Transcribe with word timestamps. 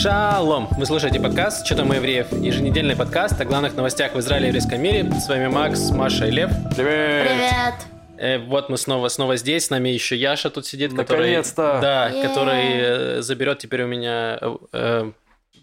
Шалом! 0.00 0.66
Вы 0.78 0.86
слушаете 0.86 1.20
подкаст 1.20 1.66
«Что 1.66 1.76
там 1.76 1.92
евреев?» 1.92 2.32
Еженедельный 2.32 2.96
подкаст 2.96 3.38
о 3.38 3.44
главных 3.44 3.74
новостях 3.74 4.14
в 4.14 4.18
Израиле 4.20 4.46
и 4.46 4.48
еврейском 4.48 4.80
мире. 4.80 5.12
С 5.12 5.28
вами 5.28 5.48
Макс, 5.48 5.90
Маша 5.90 6.26
и 6.26 6.30
Лев. 6.30 6.50
Привет! 6.74 7.28
Привет! 7.28 7.74
Э, 8.16 8.38
вот 8.38 8.70
мы 8.70 8.78
снова, 8.78 9.08
снова 9.08 9.36
здесь. 9.36 9.66
С 9.66 9.70
нами 9.70 9.90
еще 9.90 10.16
Яша 10.16 10.48
тут 10.48 10.64
сидит, 10.64 10.94
который... 10.94 11.42
Да, 11.54 12.08
Е-е. 12.08 12.26
который 12.26 13.18
э, 13.18 13.20
заберет 13.20 13.58
теперь 13.58 13.82
у 13.82 13.88
меня 13.88 14.38
э, 14.40 14.56
э, 14.72 15.12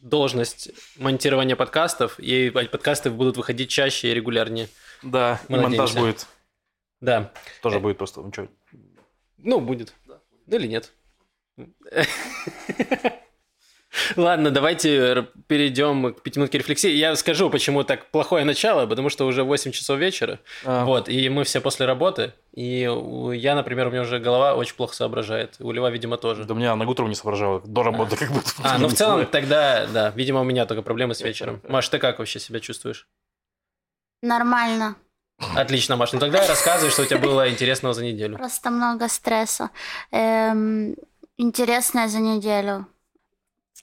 должность 0.03 0.69
монтирования 0.97 1.55
подкастов, 1.55 2.19
и 2.19 2.51
подкасты 2.51 3.09
будут 3.09 3.37
выходить 3.37 3.71
чаще 3.71 4.11
и 4.11 4.13
регулярнее. 4.13 4.69
Да, 5.01 5.41
Мы 5.47 5.57
и 5.57 5.61
монтаж 5.61 5.95
надеемся. 5.95 5.99
будет. 5.99 6.27
Да. 7.01 7.31
Тоже 7.63 7.79
будет 7.79 7.97
просто. 7.97 8.21
Ну, 8.21 8.29
чё, 8.29 8.47
Ну, 9.39 9.59
будет. 9.61 9.95
Или 10.45 10.67
нет. 10.67 10.91
Ладно, 14.15 14.51
давайте 14.51 15.27
перейдем 15.47 16.13
к 16.13 16.21
пятиминутке 16.21 16.57
рефлексии. 16.57 16.89
Я 16.91 17.15
скажу, 17.15 17.49
почему 17.49 17.83
так 17.83 18.09
плохое 18.11 18.45
начало, 18.45 18.85
потому 18.85 19.09
что 19.09 19.25
уже 19.25 19.43
8 19.43 19.71
часов 19.71 19.99
вечера. 19.99 20.39
а, 20.65 20.85
Вот, 20.85 21.09
и 21.09 21.29
мы 21.29 21.43
все 21.43 21.61
после 21.61 21.85
работы. 21.85 22.33
И 22.53 22.89
я, 23.33 23.55
например, 23.55 23.87
у 23.87 23.91
меня 23.91 24.01
уже 24.01 24.19
голова 24.19 24.55
очень 24.55 24.75
плохо 24.75 24.95
соображает. 24.95 25.55
У 25.59 25.71
Льва, 25.71 25.89
видимо, 25.89 26.17
тоже. 26.17 26.43
Да 26.45 26.53
у 26.53 26.57
меня 26.57 26.75
на 26.75 26.87
утром 26.87 27.09
не 27.09 27.15
соображало. 27.15 27.61
До 27.65 27.83
работы 27.83 28.15
как 28.15 28.31
будто. 28.31 28.49
А, 28.63 28.77
ну 28.77 28.87
в 28.87 28.93
целом 28.93 29.25
тогда, 29.27 29.85
да, 29.87 30.09
видимо, 30.15 30.41
у 30.41 30.43
меня 30.43 30.65
только 30.65 30.81
проблемы 30.81 31.13
с 31.13 31.21
вечером. 31.21 31.61
Маш, 31.67 31.87
ты 31.89 31.99
как 31.99 32.19
вообще 32.19 32.39
себя 32.39 32.59
чувствуешь? 32.59 33.07
Нормально. 34.21 34.95
Отлично, 35.55 35.95
Маш. 35.95 36.13
Ну 36.13 36.19
тогда 36.19 36.45
рассказывай, 36.47 36.89
что 36.91 37.03
у 37.03 37.05
тебя 37.05 37.19
было 37.19 37.47
интересного 37.49 37.93
за 37.93 38.03
неделю. 38.03 38.37
Просто 38.37 38.71
много 38.71 39.07
стресса. 39.07 39.69
Эм, 40.11 40.95
интересное 41.37 42.07
за 42.07 42.19
неделю. 42.19 42.87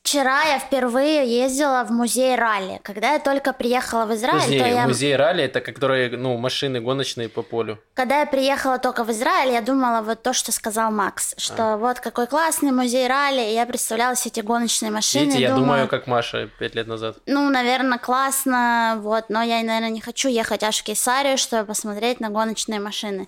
Вчера 0.04 0.42
я 0.44 0.58
впервые 0.58 1.26
ездила 1.26 1.82
в 1.82 1.90
музей 1.90 2.36
ралли. 2.36 2.78
Когда 2.82 3.14
я 3.14 3.18
только 3.18 3.54
приехала 3.54 4.04
в 4.04 4.12
Израиль, 4.12 4.42
Подожди, 4.42 4.58
то 4.58 4.66
я... 4.66 4.86
музей 4.86 5.16
ралли, 5.16 5.44
это 5.44 5.62
которые, 5.62 6.10
ну, 6.10 6.36
машины 6.36 6.82
гоночные 6.82 7.30
по 7.30 7.40
полю. 7.40 7.78
Когда 7.94 8.20
я 8.20 8.26
приехала 8.26 8.78
только 8.78 9.02
в 9.04 9.10
Израиль, 9.10 9.52
я 9.52 9.62
думала 9.62 10.02
вот 10.02 10.22
то, 10.22 10.34
что 10.34 10.52
сказал 10.52 10.90
Макс, 10.90 11.34
что 11.38 11.78
вот 11.78 12.00
какой 12.00 12.26
классный 12.26 12.70
музей 12.70 13.08
ралли, 13.08 13.40
и 13.40 13.54
я 13.54 13.64
представляла 13.64 14.14
себе 14.14 14.32
эти 14.32 14.40
гоночные 14.40 14.90
машины. 14.90 15.24
Видите, 15.24 15.40
я 15.40 15.48
думаю, 15.48 15.64
думаю, 15.64 15.88
как 15.88 16.06
Маша 16.06 16.50
пять 16.58 16.74
лет 16.74 16.86
назад. 16.86 17.16
Ну, 17.24 17.48
наверное, 17.48 17.96
классно, 17.96 18.98
вот, 19.00 19.30
но 19.30 19.42
я, 19.42 19.62
наверное, 19.62 19.88
не 19.88 20.02
хочу 20.02 20.28
ехать 20.28 20.62
аж 20.64 20.80
в 20.80 20.82
Кейсарию, 20.82 21.38
чтобы 21.38 21.64
посмотреть 21.64 22.20
на 22.20 22.28
гоночные 22.28 22.78
машины. 22.78 23.26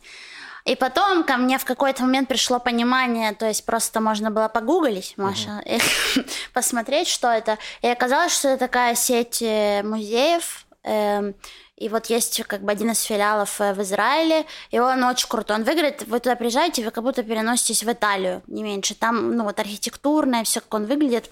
И 0.67 0.75
потом 0.75 1.23
ко 1.23 1.37
мне 1.37 1.59
в 1.59 1.65
какой-то 1.65 2.03
момент 2.03 2.29
пришло 2.29 2.59
понимание, 2.59 3.33
то 3.33 3.47
есть 3.47 3.65
просто 3.65 4.01
можно 4.01 4.33
было 4.33 4.49
погуглить, 4.49 5.15
Маша, 5.17 5.63
и 5.65 5.79
посмотреть, 6.53 7.07
что 7.07 7.29
это. 7.29 7.57
И 7.83 7.87
оказалось, 7.87 8.37
что 8.37 8.49
это 8.49 8.67
такая 8.67 8.97
сеть 8.97 9.41
э, 9.43 9.85
музеев, 9.85 10.67
эм, 10.83 11.37
и 11.77 11.89
вот 11.89 12.07
есть 12.07 12.43
как 12.45 12.63
бы 12.63 12.73
один 12.73 12.91
из 12.91 13.01
филиалов 13.03 13.61
э, 13.61 13.75
в 13.75 13.83
Израиле, 13.83 14.45
и 14.73 14.81
он 14.81 15.05
очень 15.05 15.29
крутой. 15.29 15.59
Он 15.59 15.63
выглядит, 15.63 16.03
вы 16.09 16.19
туда 16.19 16.35
приезжаете, 16.35 16.85
вы 16.85 16.91
как 16.91 17.05
будто 17.05 17.23
переноситесь 17.23 17.85
в 17.85 17.93
Италию, 17.93 18.43
не 18.49 18.65
меньше. 18.65 18.97
Там, 18.97 19.37
ну, 19.37 19.45
вот 19.45 19.61
архитектурное, 19.61 20.43
все 20.43 20.61
как 20.61 20.75
он 20.75 20.87
выглядит 20.87 21.31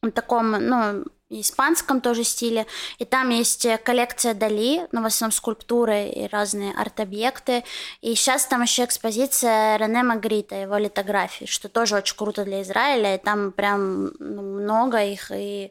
в 0.00 0.10
таком, 0.10 0.52
ну, 0.52 1.04
испанском 1.30 2.00
тоже 2.00 2.24
стиле. 2.24 2.66
И 2.98 3.04
там 3.04 3.30
есть 3.30 3.64
э, 3.66 3.78
коллекция 3.78 4.34
Дали, 4.34 4.86
ну, 4.92 5.02
в 5.02 5.06
основном 5.06 5.32
скульптуры 5.32 6.08
и 6.08 6.28
разные 6.28 6.72
арт-объекты. 6.72 7.64
И 8.00 8.14
сейчас 8.14 8.46
там 8.46 8.62
еще 8.62 8.84
экспозиция 8.84 9.76
Рене 9.76 10.02
Магрита, 10.02 10.54
его 10.54 10.76
литографии, 10.76 11.46
что 11.46 11.68
тоже 11.68 11.96
очень 11.96 12.16
круто 12.16 12.44
для 12.44 12.62
Израиля. 12.62 13.16
И 13.16 13.18
там 13.18 13.52
прям 13.52 14.12
ну, 14.18 14.42
много 14.42 15.04
их, 15.04 15.30
и 15.30 15.70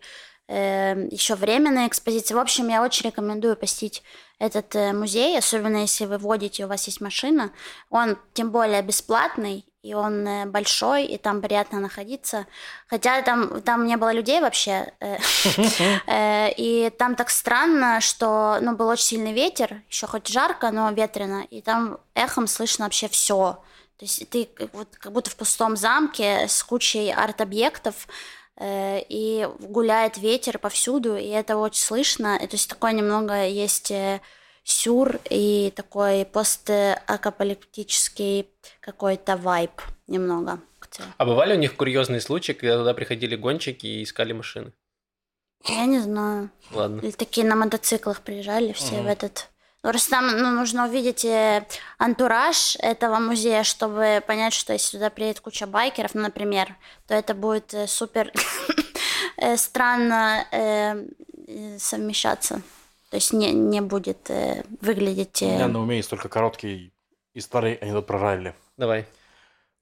еще 0.50 1.36
временная 1.36 1.88
экспозиция. 1.88 2.38
В 2.38 2.40
общем, 2.40 2.70
я 2.70 2.82
очень 2.82 3.08
рекомендую 3.08 3.58
посетить 3.58 4.02
этот 4.40 4.76
э, 4.76 4.94
музей, 4.94 5.38
особенно 5.38 5.78
если 5.78 6.06
вы 6.06 6.18
водите, 6.18 6.66
у 6.66 6.68
вас 6.68 6.86
есть 6.88 7.02
машина. 7.02 7.52
Он 7.90 8.18
тем 8.34 8.52
более 8.52 8.82
бесплатный, 8.82 9.66
и 9.84 9.94
он 9.94 10.28
э, 10.28 10.46
большой, 10.46 11.06
и 11.06 11.18
там 11.18 11.42
приятно 11.42 11.80
находиться. 11.80 12.46
Хотя 12.88 13.22
там, 13.22 13.62
там 13.62 13.86
не 13.86 13.98
было 13.98 14.12
людей 14.12 14.42
вообще. 14.42 14.94
э, 15.00 15.18
э, 16.08 16.52
И 16.58 16.90
там 16.98 17.16
так 17.16 17.30
странно, 17.30 18.02
что 18.02 18.60
ну, 18.62 18.76
был 18.76 18.88
очень 18.88 19.06
сильный 19.06 19.34
ветер, 19.34 19.82
еще 19.90 20.08
хоть 20.08 20.28
жарко, 20.28 20.72
но 20.72 20.90
ветрено, 20.92 21.44
и 21.50 21.62
там 21.62 22.00
эхом 22.16 22.48
слышно 22.48 22.86
вообще 22.86 23.08
все. 23.08 23.64
То 23.98 24.06
есть 24.06 24.30
ты 24.30 24.50
вот 24.74 24.90
как 24.98 25.12
будто 25.12 25.30
в 25.30 25.36
пустом 25.36 25.76
замке 25.76 26.48
с 26.48 26.64
кучей 26.64 27.12
арт-объектов, 27.12 28.08
и 28.60 29.48
гуляет 29.60 30.18
ветер 30.18 30.58
повсюду, 30.58 31.16
и 31.16 31.28
это 31.28 31.58
очень 31.58 31.82
слышно. 31.84 32.38
И, 32.38 32.48
то 32.48 32.56
есть 32.56 32.70
такое 32.70 32.92
немного 32.92 33.46
есть 33.46 33.92
сюр 34.68 35.20
и 35.30 35.72
такой 35.76 36.26
постапокалиптический 36.26 38.50
какой-то 38.82 39.38
вайб 39.38 39.72
немного. 40.08 40.60
А 41.18 41.26
бывали 41.26 41.54
у 41.54 41.58
них 41.58 41.76
курьезные 41.76 42.22
случаи, 42.22 42.54
когда 42.54 42.78
туда 42.78 42.94
приходили 42.94 43.36
гонщики 43.36 43.86
и 43.86 44.04
искали 44.04 44.34
машины? 44.34 44.72
Я 45.66 45.86
не 45.86 46.00
знаю. 46.00 46.50
Ладно. 46.72 47.02
Или 47.02 47.12
такие 47.12 47.48
на 47.48 47.56
мотоциклах 47.56 48.22
приезжали 48.22 48.74
все 48.74 48.96
Мгм. 48.96 49.06
в 49.06 49.08
этот... 49.08 49.48
Ну, 49.84 49.92
Просто 49.92 50.10
там 50.12 50.38
ну, 50.38 50.52
нужно 50.52 50.88
увидеть 50.88 51.24
э, 51.24 51.66
антураж 51.98 52.76
этого 52.80 53.20
музея, 53.20 53.64
чтобы 53.64 54.24
понять, 54.26 54.54
что 54.54 54.74
если 54.74 54.98
туда 54.98 55.10
приедет 55.10 55.42
куча 55.42 55.68
байкеров, 55.68 56.16
ну, 56.16 56.22
например, 56.22 56.76
то 57.08 57.14
это 57.14 57.34
будет 57.34 57.74
э, 57.74 57.88
супер 57.88 58.32
э, 59.38 59.58
странно 59.58 60.46
совмещаться. 61.78 62.62
То 63.10 63.16
есть 63.16 63.34
не, 63.34 63.52
не 63.52 63.82
будет 63.82 64.30
э, 64.30 64.64
выглядеть... 64.82 65.42
У 65.42 65.46
э, 65.46 65.56
меня 65.56 65.68
на 65.68 65.82
уме 65.82 65.98
есть 65.98 66.10
только 66.10 66.30
короткий 66.30 66.92
и 67.34 67.40
старый 67.40 67.76
анекдот 67.76 68.06
про 68.06 68.20
ралли. 68.20 68.56
Давай. 68.78 69.06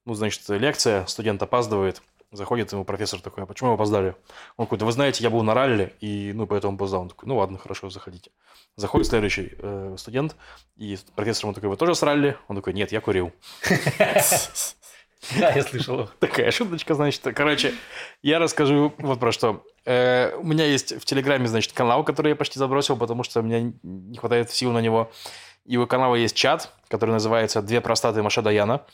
Ну, 0.06 0.14
значит, 0.14 0.48
лекция, 0.50 1.06
студент 1.08 1.42
опаздывает, 1.42 2.04
заходит 2.32 2.72
ему 2.72 2.86
профессор 2.86 3.22
такой, 3.22 3.44
а 3.44 3.48
почему 3.48 3.70
вы 3.70 3.76
опоздали? 3.76 4.16
Он 4.58 4.66
такой, 4.68 4.78
да 4.78 4.86
вы 4.86 4.92
знаете, 4.92 5.24
я 5.24 5.32
был 5.32 5.42
на 5.42 5.56
ралли, 5.56 5.94
и, 6.00 6.32
ну, 6.36 6.46
поэтому 6.46 6.76
опоздал. 6.76 7.02
Он 7.02 7.10
такой, 7.10 7.28
ну, 7.28 7.38
ладно, 7.38 7.58
хорошо, 7.58 7.90
заходите. 7.90 8.30
Заходит 8.76 9.08
следующий 9.08 9.54
э, 9.58 9.96
студент, 9.98 10.36
и 10.76 10.98
профессор 11.16 11.46
ему 11.46 11.54
такой, 11.54 11.70
вы 11.70 11.78
тоже 11.78 11.96
с 11.96 12.04
ралли? 12.04 12.38
Он 12.48 12.56
такой, 12.56 12.74
нет, 12.74 12.92
я 12.92 13.02
курил. 13.02 13.32
Да, 15.40 15.52
я 15.52 15.64
слышал. 15.64 16.10
Такая 16.20 16.52
шуточка, 16.52 16.94
значит. 16.94 17.22
Короче, 17.36 17.74
я 18.22 18.40
расскажу 18.40 18.94
вот 18.98 19.20
про 19.20 19.32
что. 19.32 19.64
Э, 19.86 20.36
у 20.36 20.44
меня 20.44 20.66
есть 20.66 21.00
в 21.00 21.06
Телеграме, 21.06 21.48
значит, 21.48 21.74
канал, 21.74 22.04
который 22.04 22.30
я 22.30 22.36
почти 22.36 22.60
забросил, 22.60 22.96
потому 22.98 23.24
что 23.24 23.40
у 23.40 23.44
меня 23.44 23.72
не 23.84 24.18
хватает 24.18 24.52
сил 24.52 24.72
на 24.72 24.80
него. 24.80 25.12
И 25.66 25.78
у 25.78 25.88
канала 25.88 26.16
есть 26.16 26.36
чат, 26.36 26.72
который 26.90 27.12
называется 27.12 27.62
«Две 27.62 27.82
простаты 27.82 28.22
Маша 28.22 28.42
Даяна». 28.42 28.86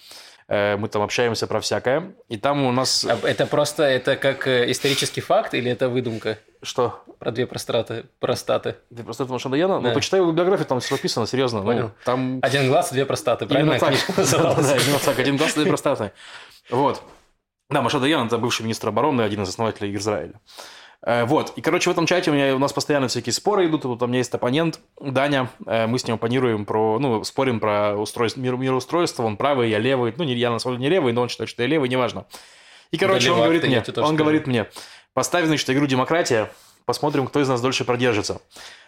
Э, 0.48 0.78
мы 0.78 0.88
там 0.88 1.02
общаемся 1.02 1.48
про 1.48 1.60
всякое. 1.60 2.14
И 2.30 2.38
там 2.38 2.64
у 2.66 2.72
нас... 2.72 3.06
А 3.06 3.18
Это 3.24 3.46
просто, 3.46 3.84
это 3.84 4.16
как 4.16 4.48
э, 4.48 4.72
исторический 4.72 5.22
факт 5.22 5.54
или 5.54 5.70
это 5.72 5.90
выдумка? 5.90 6.40
Что? 6.64 7.04
Про 7.20 7.32
две 7.32 7.48
простаты, 7.48 8.06
простаты. 8.20 8.76
«Две 8.90 9.04
простаты 9.04 9.32
Маша 9.32 9.50
Даяна»? 9.50 9.82
Да. 9.82 9.90
Ну, 9.90 9.94
почитай 9.96 10.20
его 10.20 10.32
биографию, 10.32 10.68
там 10.68 10.80
все 10.80 10.94
написано, 10.94 11.26
серьезно. 11.26 11.64
Ну, 11.64 11.92
там 12.06 12.40
Один 12.42 12.68
глаз 12.68 12.92
две 12.92 13.06
простаты, 13.06 13.48
правильно? 13.48 13.72
Именно 13.72 13.80
так. 13.80 13.96
Да, 14.08 14.14
называлась? 14.22 14.68
да, 14.68 14.78
именно 14.78 15.00
так. 15.00 15.20
Один 15.20 15.38
глаз, 15.38 15.54
две 15.56 15.66
простаты. 15.66 16.12
Вот. 16.70 17.02
Да, 17.70 17.82
Маша 17.82 18.00
Даян– 18.00 18.28
это 18.28 18.38
бывший 18.38 18.64
министр 18.64 18.90
обороны, 18.90 19.22
один 19.22 19.44
из 19.44 19.50
основателей 19.50 19.96
Израиля. 19.96 20.34
Э, 21.04 21.26
Вот. 21.26 21.54
И, 21.56 21.62
короче, 21.62 21.90
в 21.90 21.94
этом 21.94 22.06
чате 22.06 22.30
у 22.30 22.34
меня 22.34 22.56
у 22.56 22.60
нас 22.60 22.74
постоянно 22.74 23.08
всякие 23.08 23.34
споры 23.34 23.66
идут. 23.66 23.86
Вот 23.86 24.02
у 24.04 24.08
меня 24.08 24.20
есть 24.20 24.34
оппонент 24.34 24.80
Даня. 25.00 25.50
Э, 25.66 25.88
Мы 25.88 25.98
с 25.98 26.06
ним 26.06 26.16
оппонируем 26.16 26.66
про, 26.66 27.00
ну, 27.00 27.24
спорим 27.24 27.60
про 27.60 27.96
устройство, 27.96 28.40
мир, 28.40 28.56
мироустройство. 28.58 29.24
Он 29.24 29.38
правый, 29.38 29.70
я 29.70 29.80
левый. 29.80 30.14
Ну, 30.16 30.24
не, 30.26 30.36
я 30.36 30.52
на 30.52 30.60
самом 30.60 30.78
деле 30.78 30.90
не 30.90 30.96
левый, 30.96 31.14
но 31.14 31.22
он 31.22 31.30
считает, 31.30 31.50
что 31.50 31.64
я 31.64 31.68
левый, 31.68 31.90
неважно. 31.90 32.26
И, 32.92 32.98
короче, 32.98 33.30
Да 33.30 33.36
он 33.36 33.42
говорит 33.44 33.64
мне, 33.64 33.84
он 33.98 34.16
говорит 34.18 34.48
мне, 34.48 34.68
поставь, 35.14 35.46
значит, 35.46 35.70
игру 35.70 35.86
«Демократия», 35.88 36.52
посмотрим, 36.86 37.28
кто 37.28 37.40
из 37.42 37.48
нас 37.50 37.62
дольше 37.62 37.86
продержится. 37.86 38.42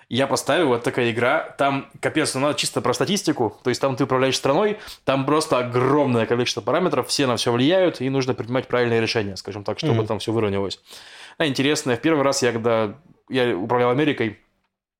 Я 0.09 0.27
поставил, 0.27 0.67
вот 0.67 0.83
такая 0.83 1.11
игра, 1.11 1.55
там, 1.57 1.89
капец, 2.01 2.35
ну, 2.35 2.41
надо 2.41 2.59
чисто 2.59 2.81
про 2.81 2.93
статистику, 2.93 3.57
то 3.63 3.69
есть 3.69 3.79
там 3.79 3.95
ты 3.95 4.03
управляешь 4.03 4.35
страной, 4.35 4.77
там 5.05 5.25
просто 5.25 5.57
огромное 5.59 6.25
количество 6.25 6.61
параметров, 6.61 7.07
все 7.07 7.25
на 7.25 7.37
все 7.37 7.51
влияют, 7.51 8.01
и 8.01 8.09
нужно 8.09 8.33
принимать 8.33 8.67
правильные 8.67 8.99
решения, 9.01 9.37
скажем 9.37 9.63
так, 9.63 9.79
чтобы 9.79 9.95
Мгм. 9.99 10.07
там 10.07 10.19
все 10.19 10.31
выровнялось. 10.31 10.79
А 11.37 11.47
интересно, 11.47 11.95
в 11.95 12.01
первый 12.01 12.23
раз 12.23 12.43
я, 12.43 12.51
когда 12.51 12.95
я 13.29 13.55
управлял 13.57 13.91
Америкой, 13.91 14.39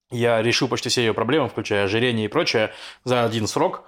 я 0.10 0.42
решил 0.42 0.68
почти 0.68 0.90
все 0.90 1.02
ее 1.02 1.14
проблемы, 1.14 1.50
включая 1.50 1.86
ожирение 1.86 2.26
и 2.26 2.30
прочее, 2.30 2.72
за 3.04 3.26
один 3.26 3.48
срок, 3.48 3.84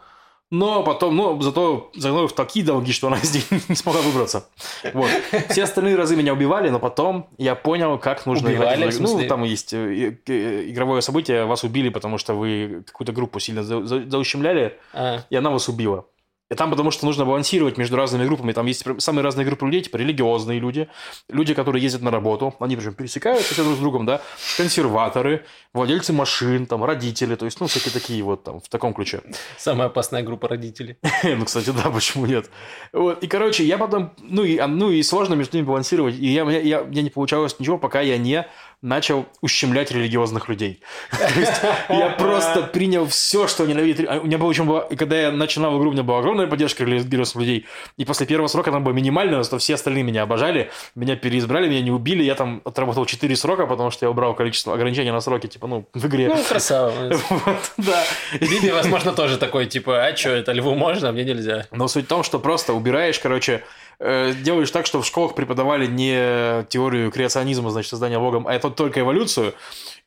но 0.52 0.84
потом, 0.84 1.16
ну, 1.16 1.42
зато 1.42 1.92
загнал 1.96 2.28
в 2.28 2.34
такие 2.34 2.66
долги, 2.66 2.92
что 2.94 3.08
она 3.08 3.18
из 3.24 3.34
них 3.34 3.70
не 3.70 3.76
смогла 3.76 4.02
выбраться. 4.02 4.48
Вот. 4.94 5.10
Все 5.50 5.64
остальные 5.64 5.96
разы 5.96 6.16
меня 6.16 6.34
убивали, 6.34 6.70
но 6.70 6.80
потом 6.80 7.28
я 7.38 7.56
понял, 7.56 7.98
как 7.98 8.26
нужно 8.26 8.50
Убивали, 8.50 8.82
играть. 8.82 9.00
Ну, 9.00 9.28
там 9.28 9.44
есть 9.44 9.74
э, 9.74 10.18
э, 10.28 10.64
игровое 10.70 11.02
событие, 11.02 11.46
вас 11.46 11.64
убили, 11.64 11.90
потому 11.90 12.18
что 12.18 12.34
вы 12.36 12.84
какую-то 12.86 13.12
группу 13.12 13.40
сильно 13.40 13.64
за- 13.64 13.86
за- 13.86 14.10
заущемляли, 14.10 14.78
А, 14.94 15.20
и 15.30 15.36
она 15.36 15.50
вас 15.50 15.68
убила. 15.68 16.06
И 16.52 16.56
там 16.56 16.70
потому 16.70 16.92
что 16.92 17.06
нужно 17.06 17.26
балансировать 17.26 17.78
между 17.78 17.96
разными 17.96 18.26
группами. 18.26 18.52
Там 18.52 18.68
есть 18.68 18.84
самые 19.00 19.24
разные 19.24 19.48
группы 19.48 19.66
людей, 19.66 19.82
типа 19.82 19.98
религиозные 19.98 20.60
люди, 20.60 20.88
люди, 21.28 21.56
которые 21.56 21.82
ездят 21.82 22.04
на 22.04 22.12
работу, 22.12 22.54
они 22.60 22.76
причем 22.76 22.94
пересекаются 22.94 23.54
все 23.54 23.64
друг 23.64 23.76
с 23.76 23.80
другом, 23.80 24.06
да, 24.06 24.22
консерваторы, 24.56 25.46
владельцы 25.74 26.14
машин, 26.14 26.68
там, 26.68 26.84
родители, 26.84 27.36
то 27.36 27.46
есть, 27.46 27.60
ну, 27.60 27.66
всякие 27.66 27.92
такие 27.92 28.22
вот 28.24 28.44
там, 28.44 28.60
в 28.60 28.70
таком 28.70 28.94
ключе. 28.94 29.22
Самая 29.58 29.88
опасная 29.88 30.22
группа 30.22 30.48
родителей. 30.48 30.98
Ну, 31.24 31.46
кстати, 31.46 31.72
да, 31.72 31.90
почему 31.90 32.28
нет? 32.28 32.50
Вот, 32.94 33.24
и, 33.24 33.28
короче, 33.28 33.66
я 33.66 33.78
потом, 33.78 34.14
ну, 34.20 34.44
и, 34.44 34.58
а, 34.58 34.68
ну, 34.68 34.92
и 34.92 35.02
сложно 35.04 35.34
между 35.34 35.58
ними 35.58 35.66
балансировать, 35.66 36.16
и 36.16 36.28
я, 36.28 36.50
я, 36.50 36.60
я, 36.60 36.84
мне 36.84 37.02
не 37.02 37.10
получалось 37.10 37.60
ничего, 37.60 37.78
пока 37.78 38.02
я 38.02 38.18
не 38.18 38.48
начал 38.86 39.26
ущемлять 39.42 39.92
религиозных 39.92 40.48
людей. 40.48 40.82
То 41.12 41.40
есть 41.40 41.62
я 41.90 42.10
просто 42.12 42.62
принял 42.62 43.08
все, 43.08 43.48
что 43.48 43.66
ненавидит. 43.66 44.08
У 44.08 44.28
меня 44.28 44.38
было 44.38 44.48
очень 44.48 44.66
было, 44.66 44.88
и 44.90 44.96
когда 44.96 45.20
я 45.20 45.32
начинал 45.32 45.78
игру, 45.80 45.90
у 45.90 45.94
меня 45.94 46.04
была 46.04 46.20
огромная 46.20 46.48
поддержка 46.48 46.84
религиозных 46.84 47.42
людей. 47.42 47.66
И 47.98 48.06
после 48.06 48.28
первого 48.28 48.48
срока 48.48 48.70
она 48.70 48.80
была 48.80 48.94
минимальная, 48.94 49.44
что 49.44 49.58
все 49.58 49.74
остальные 49.74 50.04
меня 50.04 50.22
обожали, 50.22 50.70
меня 50.94 51.16
переизбрали, 51.16 51.68
меня 51.68 51.82
не 51.82 51.92
убили. 51.92 52.24
Я 52.24 52.36
там 52.36 52.62
отработал 52.64 53.06
4 53.06 53.36
срока, 53.36 53.66
потому 53.66 53.90
что 53.90 54.06
я 54.06 54.10
убрал 54.12 54.36
количество 54.36 54.74
ограничений 54.74 55.12
на 55.12 55.20
сроки, 55.20 55.48
типа, 55.48 55.68
ну, 55.68 55.88
в 55.94 56.06
игре. 56.06 56.28
Ну, 56.28 56.44
красава. 56.44 56.94
Вот, 57.46 57.72
да. 57.78 58.04
Биби, 58.40 58.72
возможно, 58.72 59.12
тоже 59.12 59.38
такой, 59.38 59.66
типа, 59.66 60.06
а 60.06 60.16
что, 60.16 60.30
это 60.30 60.52
льву 60.52 60.76
можно, 60.76 61.10
а 61.10 61.12
мне 61.12 61.24
нельзя. 61.24 61.66
Но 61.72 61.88
суть 61.88 62.06
в 62.06 62.08
том, 62.08 62.24
что 62.24 62.40
просто 62.40 62.74
убираешь, 62.74 63.20
короче, 63.20 63.64
делаешь 64.00 64.72
так, 64.72 64.86
чтобы 64.86 65.04
в 65.04 65.08
школах 65.08 65.36
преподавали 65.36 65.86
не 65.88 66.66
теорию 66.70 67.12
креационизма, 67.12 67.70
значит, 67.70 67.90
создания 67.90 68.20
Богом, 68.20 68.48
а 68.48 68.54
это 68.54 68.70
только 68.70 69.00
эволюцию. 69.02 69.54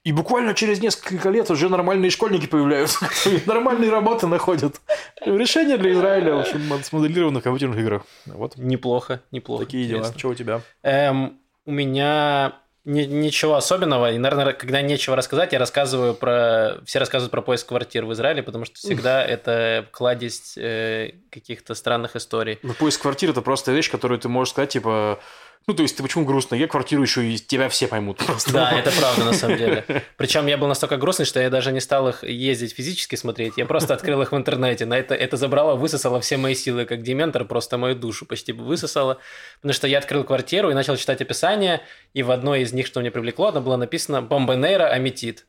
И 0.05 0.13
буквально 0.13 0.55
через 0.55 0.81
несколько 0.81 1.29
лет 1.29 1.51
уже 1.51 1.69
нормальные 1.69 2.11
школьники 2.11 2.47
появляются, 2.47 3.09
нормальные 3.47 3.91
работы 3.91 4.27
находят. 4.27 4.81
Решение 5.25 5.77
для 5.77 5.93
Израиля, 5.93 6.37
в 6.37 6.39
общем, 6.41 6.83
смоделированных 6.83 7.43
компьютерных 7.43 7.79
играх. 7.81 8.03
Вот. 8.27 8.57
Неплохо, 8.57 9.21
неплохо. 9.33 9.65
Такие 9.65 9.87
дела. 9.87 10.13
Что 10.17 10.29
у 10.29 10.35
тебя? 10.35 10.63
Эм, 10.83 11.39
у 11.67 11.73
меня 11.73 12.55
ни- 12.89 13.05
ничего 13.05 13.55
особенного. 13.55 14.13
И, 14.13 14.19
наверное, 14.19 14.53
когда 14.53 14.81
нечего 14.81 15.15
рассказать, 15.15 15.53
я 15.53 15.59
рассказываю 15.59 16.15
про... 16.15 16.79
Все 16.85 16.99
рассказывают 16.99 17.31
про 17.31 17.43
поиск 17.43 17.69
квартир 17.69 18.05
в 18.05 18.13
Израиле, 18.15 18.43
потому 18.43 18.65
что 18.65 18.77
всегда 18.77 19.25
это 19.25 19.87
кладезь 19.93 20.55
э, 20.57 21.13
каких-то 21.31 21.75
странных 21.75 22.17
историй. 22.17 22.59
Ну, 22.63 22.73
поиск 22.73 23.03
квартиры– 23.03 23.33
это 23.33 23.43
просто 23.43 23.73
вещь, 23.73 23.91
которую 23.91 24.19
ты 24.19 24.29
можешь 24.29 24.53
сказать, 24.53 24.71
типа... 24.71 25.21
Ну, 25.67 25.75
то 25.75 25.83
есть, 25.83 25.97
ты 25.97 26.03
почему 26.03 26.25
грустно? 26.25 26.55
Я 26.55 26.67
квартиру 26.67 27.05
ищу, 27.05 27.21
и 27.21 27.37
тебя 27.37 27.69
все 27.69 27.89
поймут. 27.89 28.19
Просто. 28.19 28.53
Да, 28.53 28.73
это 28.73 28.91
правда, 28.91 29.25
на 29.25 29.33
самом 29.35 29.59
деле. 29.59 29.85
Причем 30.17 30.47
я 30.47 30.57
был 30.57 30.67
настолько 30.67 30.97
грустный, 30.97 31.27
что 31.27 31.41
я 31.41 31.51
даже 31.51 31.73
не 31.73 31.81
стал 31.81 32.09
их 32.09 32.25
ездить 32.25 32.75
физически 32.75 33.17
смотреть. 33.17 33.55
Я 33.57 33.67
просто 33.67 33.93
открыл 33.93 34.23
их 34.23 34.33
в 34.33 34.37
интернете. 34.37 34.87
На 34.87 34.99
это, 34.99 35.15
это 35.15 35.37
забрало, 35.37 35.77
высосало 35.77 36.21
все 36.21 36.37
мои 36.39 36.55
силы, 36.55 36.87
как 36.87 37.03
дементор, 37.03 37.45
просто 37.45 37.77
мою 37.77 37.95
душу 37.95 38.25
почти 38.25 38.53
высосало. 38.53 39.19
Потому 39.57 39.75
что 39.75 39.87
я 39.87 39.99
открыл 39.99 40.25
квартиру 40.25 40.71
и 40.71 40.75
начал 40.75 40.97
читать 40.97 41.21
описание, 41.21 41.83
и 42.15 42.23
в 42.23 42.31
одной 42.31 42.63
из 42.63 42.73
них, 42.73 42.87
что 42.87 43.01
мне 43.01 43.11
привлекло, 43.11 43.49
оно 43.49 43.61
было 43.61 43.77
написано 43.77 44.23
«Бомбонейра 44.23 44.87
Аметит». 44.87 45.47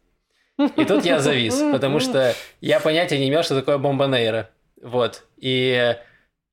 И 0.76 0.84
тут 0.84 1.06
я 1.06 1.20
завис, 1.20 1.56
потому 1.72 2.00
что 2.02 2.36
я 2.60 2.82
понятия 2.82 3.18
не 3.18 3.30
имел, 3.30 3.44
что 3.44 3.56
такое 3.56 3.78
бомбонейра. 3.78 4.50
Вот. 4.82 5.24
И 5.38 5.96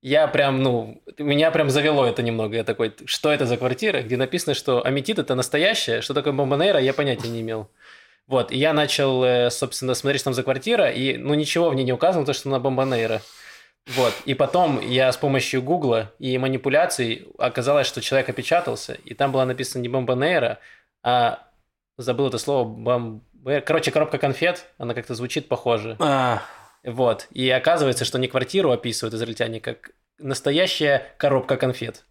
я 0.01 0.27
прям, 0.27 0.61
ну, 0.61 1.01
меня 1.17 1.51
прям 1.51 1.69
завело 1.69 2.05
это 2.05 2.21
немного. 2.21 2.55
Я 2.55 2.63
такой, 2.63 2.93
что 3.05 3.31
это 3.31 3.45
за 3.45 3.57
квартира, 3.57 4.01
где 4.01 4.17
написано, 4.17 4.53
что 4.53 4.85
аметит 4.85 5.19
это 5.19 5.35
настоящее, 5.35 6.01
что 6.01 6.13
такое 6.13 6.33
бомбонейра, 6.33 6.79
я 6.79 6.93
понятия 6.93 7.29
не 7.29 7.41
имел. 7.41 7.69
Вот, 8.27 8.51
и 8.51 8.57
я 8.57 8.73
начал, 8.73 9.23
э, 9.23 9.49
собственно, 9.49 9.93
смотреть, 9.93 10.19
что 10.19 10.25
там 10.25 10.33
за 10.33 10.43
квартира, 10.43 10.89
и, 10.89 11.15
ну, 11.17 11.33
ничего 11.33 11.69
в 11.69 11.75
ней 11.75 11.83
не 11.85 11.93
указано, 11.93 12.25
то, 12.25 12.33
что 12.33 12.49
она 12.49 12.59
бомбонейра. 12.59 13.21
Вот, 13.95 14.13
и 14.25 14.33
потом 14.33 14.81
я 14.81 15.09
с 15.09 15.17
помощью 15.17 15.61
гугла 15.61 16.11
и 16.19 16.37
манипуляций 16.37 17.25
оказалось, 17.37 17.87
что 17.87 18.01
человек 18.01 18.27
опечатался, 18.27 18.95
и 19.05 19.13
там 19.13 19.31
было 19.31 19.45
написано 19.45 19.81
не 19.81 19.87
бомбонейра, 19.87 20.59
а 21.03 21.39
забыл 21.97 22.27
это 22.27 22.37
слово, 22.37 22.67
бомб... 22.67 23.23
Короче, 23.65 23.91
коробка 23.91 24.17
конфет, 24.17 24.65
она 24.77 24.93
как-то 24.93 25.15
звучит 25.15 25.47
похоже. 25.47 25.95
А, 25.99 26.41
Вот. 26.87 27.27
И 27.31 27.49
оказывается, 27.49 28.05
что 28.05 28.17
не 28.17 28.27
квартиру 28.29 28.71
описывают 28.71 29.13
израильтяне, 29.13 29.59
как 29.59 29.91
настоящая 30.19 31.03
коробка 31.17 31.57
конфет. 31.57 32.05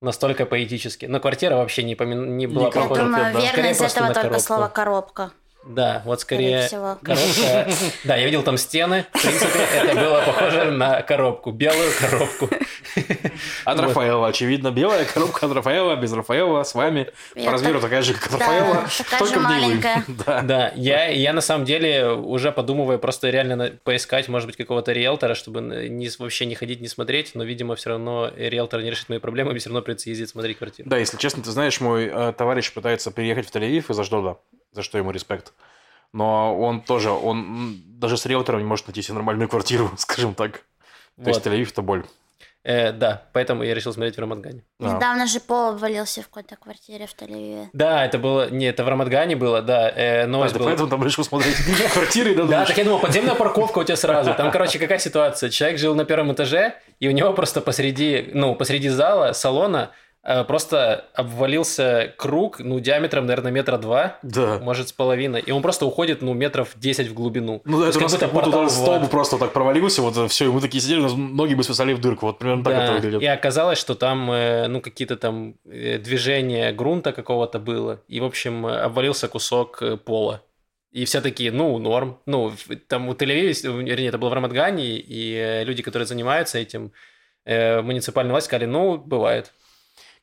Настолько 0.00 0.46
поэтически. 0.46 1.04
Но 1.04 1.20
квартира 1.20 1.56
вообще 1.56 1.82
не, 1.82 1.94
помя- 1.94 2.14
не 2.26 2.46
была 2.46 2.70
Не 2.70 2.74
Я 2.74 2.82
похожа. 2.82 3.02
думаю, 3.02 3.34
да. 3.34 3.40
верно 3.40 3.66
из 3.66 3.80
этого 3.82 4.06
только 4.08 4.20
коробку. 4.22 4.40
слово 4.40 4.68
коробка. 4.68 5.30
Да, 5.66 6.00
вот 6.06 6.22
Скорее 6.22 6.66
коробка. 6.70 7.14
Да, 8.04 8.16
я 8.16 8.24
видел 8.24 8.42
там 8.42 8.56
стены. 8.56 9.04
В 9.12 9.20
принципе, 9.20 9.58
это 9.74 9.94
было 9.94 10.22
похоже 10.24 10.70
на 10.70 11.02
коробку. 11.02 11.50
Белую 11.50 11.90
коробку. 12.00 12.48
От 13.64 13.76
Вот. 13.78 13.86
Рафаэла, 13.86 14.28
очевидно. 14.28 14.70
Белая 14.70 15.04
коробка 15.04 15.46
от 15.46 15.52
Рафаэла, 15.52 15.96
без 15.96 16.12
Рафаэла, 16.12 16.62
с 16.62 16.74
вами. 16.74 17.08
По 17.34 17.50
размеру 17.50 17.74
так- 17.74 17.82
такая 17.90 18.02
же, 18.02 18.14
как 18.14 18.26
от 18.26 18.40
Рафаэла. 18.40 18.86
только 19.18 19.40
маленькая. 19.40 20.04
Да. 20.26 20.42
Да, 20.42 20.72
я, 20.74 21.08
я 21.08 21.32
на 21.32 21.40
самом 21.40 21.64
деле 21.64 22.10
уже 22.12 22.52
подумываю 22.52 22.98
просто 22.98 23.30
реально 23.30 23.72
поискать, 23.84 24.28
может 24.28 24.46
быть, 24.46 24.56
какого-то 24.56 24.92
риэлтора, 24.92 25.34
чтобы 25.34 25.60
не, 25.60 26.08
вообще 26.18 26.46
не 26.46 26.54
ходить, 26.54 26.80
не 26.80 26.88
смотреть, 26.88 27.34
но, 27.34 27.44
видимо, 27.44 27.74
все 27.76 27.90
равно 27.90 28.30
риэлтор 28.36 28.82
не 28.82 28.90
решит 28.90 29.08
мои 29.08 29.18
проблемы, 29.18 29.50
мне 29.50 29.60
все 29.60 29.70
равно 29.70 29.82
придется 29.82 30.10
ездить 30.10 30.28
смотреть 30.28 30.58
квартиру. 30.58 30.88
Да, 30.88 30.98
если 30.98 31.16
честно, 31.16 31.42
ты 31.42 31.50
знаешь, 31.50 31.80
мой 31.80 32.06
э, 32.12 32.32
товарищ 32.36 32.72
пытается 32.72 33.10
переехать 33.10 33.48
в 33.48 33.54
Тель-Авив 33.54 33.90
из 33.90 33.98
Аждода, 33.98 34.38
за 34.72 34.82
что 34.82 34.98
ему 34.98 35.10
респект. 35.10 35.52
Но 36.12 36.58
он 36.58 36.80
тоже, 36.82 37.10
он 37.10 37.80
даже 37.86 38.16
с 38.16 38.26
риэлтором 38.26 38.60
не 38.60 38.66
может 38.66 38.88
найти 38.88 39.02
себе 39.02 39.14
нормальную 39.14 39.48
квартиру, 39.48 39.90
скажем 39.98 40.34
так. 40.34 40.62
То 41.22 41.28
есть 41.28 41.44
Вот. 41.44 41.52
Тель-Авив– 41.52 41.68
это 41.72 41.82
боль. 41.82 42.04
Э, 42.62 42.92
да, 42.92 43.22
поэтому 43.32 43.62
я 43.62 43.74
решил 43.74 43.92
смотреть 43.94 44.16
в 44.16 44.20
Рамадгане. 44.20 44.64
А. 44.80 44.94
Недавно 44.94 45.26
же 45.26 45.40
пол 45.40 45.70
обвалился 45.70 46.20
в 46.20 46.28
какой-то 46.28 46.56
квартире 46.56 47.06
в 47.06 47.14
Тель-Авиве. 47.14 47.68
Да, 47.72 48.04
это 48.04 48.18
было... 48.18 48.50
Не, 48.50 48.66
это 48.66 48.84
в 48.84 48.88
Рамадгане 48.88 49.34
было, 49.36 49.62
да. 49.62 49.88
Э, 49.90 50.24
А, 50.24 50.26
новость 50.26 50.52
ты 50.52 50.58
была. 50.58 50.68
поэтому 50.68 50.90
там 50.90 51.02
решил 51.02 51.24
смотреть 51.24 51.56
квартиры, 51.94 52.34
да? 52.34 52.44
Да, 52.44 52.64
так 52.66 52.76
я 52.76 52.84
думал, 52.84 52.98
подземная 52.98 53.34
парковка 53.34 53.78
у 53.78 53.84
тебя 53.84 53.96
сразу. 53.96 54.34
Там, 54.34 54.50
короче, 54.50 54.78
какая 54.78 54.98
ситуация? 54.98 55.48
Человек 55.48 55.78
жил 55.78 55.94
на 55.94 56.04
первом 56.04 56.32
этаже, 56.34 56.74
и 56.98 57.08
у 57.08 57.12
него 57.12 57.32
просто 57.32 57.62
посреди, 57.62 58.30
ну, 58.34 58.54
посреди 58.54 58.88
зала, 58.90 59.32
салона, 59.32 59.90
просто 60.22 61.06
обвалился 61.14 62.12
круг, 62.18 62.60
ну, 62.60 62.78
диаметром, 62.80 63.26
наверное, 63.26 63.52
метра 63.52 63.78
два, 63.78 64.18
Да. 64.22 64.58
может, 64.62 64.88
с 64.88 64.92
половиной. 64.92 65.40
И 65.40 65.50
он 65.50 65.62
просто 65.62 65.86
уходит, 65.86 66.20
ну, 66.22 66.34
метров 66.34 66.72
10 66.76 67.08
в 67.08 67.14
глубину. 67.14 67.62
Ну, 67.64 67.78
То 67.80 67.86
это 67.88 68.18
как 68.18 68.32
будто 68.32 68.68
столб 68.68 69.10
просто 69.10 69.38
так 69.38 69.52
провалился, 69.52 70.02
вот 70.02 70.30
все, 70.30 70.44
и 70.44 70.48
мы 70.48 70.60
такие 70.60 70.80
сидели, 70.82 71.00
ноги 71.00 71.54
бы 71.54 71.62
свисали 71.64 71.94
в 71.94 72.00
дырку, 72.00 72.26
вот 72.26 72.38
примерно 72.38 72.64
так 72.64 72.74
это 72.74 72.86
Да, 72.86 72.92
выглядит. 72.94 73.22
и 73.22 73.26
оказалось, 73.26 73.78
что 73.78 73.94
там, 73.94 74.30
э, 74.30 74.66
ну, 74.68 74.80
какие-то 74.80 75.16
там 75.16 75.54
э, 75.64 75.98
движения 75.98 76.72
грунта 76.72 77.12
какого-то 77.12 77.58
было. 77.58 78.02
И, 78.08 78.20
в 78.20 78.24
общем, 78.24 78.66
э, 78.66 78.76
обвалился 78.80 79.28
кусок 79.28 79.80
э, 79.82 79.96
пола. 79.96 80.42
И 80.92 81.04
все 81.04 81.20
такие, 81.20 81.52
ну, 81.52 81.78
норм. 81.78 82.18
Ну, 82.26 82.52
там 82.88 83.08
у 83.08 83.12
Тель-Авиве, 83.14 83.84
вернее, 83.86 84.08
это 84.08 84.18
было 84.18 84.28
в 84.28 84.32
Рамадгане, 84.34 84.84
и 84.98 85.34
э, 85.34 85.64
люди, 85.64 85.82
которые 85.82 86.06
занимаются 86.06 86.58
этим, 86.58 86.92
э, 87.46 87.80
муниципальные 87.80 88.32
власти 88.32 88.48
сказали, 88.48 88.66
ну, 88.66 88.98
бывает. 88.98 89.52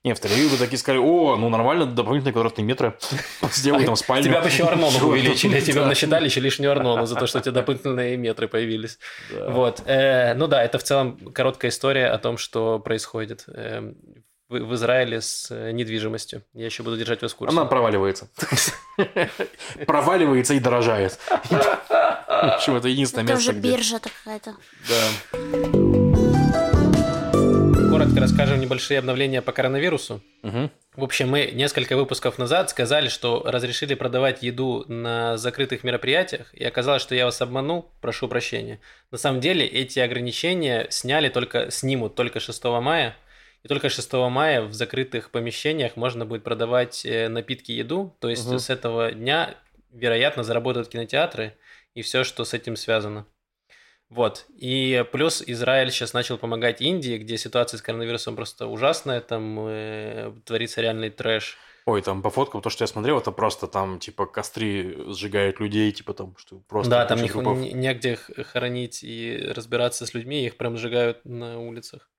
Не, 0.04 0.13
в 0.13 0.20
Тель-Авиве 0.20 0.51
бы 0.51 0.58
такие 0.58 0.77
сказали, 0.77 1.00
о, 1.00 1.36
ну 1.36 1.50
нормально, 1.50 1.86
дополнительные 1.86 2.32
квадратные 2.32 2.66
метры, 2.66 2.98
сделай 3.51 3.84
там 3.84 3.96
спальню. 3.96 4.25
Тебя 4.25 4.42
бы 4.42 4.48
еще 4.48 4.63
Арнону 4.63 5.08
увеличили, 5.08 5.60
тебе 5.60 5.86
насчитали 5.86 6.25
еще 6.25 6.39
лишнюю 6.39 6.72
Арнону 6.72 7.06
за 7.08 7.16
то, 7.16 7.27
что 7.27 7.39
у 7.39 7.42
тебя 7.42 7.51
дополнительные 7.51 8.16
метры 8.16 8.48
появились. 8.48 9.00
Вот. 9.32 9.82
Э, 9.86 10.34
ну 10.36 10.48
да, 10.48 10.63
это 10.63 10.77
в 10.77 10.84
целом 10.84 11.18
короткая 11.34 11.72
история 11.72 12.08
о 12.08 12.18
том, 12.20 12.38
что 12.38 12.80
происходит 12.80 13.46
э, 13.48 13.94
в, 14.50 14.74
Израиле 14.75 15.20
с 15.20 15.48
э, 15.51 15.72
недвижимостью. 15.72 16.44
Я 16.54 16.66
еще 16.66 16.84
буду 16.84 16.98
держать 16.98 17.22
вас 17.22 17.34
в 17.34 17.36
курсе. 17.36 17.56
Она 17.56 17.66
проваливается. 17.66 18.30
Проваливается 19.88 20.54
и 20.54 20.60
дорожает. 20.60 21.20
В 21.50 22.54
общем, 22.54 22.75
это 22.75 22.88
единственное 22.88 23.24
Это 23.24 23.34
место, 23.34 23.51
уже 23.51 23.60
где... 23.60 23.72
биржа 23.72 24.00
какая-то. 24.00 24.56
Да. 24.88 26.06
Коротко 28.07 28.21
расскажем 28.21 28.61
небольшие 28.61 28.99
обновления 28.99 29.41
по 29.41 29.51
коронавирусу. 29.51 30.21
Мгм. 30.41 30.71
В 30.95 31.03
общем, 31.03 31.27
мы 31.29 31.51
несколько 31.53 31.97
выпусков 31.97 32.37
назад 32.37 32.69
сказали, 32.69 33.09
что 33.09 33.43
разрешили 33.45 33.95
продавать 33.95 34.43
еду 34.43 34.85
на 34.87 35.35
закрытых 35.35 35.83
мероприятиях, 35.83 36.53
и 36.53 36.63
оказалось, 36.63 37.01
что 37.01 37.15
я 37.15 37.25
вас 37.25 37.41
обманул, 37.41 37.91
прошу 37.99 38.29
прощения. 38.29 38.79
На 39.11 39.17
самом 39.17 39.41
деле 39.41 39.65
эти 39.65 39.99
ограничения 39.99 40.87
сняли 40.89 41.27
только, 41.27 41.69
снимут 41.69 42.15
только 42.15 42.39
6 42.39 42.63
мая, 42.81 43.13
и 43.63 43.67
только 43.67 43.89
6 43.89 44.13
мая 44.13 44.61
в 44.61 44.71
закрытых 44.73 45.29
помещениях 45.29 45.97
можно 45.97 46.25
будет 46.25 46.45
продавать 46.45 47.05
э, 47.05 47.27
напитки 47.27 47.73
и 47.73 47.75
еду, 47.79 48.15
то 48.21 48.29
есть 48.29 48.47
Мгм. 48.47 48.59
с 48.59 48.69
этого 48.69 49.11
дня, 49.11 49.53
вероятно, 49.91 50.43
заработают 50.45 50.87
кинотеатры 50.87 51.57
и 51.93 52.01
все, 52.03 52.23
что 52.23 52.45
с 52.45 52.53
этим 52.53 52.77
связано. 52.77 53.25
Вот. 54.09 54.45
И 54.55 55.05
плюс 55.11 55.43
Израиль 55.45 55.91
сейчас 55.91 56.13
начал 56.13 56.37
помогать 56.37 56.81
Индии, 56.81 57.17
где 57.17 57.37
ситуация 57.37 57.77
с 57.77 57.81
коронавирусом 57.81 58.35
просто 58.35 58.67
ужасная, 58.67 59.19
там 59.19 59.57
э, 59.67 60.33
творится 60.45 60.81
реальный 60.81 61.09
трэш. 61.09 61.57
Ой, 61.85 62.01
там 62.01 62.21
по 62.21 62.29
фоткам, 62.29 62.61
то, 62.61 62.69
что 62.69 62.83
я 62.83 62.87
смотрел, 62.87 63.17
это 63.17 63.31
просто 63.31 63.65
там, 63.67 63.99
типа, 63.99 64.25
костры 64.25 65.13
сжигают 65.13 65.61
людей, 65.61 65.89
типа, 65.93 66.13
там, 66.13 66.35
что 66.37 66.59
просто... 66.67 66.89
Да, 66.89 67.05
там 67.05 67.21
не- 67.21 67.71
негде 67.73 68.17
хоронить 68.17 69.03
и 69.03 69.37
разбираться 69.55 70.05
с 70.05 70.13
людьми, 70.13 70.45
их 70.45 70.57
прям 70.57 70.75
сжигают 70.77 71.23
на 71.23 71.59
улицах. 71.59 72.09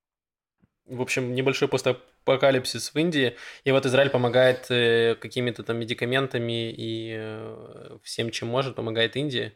В 0.86 1.02
общем, 1.02 1.34
небольшой 1.34 1.68
постапокалипсис 1.68 2.94
в 2.94 2.98
Индии, 2.98 3.36
и 3.64 3.70
вот 3.72 3.84
Израиль 3.84 4.08
помогает 4.08 4.70
э, 4.70 5.16
какими-то 5.16 5.62
там 5.62 5.78
медикаментами 5.78 6.72
и 6.72 7.14
э, 7.18 7.98
всем, 8.02 8.30
чем 8.30 8.48
может, 8.48 8.74
помогает 8.74 9.16
Индии. 9.16 9.52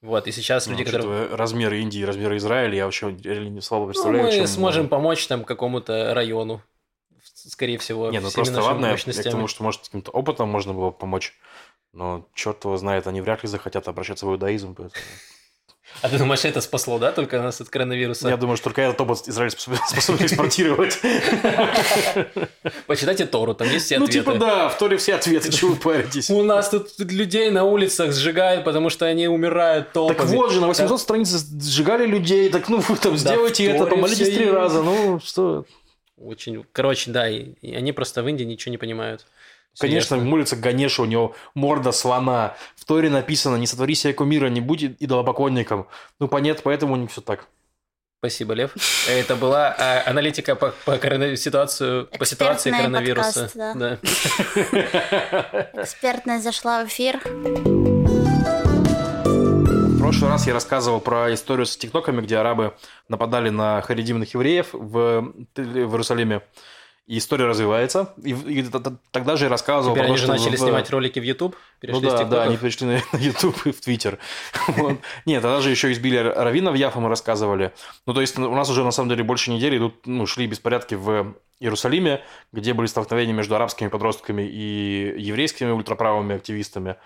Вот, 0.00 0.26
и 0.28 0.32
сейчас 0.32 0.66
Ну, 0.66 0.72
люди, 0.72 0.84
которые... 0.84 1.26
размеры 1.34 1.80
Индии, 1.80 2.02
размеры 2.04 2.36
Израиля, 2.36 2.74
я 2.76 2.84
вообще 2.84 3.10
реально 3.22 3.48
не 3.48 3.60
слабо 3.60 3.86
Ну, 3.86 3.88
представляю, 3.88 4.24
мы 4.26 4.32
чем 4.32 4.46
сможем 4.46 4.88
помочь 4.88 5.26
там 5.26 5.44
какому-то 5.44 6.14
району, 6.14 6.62
скорее 7.34 7.78
всего, 7.78 8.10
Не, 8.10 8.20
ну 8.20 8.30
просто 8.30 8.62
ладно, 8.62 8.86
я- 8.86 8.92
я 8.92 8.96
к 8.96 8.98
мощностями. 8.98 9.32
тому, 9.32 9.48
что, 9.48 9.64
может, 9.64 9.82
каким-то 9.82 10.10
опытом 10.12 10.48
можно 10.48 10.72
было 10.72 10.90
помочь. 10.90 11.34
Но 11.92 12.28
черт 12.34 12.64
его 12.64 12.76
знает, 12.76 13.06
они 13.08 13.20
вряд 13.20 13.42
ли 13.42 13.48
захотят 13.48 13.88
обращаться 13.88 14.26
в 14.26 14.30
иудаизм. 14.30 14.74
поэтому- 14.74 15.04
А 16.00 16.08
ты 16.08 16.16
думаешь, 16.18 16.44
это 16.44 16.60
спасло, 16.60 16.98
да, 16.98 17.10
только 17.10 17.40
нас 17.42 17.60
от 17.60 17.68
коронавируса? 17.70 18.28
Я 18.28 18.36
думаю, 18.36 18.56
что 18.56 18.64
только 18.64 18.82
этот 18.82 19.00
опыт 19.00 19.26
Израиль 19.26 19.50
способен, 19.86 20.24
экспортировать. 20.26 20.98
Почитайте 22.86 23.26
Тору, 23.26 23.54
там 23.54 23.68
есть 23.68 23.86
все 23.86 23.98
Ну, 23.98 24.04
ответы. 24.04 24.24
типа, 24.24 24.38
да, 24.38 24.68
в 24.68 24.78
Торе 24.78 24.96
все 24.96 25.14
ответы, 25.14 25.50
чего 25.50 25.70
вы 25.72 25.76
паритесь. 25.76 26.30
У 26.30 26.42
нас 26.42 26.68
тут 26.70 26.90
людей 26.98 27.50
на 27.50 27.64
улицах 27.64 28.12
сжигают, 28.12 28.64
потому 28.64 28.90
что 28.90 29.06
они 29.06 29.28
умирают 29.28 29.92
толпами. 29.92 30.18
Так 30.18 30.26
вот 30.28 30.52
же, 30.52 30.60
на 30.60 30.68
800 30.68 31.00
страницах 31.00 31.40
сжигали 31.60 32.06
людей, 32.06 32.48
так 32.48 32.68
ну 32.68 32.78
вы 32.78 32.96
там 32.96 33.16
сделайте 33.16 33.64
это, 33.66 33.86
помолитесь 33.86 34.34
три 34.34 34.50
раза, 34.50 34.82
ну 34.82 35.20
что. 35.24 35.64
Очень, 36.16 36.64
короче, 36.72 37.10
да, 37.10 37.28
и 37.28 37.54
они 37.62 37.92
просто 37.92 38.22
в 38.22 38.28
Индии 38.28 38.44
ничего 38.44 38.70
не 38.72 38.78
понимают. 38.78 39.26
Конечно, 39.78 40.16
Серьезно. 40.16 40.30
молится 40.30 40.56
Ганеша, 40.56 41.02
у 41.02 41.06
него 41.06 41.34
морда 41.54 41.92
слона. 41.92 42.56
В 42.76 42.84
Торе 42.84 43.10
написано, 43.10 43.56
не 43.56 43.66
сотвори 43.66 43.94
себе 43.94 44.12
кумира, 44.12 44.48
не 44.48 44.60
будь 44.60 44.82
идолопоклонником. 44.82 45.86
Ну, 46.18 46.26
понятно, 46.28 46.62
поэтому 46.64 46.94
у 46.94 46.96
них 46.96 47.10
все 47.10 47.20
так. 47.20 47.46
Спасибо, 48.20 48.54
Лев. 48.54 48.74
Это 49.08 49.36
была 49.36 49.72
а, 49.78 50.02
аналитика 50.04 50.56
по, 50.56 50.74
по 50.84 50.98
ситуацию, 51.36 52.08
по 52.18 52.24
ситуации 52.24 52.72
коронавируса. 52.72 53.48
подкаст, 53.54 53.56
да. 53.56 53.74
Да. 53.74 53.98
Экспертная 55.82 56.40
зашла 56.40 56.84
в 56.84 56.88
эфир. 56.88 57.20
В 59.94 59.98
прошлый 60.00 60.32
раз 60.32 60.48
я 60.48 60.54
рассказывал 60.54 61.00
про 61.00 61.32
историю 61.32 61.66
с 61.66 61.76
тиктоками, 61.76 62.20
где 62.20 62.38
арабы 62.38 62.74
нападали 63.08 63.50
на 63.50 63.82
харидимных 63.82 64.34
евреев 64.34 64.70
в, 64.72 65.32
в 65.54 65.60
Иерусалиме. 65.60 66.42
И 67.08 67.16
история 67.18 67.46
развивается. 67.46 68.12
И, 68.22 68.30
и 68.32 68.62
т- 68.62 68.92
тогда 69.10 69.34
же 69.36 69.46
я 69.46 69.50
рассказывал 69.50 69.94
Теперь 69.96 70.04
про 70.04 70.08
они 70.08 70.14
то, 70.14 70.18
же 70.18 70.24
что 70.24 70.32
начали 70.34 70.56
в- 70.56 70.58
снимать 70.58 70.90
ролики 70.90 71.18
в 71.18 71.22
YouTube, 71.24 71.56
перешли 71.80 72.02
ну 72.02 72.10
с 72.10 72.12
да, 72.12 72.24
да, 72.24 72.42
они 72.44 72.56
перешли 72.56 72.86
на, 72.86 73.02
на 73.12 73.16
YouTube 73.16 73.66
и 73.66 73.72
в 73.72 73.80
Твиттер. 73.80 74.18
Вот. 74.68 74.98
Нет, 75.26 75.42
тогда 75.42 75.60
же 75.60 75.70
еще 75.70 75.90
избили 75.92 76.18
Равина 76.18 76.70
в 76.70 76.74
Яфа, 76.74 77.00
мы 77.00 77.08
рассказывали. 77.08 77.72
Ну, 78.06 78.14
то 78.14 78.20
есть 78.20 78.38
у 78.38 78.54
нас 78.54 78.68
уже 78.70 78.84
на 78.84 78.90
самом 78.90 79.08
деле 79.08 79.24
больше 79.24 79.50
недели 79.50 79.78
идут, 79.78 80.06
ну, 80.06 80.26
шли 80.26 80.46
беспорядки 80.46 80.94
в 80.94 81.34
Иерусалиме, 81.60 82.22
где 82.52 82.72
были 82.72 82.86
столкновения 82.86 83.34
между 83.34 83.56
арабскими 83.56 83.88
подростками 83.88 84.42
и 84.42 85.14
еврейскими 85.18 85.70
ультраправыми 85.70 86.36
активистами 86.36 86.96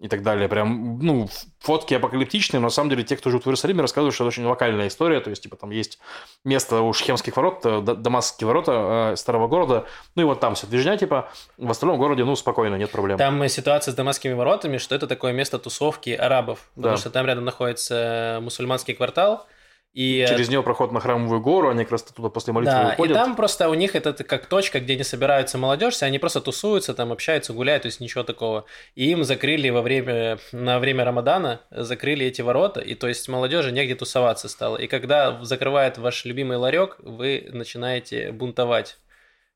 и 0.00 0.08
так 0.08 0.22
далее. 0.22 0.48
Прям, 0.48 0.98
ну, 0.98 1.28
фотки 1.60 1.94
апокалиптичные, 1.94 2.60
но 2.60 2.66
на 2.66 2.70
самом 2.70 2.90
деле 2.90 3.04
те, 3.04 3.16
кто 3.16 3.30
живут 3.30 3.44
в 3.44 3.46
Иерусалиме, 3.46 3.80
рассказывают, 3.80 4.14
что 4.14 4.24
это 4.24 4.28
очень 4.28 4.44
локальная 4.44 4.88
история, 4.88 5.20
то 5.20 5.30
есть, 5.30 5.42
типа, 5.42 5.56
там 5.56 5.70
есть 5.70 5.98
место 6.44 6.82
у 6.82 6.92
Шхемских 6.92 7.36
ворот, 7.36 7.60
э, 7.64 7.80
Дамасские 7.80 8.46
ворота 8.48 9.12
э, 9.12 9.16
старого 9.16 9.48
города, 9.48 9.86
ну 10.14 10.22
и 10.22 10.24
вот 10.26 10.40
там 10.40 10.56
все 10.56 10.66
движня, 10.66 10.98
типа, 10.98 11.30
в 11.56 11.70
остальном 11.70 11.98
городе, 11.98 12.24
ну, 12.24 12.36
спокойно, 12.36 12.74
нет 12.74 12.90
проблем. 12.90 13.16
Там 13.16 13.48
ситуация 13.48 13.92
с 13.92 13.94
Дамасскими 14.22 14.32
воротами, 14.34 14.78
что 14.78 14.94
это 14.94 15.06
такое 15.06 15.32
место 15.32 15.58
тусовки 15.58 16.10
арабов, 16.10 16.70
потому 16.76 16.94
Да. 16.94 17.00
что 17.00 17.10
там 17.10 17.26
рядом 17.26 17.44
находится 17.44 18.38
мусульманский 18.42 18.94
квартал, 18.94 19.46
и 19.94 20.20
э, 20.26 20.28
Через 20.28 20.48
нее 20.48 20.62
проход 20.62 20.90
на 20.92 21.00
храмовую 21.00 21.40
гору, 21.42 21.68
они 21.68 21.82
как 21.84 21.92
раз 21.92 22.02
туда 22.04 22.28
после 22.30 22.52
молитвы 22.54 22.72
Да, 22.74 22.88
выходят. 22.90 23.16
и 23.16 23.18
там 23.18 23.36
просто 23.36 23.68
у 23.68 23.74
них 23.74 23.94
это 23.94 24.12
как 24.24 24.46
точка, 24.46 24.80
где 24.80 24.96
не 24.96 25.04
собираются 25.04 25.58
молодежь, 25.58 26.02
они 26.02 26.18
просто 26.18 26.40
тусуются, 26.40 26.94
там 26.94 27.12
общаются, 27.12 27.52
гуляют, 27.52 27.82
то 27.82 27.88
есть 27.88 28.00
ничего 28.00 28.22
такого. 28.24 28.64
И 28.94 29.10
им 29.10 29.22
закрыли 29.24 29.68
во 29.70 29.82
время, 29.82 30.38
на 30.52 30.78
время 30.78 31.04
Рамадана, 31.04 31.60
закрыли 31.70 32.24
эти 32.24 32.40
ворота, 32.42 32.80
и 32.80 32.94
то 32.94 33.06
есть 33.08 33.28
молодежи 33.28 33.70
негде 33.72 33.94
тусоваться 33.94 34.48
стало. 34.48 34.76
И 34.78 34.86
когда 34.86 35.42
закрывают 35.44 35.98
ваш 35.98 36.24
любимый 36.24 36.56
ларек, 36.56 36.96
вы 37.00 37.48
начинаете 37.52 38.32
бунтовать. 38.32 38.98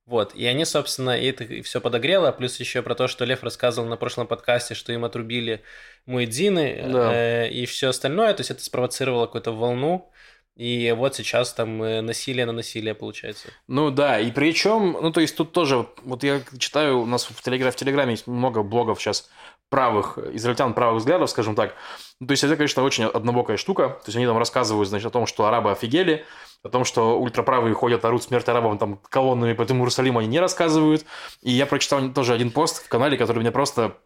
Вот, 0.07 0.37
и 0.37 0.47
они, 0.47 0.65
собственно, 0.65 1.19
и 1.19 1.27
это 1.27 1.63
все 1.65 1.81
подогрело, 1.81 2.31
плюс 2.31 2.61
еще 2.61 2.81
про 2.81 2.95
то, 2.95 3.09
что 3.09 3.25
Лев 3.25 3.43
рассказывал 3.43 3.89
на 3.89 3.97
прошлом 3.97 4.29
подкасте, 4.29 4.75
что 4.75 4.93
им 4.93 5.05
отрубили 5.05 5.63
муэдзины 6.07 6.85
Да. 6.87 7.13
э, 7.13 7.49
и 7.49 7.67
все 7.67 7.89
остальное, 7.89 8.33
то 8.33 8.41
есть 8.41 8.53
это 8.53 8.63
спровоцировало 8.63 9.27
какую-то 9.27 9.51
волну, 9.51 10.09
и 10.57 10.93
вот 10.97 11.15
сейчас 11.15 11.53
там 11.53 11.83
э, 11.83 12.01
насилие 12.01 12.47
на 12.47 12.53
насилие 12.53 12.95
получается. 12.95 13.49
Ну 13.69 13.91
да, 13.91 14.19
и 14.19 14.31
причем, 14.33 14.97
ну 15.01 15.13
то 15.13 15.21
есть 15.21 15.37
тут 15.37 15.53
тоже, 15.53 15.87
вот 16.03 16.25
я 16.25 16.41
читаю, 16.59 17.01
у 17.01 17.07
нас 17.07 17.27
в 17.27 17.43
Телеграме, 17.43 17.73
в 17.73 17.77
Телеграме 17.77 18.11
есть 18.13 18.27
много 18.27 18.63
блогов 18.63 19.01
сейчас 19.01 19.29
правых, 19.69 20.19
израильтян 20.33 20.75
правых 20.75 21.01
взглядов, 21.01 21.29
скажем 21.31 21.55
так. 21.55 21.75
Ну, 22.21 22.27
то 22.27 22.33
есть 22.33 22.45
это, 22.45 22.57
конечно, 22.57 22.83
очень 22.83 23.05
однобокая 23.05 23.57
штука. 23.57 23.89
То 23.89 24.05
есть 24.07 24.17
они 24.17 24.27
там 24.27 24.39
рассказывают, 24.39 24.89
значит, 24.89 25.07
о 25.07 25.11
том, 25.11 25.27
что 25.27 25.45
арабы 25.47 25.73
офигели, 25.73 26.25
о 26.63 26.69
том, 26.69 26.85
что 26.85 27.21
ультраправые 27.21 27.75
ходят, 27.75 28.05
орут 28.05 28.23
смерть 28.23 28.49
арабам 28.49 28.79
там 28.79 29.01
колоннами 29.11 29.53
по 29.53 29.63
этому 29.63 29.81
Иерусалиму, 29.81 30.21
они 30.21 30.29
не 30.29 30.41
рассказывают. 30.41 31.05
И 31.43 31.51
я 31.51 31.67
прочитал 31.67 32.09
тоже 32.13 32.33
один 32.33 32.51
пост 32.51 32.85
в 32.85 32.89
канале, 32.89 33.17
который 33.17 33.41
меня 33.41 33.53
просто 33.53 33.97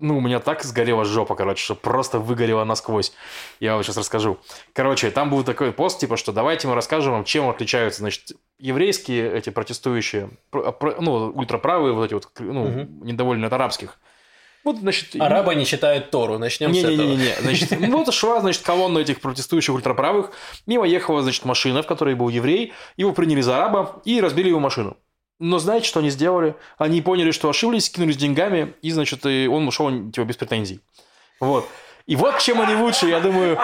ну, 0.00 0.18
у 0.18 0.20
меня 0.20 0.40
так 0.40 0.64
сгорела 0.64 1.04
жопа, 1.04 1.34
короче, 1.34 1.62
что 1.62 1.74
просто 1.74 2.18
выгорела 2.18 2.64
насквозь. 2.64 3.12
Я 3.60 3.74
вам 3.74 3.82
сейчас 3.84 3.96
расскажу. 3.96 4.38
Короче, 4.72 5.10
там 5.10 5.30
был 5.30 5.44
такой 5.44 5.72
пост, 5.72 6.00
типа, 6.00 6.16
что 6.16 6.32
давайте 6.32 6.66
мы 6.68 6.74
расскажем 6.74 7.12
вам, 7.12 7.24
чем 7.24 7.48
отличаются, 7.48 8.00
значит, 8.00 8.32
еврейские 8.58 9.32
эти 9.32 9.50
протестующие, 9.50 10.30
про- 10.50 10.72
про- 10.72 10.96
ну, 11.00 11.30
ультраправые, 11.34 11.92
вот 11.92 12.04
эти 12.06 12.14
вот, 12.14 12.28
ну, 12.38 12.64
Мгм. 12.68 13.04
недовольные 13.04 13.46
от 13.46 13.52
арабских. 13.52 13.98
Вот, 14.62 14.76
значит... 14.76 15.16
Арабы 15.18 15.54
не 15.54 15.64
читают 15.64 16.10
Тору, 16.10 16.38
начнем 16.38 16.74
с 16.74 16.78
этого. 16.78 16.90
Не-не-не, 16.92 17.34
значит, 17.40 17.70
ну, 17.80 18.04
вот 18.04 18.12
шла, 18.12 18.40
значит, 18.40 18.62
колонна 18.62 18.98
этих 18.98 19.20
протестующих 19.20 19.74
ультраправых, 19.74 20.32
мимо 20.66 20.86
ехала, 20.86 21.22
значит, 21.22 21.44
машина, 21.46 21.82
в 21.82 21.86
которой 21.86 22.14
был 22.14 22.28
еврей, 22.28 22.72
его 22.98 23.12
приняли 23.12 23.40
за 23.40 23.56
араба 23.56 24.02
и 24.04 24.20
разбили 24.20 24.48
его 24.48 24.60
машину. 24.60 24.96
Но 25.40 25.58
знаете, 25.58 25.88
что 25.88 26.00
они 26.00 26.10
сделали? 26.10 26.54
Они 26.76 27.00
поняли, 27.00 27.30
что 27.30 27.48
ошиблись, 27.48 27.88
кинулись 27.88 28.18
деньгами, 28.18 28.74
и, 28.82 28.90
значит, 28.90 29.24
и 29.24 29.48
он 29.48 29.66
ушел, 29.66 29.90
типа, 30.10 30.24
без 30.24 30.36
претензий. 30.36 30.80
Вот. 31.40 31.66
И 32.06 32.14
вот 32.14 32.38
чем 32.40 32.60
они 32.60 32.74
лучше, 32.74 33.06
я 33.06 33.20
думаю, 33.20 33.58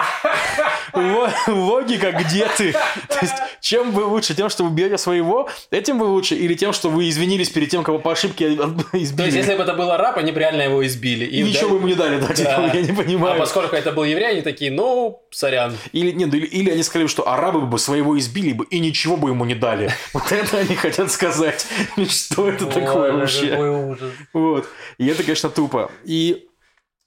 логика 1.47 2.11
где 2.11 2.47
ты? 2.57 2.71
То 3.07 3.17
есть, 3.21 3.35
чем 3.61 3.91
вы 3.91 4.05
лучше? 4.05 4.33
Тем, 4.35 4.49
что 4.49 4.63
вы 4.63 4.71
бьете 4.71 4.97
своего? 4.97 5.49
Этим 5.71 5.99
вы 5.99 6.07
лучше? 6.07 6.35
Или 6.35 6.53
тем, 6.55 6.73
что 6.73 6.89
вы 6.89 7.09
извинились 7.09 7.49
перед 7.49 7.69
тем, 7.69 7.83
кого 7.83 7.99
по 7.99 8.11
ошибке 8.11 8.53
избили? 8.93 9.15
То 9.17 9.23
есть, 9.25 9.37
если 9.37 9.55
бы 9.55 9.63
это 9.63 9.73
был 9.73 9.91
араб, 9.91 10.17
они 10.17 10.31
бы 10.31 10.39
реально 10.39 10.63
его 10.63 10.85
избили. 10.85 11.25
И 11.25 11.43
ничего 11.43 11.71
бы 11.71 11.75
ему 11.77 11.87
не 11.87 11.95
дали, 11.95 12.19
да, 12.19 12.33
типа, 12.33 12.49
Да. 12.57 12.71
я 12.73 12.81
не 12.81 12.91
понимаю. 12.93 13.35
А 13.35 13.37
поскольку 13.39 13.75
это 13.75 13.91
был 13.91 14.03
еврей, 14.03 14.31
они 14.31 14.41
такие, 14.41 14.71
ну, 14.71 15.21
сорян. 15.31 15.75
Или, 15.91 16.11
нет, 16.11 16.33
или, 16.33 16.45
или 16.45 16.71
они 16.71 16.83
сказали, 16.83 17.07
что 17.07 17.27
арабы 17.29 17.61
бы 17.61 17.79
своего 17.79 18.17
избили 18.17 18.53
бы 18.53 18.65
и 18.65 18.79
ничего 18.79 19.17
бы 19.17 19.29
ему 19.29 19.45
не 19.45 19.55
дали. 19.55 19.91
Вот 20.13 20.31
это 20.31 20.57
они 20.57 20.75
хотят 20.75 21.11
сказать. 21.11 21.65
Что 22.09 22.49
это 22.49 22.65
такое 22.65 23.13
вообще? 23.13 23.97
Вот. 24.33 24.67
И 24.97 25.07
это, 25.07 25.23
конечно, 25.23 25.49
тупо. 25.49 25.91
И 26.05 26.46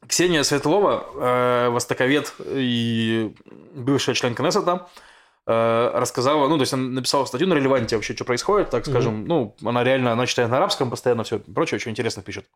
Ксения 0.07 0.43
Светлова, 0.43 1.07
э, 1.15 1.69
востоковед 1.71 2.35
и 2.47 3.35
бывшая 3.75 4.15
член 4.15 4.35
Кнессета, 4.35 4.89
э, 5.47 5.91
рассказала, 5.95 6.49
ну, 6.49 6.57
то 6.57 6.63
есть 6.63 6.73
она 6.73 6.89
написала 6.89 7.25
статью 7.27 7.49
на 7.49 7.55
релеванте 7.55 7.97
вообще, 7.97 8.15
что 8.15 8.25
происходит, 8.25 8.71
так 8.71 8.87
скажем. 8.87 9.27
Ну, 9.27 9.57
она 9.65 9.85
реально, 9.85 10.13
она 10.13 10.27
читает 10.27 10.51
на 10.51 10.57
арабском 10.57 10.91
постоянно 10.91 11.25
все 11.25 11.39
прочее, 11.39 11.77
очень 11.77 11.91
интересно 11.91 12.23
пишет. 12.23 12.47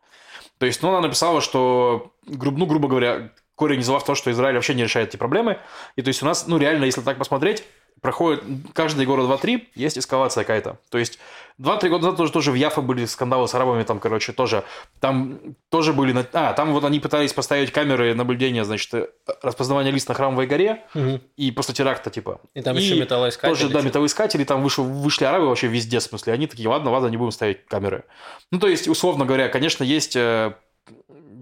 То 0.58 0.66
есть, 0.66 0.82
ну, 0.82 0.88
она 0.90 1.00
написала, 1.00 1.40
что, 1.40 2.14
груб, 2.26 2.56
ну, 2.56 2.66
грубо 2.66 2.88
говоря, 2.88 3.32
корень 3.54 3.82
зла 3.82 3.98
в 3.98 4.04
том, 4.04 4.14
что 4.14 4.30
Израиль 4.30 4.54
вообще 4.54 4.74
не 4.74 4.84
решает 4.84 5.08
эти 5.08 5.16
проблемы. 5.16 5.58
И 5.96 6.02
то 6.02 6.08
есть 6.08 6.22
у 6.22 6.26
нас, 6.26 6.46
ну, 6.46 6.58
реально, 6.58 6.84
если 6.84 7.00
так 7.00 7.18
посмотреть, 7.18 7.64
проходит 8.04 8.44
каждые 8.74 9.06
года 9.06 9.22
2-3, 9.22 9.68
есть 9.76 9.96
эскалация 9.96 10.42
какая-то. 10.44 10.76
То 10.90 10.98
есть 10.98 11.18
2-3 11.58 11.88
года 11.88 12.02
назад 12.04 12.16
тоже, 12.18 12.32
тоже 12.32 12.50
в 12.50 12.54
Яфа 12.54 12.82
были 12.82 13.06
скандалы 13.06 13.48
с 13.48 13.54
арабами, 13.54 13.82
там, 13.82 13.98
короче, 13.98 14.32
тоже. 14.34 14.62
Там 15.00 15.38
тоже 15.70 15.94
были... 15.94 16.14
А, 16.34 16.52
там 16.52 16.74
вот 16.74 16.84
они 16.84 17.00
пытались 17.00 17.32
поставить 17.32 17.72
камеры 17.72 18.14
наблюдения, 18.14 18.62
значит, 18.66 18.92
э, 18.92 19.08
распознавание 19.40 19.90
лиц 19.90 20.06
на 20.06 20.12
Храмовой 20.12 20.46
горе, 20.46 20.82
Мгм. 20.92 21.22
и 21.38 21.50
после 21.50 21.74
теракта, 21.74 22.10
типа. 22.10 22.42
И 22.52 22.60
там 22.60 22.76
еще 22.76 23.00
металлоискатели. 23.00 23.54
Тоже, 23.56 23.68
да, 23.70 23.80
металлоискатели, 23.80 24.44
там 24.44 24.62
вышел, 24.62 24.84
вышли 24.84 25.24
арабы 25.24 25.46
вообще 25.48 25.68
везде, 25.68 25.98
в 25.98 26.02
смысле. 26.02 26.34
Они 26.34 26.46
такие, 26.46 26.68
ладно, 26.68 26.90
ладно, 26.90 27.06
не 27.06 27.16
будем 27.16 27.32
ставить 27.32 27.64
камеры. 27.64 28.04
Ну, 28.50 28.58
то 28.58 28.68
есть, 28.68 28.86
условно 28.86 29.24
говоря, 29.24 29.48
конечно, 29.48 29.82
есть 29.82 30.14
э, 30.14 30.52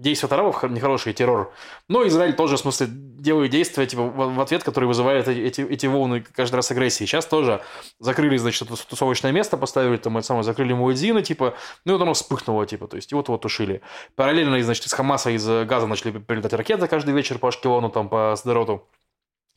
действия 0.03 0.29
арабов 0.29 0.61
нехорошие, 0.63 1.13
террор. 1.13 1.51
Но 1.87 2.05
Израиль 2.07 2.35
тоже, 2.35 2.57
в 2.57 2.59
смысле, 2.59 2.87
делает 2.89 3.51
действия 3.51 3.87
типа, 3.87 4.03
в, 4.03 4.39
ответ, 4.39 4.63
которые 4.63 4.87
вызывают 4.87 5.27
эти, 5.27 5.61
эти, 5.61 5.85
волны 5.87 6.21
каждый 6.21 6.57
раз 6.57 6.69
агрессии. 6.69 7.05
Сейчас 7.05 7.25
тоже 7.25 7.61
закрыли, 7.99 8.37
значит, 8.37 8.67
тусовочное 8.89 9.31
место, 9.31 9.57
поставили 9.57 9.97
там 9.97 10.17
это 10.17 10.27
самое, 10.27 10.43
закрыли 10.43 10.73
муэдзины, 10.73 11.23
типа, 11.23 11.55
ну 11.85 11.93
и 11.93 11.95
вот 11.95 12.01
оно 12.01 12.13
вспыхнуло, 12.13 12.67
типа, 12.67 12.87
то 12.87 12.97
есть 12.97 13.11
и 13.11 13.15
вот 13.15 13.29
вот 13.29 13.41
тушили. 13.41 13.81
Параллельно, 14.15 14.61
значит, 14.61 14.85
из 14.85 14.93
Хамаса, 14.93 15.31
из 15.31 15.45
Газа 15.45 15.87
начали 15.87 16.11
прилетать 16.11 16.53
ракеты 16.53 16.87
каждый 16.87 17.13
вечер 17.13 17.39
по 17.39 17.47
Ашкелону, 17.47 17.89
там, 17.89 18.09
по 18.09 18.35
Сдороту 18.35 18.87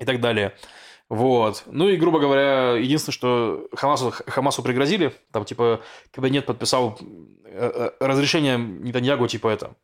и 0.00 0.05
так 0.05 0.21
далее. 0.21 0.55
Вот. 1.09 1.62
Ну 1.67 1.88
и, 1.88 1.97
грубо 1.97 2.19
говоря, 2.19 2.73
единственное, 2.73 3.15
что 3.15 3.69
Хамасу, 3.75 4.11
Хамасу 4.11 4.62
пригрозили, 4.62 5.12
там, 5.31 5.45
типа, 5.45 5.81
кабинет 6.12 6.47
подписал 6.47 6.99
э, 7.45 7.91
э, 8.00 8.05
разрешение 8.05 8.59
Нетаньягу, 8.59 9.29
типа, 9.29 9.49
это, 9.49 9.76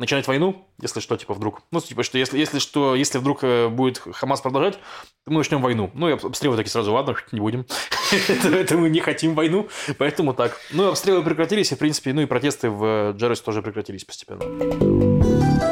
начинать 0.00 0.26
войну, 0.26 0.66
если 0.80 0.98
что, 1.00 1.16
типа, 1.16 1.34
вдруг. 1.34 1.62
Ну, 1.70 1.80
типа, 1.80 2.02
что 2.02 2.18
если, 2.18 2.38
если 2.38 2.58
что, 2.58 2.96
если 2.96 3.18
вдруг 3.18 3.44
э, 3.44 3.68
будет 3.68 3.98
Хамас 3.98 4.40
продолжать, 4.40 4.74
то 5.24 5.30
мы 5.30 5.38
начнем 5.38 5.60
войну. 5.60 5.90
Ну, 5.94 6.08
и 6.08 6.12
об- 6.12 6.26
обстрелы 6.26 6.56
такие 6.56 6.72
сразу, 6.72 6.92
ладно, 6.92 7.14
не 7.32 7.40
будем. 7.40 7.66
это, 8.28 8.76
мы 8.76 8.88
не 8.88 9.00
хотим 9.00 9.34
войну, 9.34 9.68
поэтому 9.98 10.34
так. 10.34 10.58
Ну, 10.72 10.88
обстрелы 10.88 11.22
прекратились, 11.22 11.70
и, 11.70 11.74
в 11.74 11.78
принципе, 11.78 12.12
ну 12.14 12.22
и 12.22 12.26
протесты 12.26 12.70
в 12.70 13.12
Джерес 13.12 13.40
тоже 13.40 13.62
прекратились 13.62 14.04
постепенно. 14.04 15.69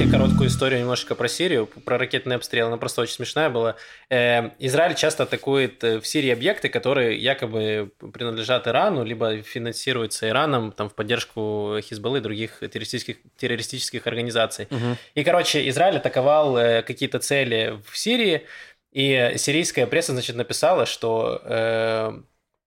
Хотите 0.00 0.16
короткую 0.16 0.48
историю 0.48 0.80
немножко 0.80 1.14
про 1.14 1.28
Сирию, 1.28 1.66
про 1.66 1.98
ракетный 1.98 2.36
обстрел? 2.36 2.68
Она 2.68 2.78
просто 2.78 3.02
очень 3.02 3.12
смешная 3.12 3.50
была. 3.50 3.76
Э, 4.08 4.52
Израиль 4.58 4.94
часто 4.94 5.24
атакует 5.24 5.84
э, 5.84 6.00
в 6.00 6.06
Сирии 6.06 6.30
объекты, 6.30 6.70
которые 6.70 7.18
якобы 7.18 7.92
принадлежат 7.98 8.66
Ирану, 8.66 9.04
либо 9.04 9.42
финансируются 9.42 10.26
Ираном 10.30 10.72
там, 10.72 10.88
в 10.88 10.94
поддержку 10.94 11.76
Хизбаллы 11.82 12.16
и 12.16 12.20
других 12.22 12.60
террористических, 12.60 13.18
террористических 13.36 14.06
организаций. 14.06 14.68
И, 15.14 15.22
короче, 15.22 15.68
Израиль 15.68 15.98
атаковал 15.98 16.56
э, 16.56 16.80
какие-то 16.80 17.18
цели 17.18 17.78
в 17.86 17.98
Сирии, 17.98 18.46
и 18.92 19.34
сирийская 19.36 19.86
пресса, 19.86 20.12
значит, 20.12 20.34
написала, 20.34 20.86
что 20.86 21.42
э, 21.44 22.12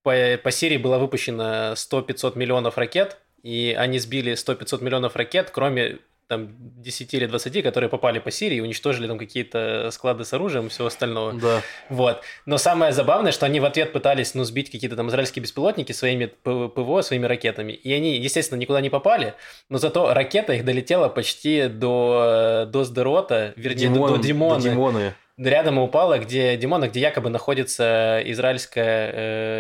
по, 0.04 0.14
по 0.38 0.52
Сирии 0.52 0.78
было 0.78 1.00
выпущено 1.00 1.74
100-500 1.74 2.38
миллионов 2.38 2.78
ракет, 2.78 3.18
и 3.42 3.76
они 3.76 3.98
сбили 3.98 4.34
100-500 4.34 4.84
миллионов 4.84 5.16
ракет, 5.16 5.50
кроме 5.52 5.98
там 6.28 6.50
10 6.82 7.14
или 7.14 7.26
20, 7.26 7.64
которые 7.64 7.90
попали 7.90 8.20
по 8.20 8.32
Сирии 8.32 8.60
уничтожили 8.60 9.08
там 9.08 9.18
какие-то 9.18 9.90
склады 9.92 10.24
с 10.26 10.34
оружием 10.34 10.68
и 10.68 10.70
все 10.70 10.86
остальное. 10.86 11.34
Да. 11.34 11.62
Вот. 11.90 12.22
Но 12.46 12.58
самое 12.58 12.92
забавное, 12.94 13.32
что 13.32 13.46
они 13.46 13.60
в 13.60 13.66
ответ 13.66 13.92
пытались, 13.94 14.34
ну, 14.34 14.44
сбить 14.44 14.72
какие-то 14.72 14.96
там 14.96 15.10
израильские 15.10 15.44
беспилотники 15.44 15.92
своими 15.92 16.26
ПВО, 16.44 17.02
своими 17.02 17.26
ракетами. 17.26 17.74
И 17.74 17.92
они, 17.94 18.18
естественно, 18.18 18.58
никуда 18.60 18.82
не 18.82 18.90
попали, 18.90 19.34
но 19.70 19.78
зато 19.78 20.14
ракета 20.14 20.54
их 20.54 20.66
долетела 20.66 21.10
почти 21.10 21.68
до, 21.68 22.68
до 22.72 22.84
Сдерота, 22.84 23.54
вернее, 23.56 23.90
до- 23.90 24.08
до, 24.10 24.18
Димона. 24.18 24.62
Димоны. 24.62 25.14
Рядом 25.36 25.80
и 25.80 25.82
упала, 25.82 26.20
где 26.20 26.56
Димона, 26.58 26.88
где 26.88 27.00
якобы 27.00 27.30
находится 27.32 28.22
израильское 28.26 29.12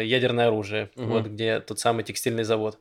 э, 0.02 0.06
ядерное 0.06 0.48
оружие, 0.48 0.90
Мгм. 0.96 1.10
вот 1.12 1.26
где 1.26 1.60
тот 1.62 1.80
самый 1.80 2.04
текстильный 2.04 2.44
завод. 2.44 2.78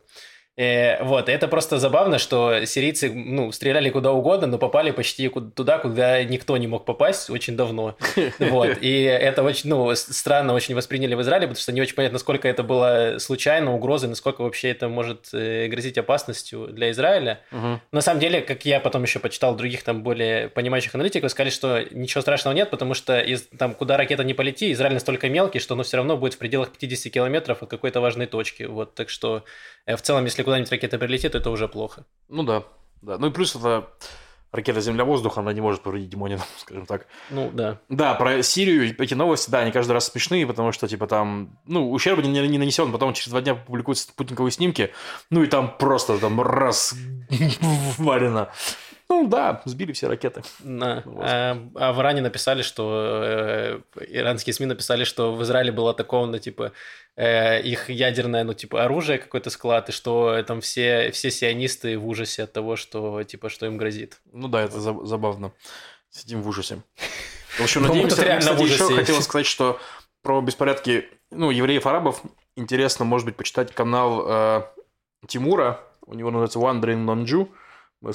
Э, 0.57 1.03
вот, 1.03 1.31
это 1.31 1.49
просто 1.49 1.79
забавно, 1.79 2.19
что 2.19 2.67
сирийцы, 2.67 3.11
ну, 3.11 3.53
стреляли 3.53 3.89
куда 3.89 4.13
угодно, 4.13 4.47
но 4.47 4.59
попали 4.59 4.91
почти 4.91 5.29
туда, 5.29 5.79
куда 5.79 6.23
никто 6.25 6.57
не 6.59 6.67
мог 6.67 6.85
попасть 6.85 7.31
очень 7.31 7.57
давно. 7.57 7.97
Вот, 8.39 8.79
и 8.81 9.03
это 9.03 9.43
очень, 9.43 9.71
ну, 9.71 9.95
странно 9.95 10.53
очень 10.53 10.75
восприняли 10.75 11.15
в 11.15 11.23
Израиле, 11.23 11.47
потому 11.47 11.61
что 11.61 11.73
не 11.73 11.81
очень 11.81 11.95
понятно, 11.95 12.15
насколько 12.15 12.49
это 12.49 12.63
было 12.63 13.17
случайно, 13.19 13.73
угрозой, 13.75 14.09
насколько 14.09 14.43
вообще 14.43 14.71
это 14.71 14.89
может 14.89 15.29
э, 15.33 15.69
грозить 15.69 15.97
опасностью 15.97 16.67
для 16.67 16.91
Израиля. 16.91 17.41
Мгм. 17.51 17.81
На 17.93 18.01
самом 18.01 18.21
деле, 18.21 18.43
как 18.43 18.67
я 18.67 18.81
потом 18.81 19.05
еще 19.05 19.21
почитал 19.21 19.55
других 19.55 19.83
там 19.83 20.03
более 20.03 20.49
понимающих 20.49 20.95
аналитиков, 20.95 21.31
сказали, 21.31 21.51
что 21.51 21.83
ничего 21.91 22.21
страшного 22.21 22.55
нет, 22.55 22.71
потому 22.71 22.95
что 22.95 23.19
из, 23.21 23.43
там, 23.59 23.75
куда 23.75 23.97
ракета 23.97 24.25
не 24.25 24.35
полети, 24.35 24.73
Израиль 24.73 24.95
настолько 24.95 25.29
мелкий, 25.31 25.61
что 25.61 25.75
оно 25.75 25.83
все 25.83 25.97
равно 25.97 26.17
будет 26.17 26.35
в 26.35 26.39
пределах 26.39 26.71
50 26.73 27.13
километров 27.13 27.63
от 27.63 27.71
какой-то 27.71 28.01
важной 28.01 28.27
точки. 28.27 28.65
Вот, 28.65 28.95
так 28.95 29.09
что 29.09 29.45
в 29.87 30.03
целом, 30.03 30.25
если 30.25 30.43
куда-нибудь 30.43 30.71
ракета 30.71 30.99
прилетит, 30.99 31.33
то 31.33 31.39
это 31.39 31.51
уже 31.51 31.69
плохо. 31.69 32.05
Ну 32.29 32.43
да, 32.43 32.65
да. 33.01 33.19
Ну 33.19 33.29
и 33.29 33.31
плюс 33.31 33.55
это 33.57 33.89
ракета 34.53 34.81
земля-воздух, 34.81 35.39
она 35.39 35.53
не 35.53 35.61
может 35.61 35.83
повредить 35.83 36.11
Димоне, 36.11 36.39
скажем 36.59 36.87
так. 36.87 37.07
Ну, 37.31 37.51
да. 37.53 37.81
Да, 37.89 38.15
про 38.15 38.43
Сирию 38.43 38.95
эти 38.97 39.15
новости, 39.15 39.51
да, 39.51 39.61
они 39.61 39.73
каждый 39.73 39.93
раз 39.93 40.09
смешные, 40.09 40.47
потому 40.47 40.73
что, 40.73 40.87
типа, 40.87 41.07
там, 41.07 41.59
ну, 41.67 41.91
ущерб 41.91 42.23
не, 42.23 42.49
не 42.49 42.59
нанесен, 42.59 42.93
потом 42.93 43.15
через 43.15 43.31
два 43.31 43.41
дня 43.41 43.55
публикуются 43.55 44.05
спутниковые 44.05 44.53
снимки, 44.53 44.93
ну, 45.31 45.43
и 45.43 45.47
там 45.47 45.77
просто, 45.79 46.19
там, 46.19 46.41
раз, 46.41 46.95
валено. 47.99 48.51
Ну, 49.13 49.29
да, 49.29 49.61
сбили 49.67 49.93
все 49.93 50.09
ракеты. 50.09 50.43
Да. 50.61 51.03
Вот. 51.05 51.25
А, 51.27 51.59
а 51.75 51.93
в 51.93 52.01
Иране 52.01 52.23
написали, 52.23 52.63
что 52.63 53.21
э, 53.25 53.81
иранские 54.09 54.55
СМИ 54.55 54.67
написали, 54.67 55.05
что 55.05 55.35
в 55.35 55.43
Израиле 55.43 55.71
было 55.71 55.91
атаковано, 55.91 56.39
типа, 56.39 56.73
э, 57.17 57.61
их 57.63 57.91
ядерное, 57.91 58.43
ну, 58.45 58.55
типа, 58.55 58.85
оружие, 58.85 59.19
какой-то 59.19 59.51
склад, 59.51 59.89
и 59.91 59.93
что 59.93 60.43
там 60.45 60.61
все, 60.61 61.11
все 61.13 61.31
сионисты 61.31 61.99
в 61.99 62.09
ужасе 62.09 62.45
от 62.45 62.53
того, 62.53 62.77
что, 62.77 63.23
типа, 63.23 63.49
что 63.51 63.67
им 63.67 63.77
грозит. 63.77 64.21
Ну 64.33 64.49
да, 64.49 64.63
это 64.63 64.81
за- 64.81 65.05
забавно. 65.05 65.53
Сидим 66.11 66.43
в 66.43 66.49
ужасе. 66.49 66.79
В 67.59 67.61
общем, 67.61 67.83
Ну, 67.83 67.89
надеемся, 67.89 68.23
реально 68.25 68.41
кстати, 68.41 68.63
еще 68.63 68.97
хотел 68.97 69.21
сказать, 69.23 69.47
что 69.47 69.79
про 70.23 70.41
беспорядки, 70.41 71.09
ну, 71.31 71.51
евреев-арабов 71.51 72.23
интересно, 72.57 73.05
может 73.05 73.27
быть, 73.27 73.37
почитать 73.37 73.73
канал 73.75 74.25
э, 74.27 74.63
Тимура, 75.29 75.81
у 76.07 76.15
него 76.15 76.31
называется 76.31 76.59
Wandering 76.59 77.05
ски- 77.05 77.51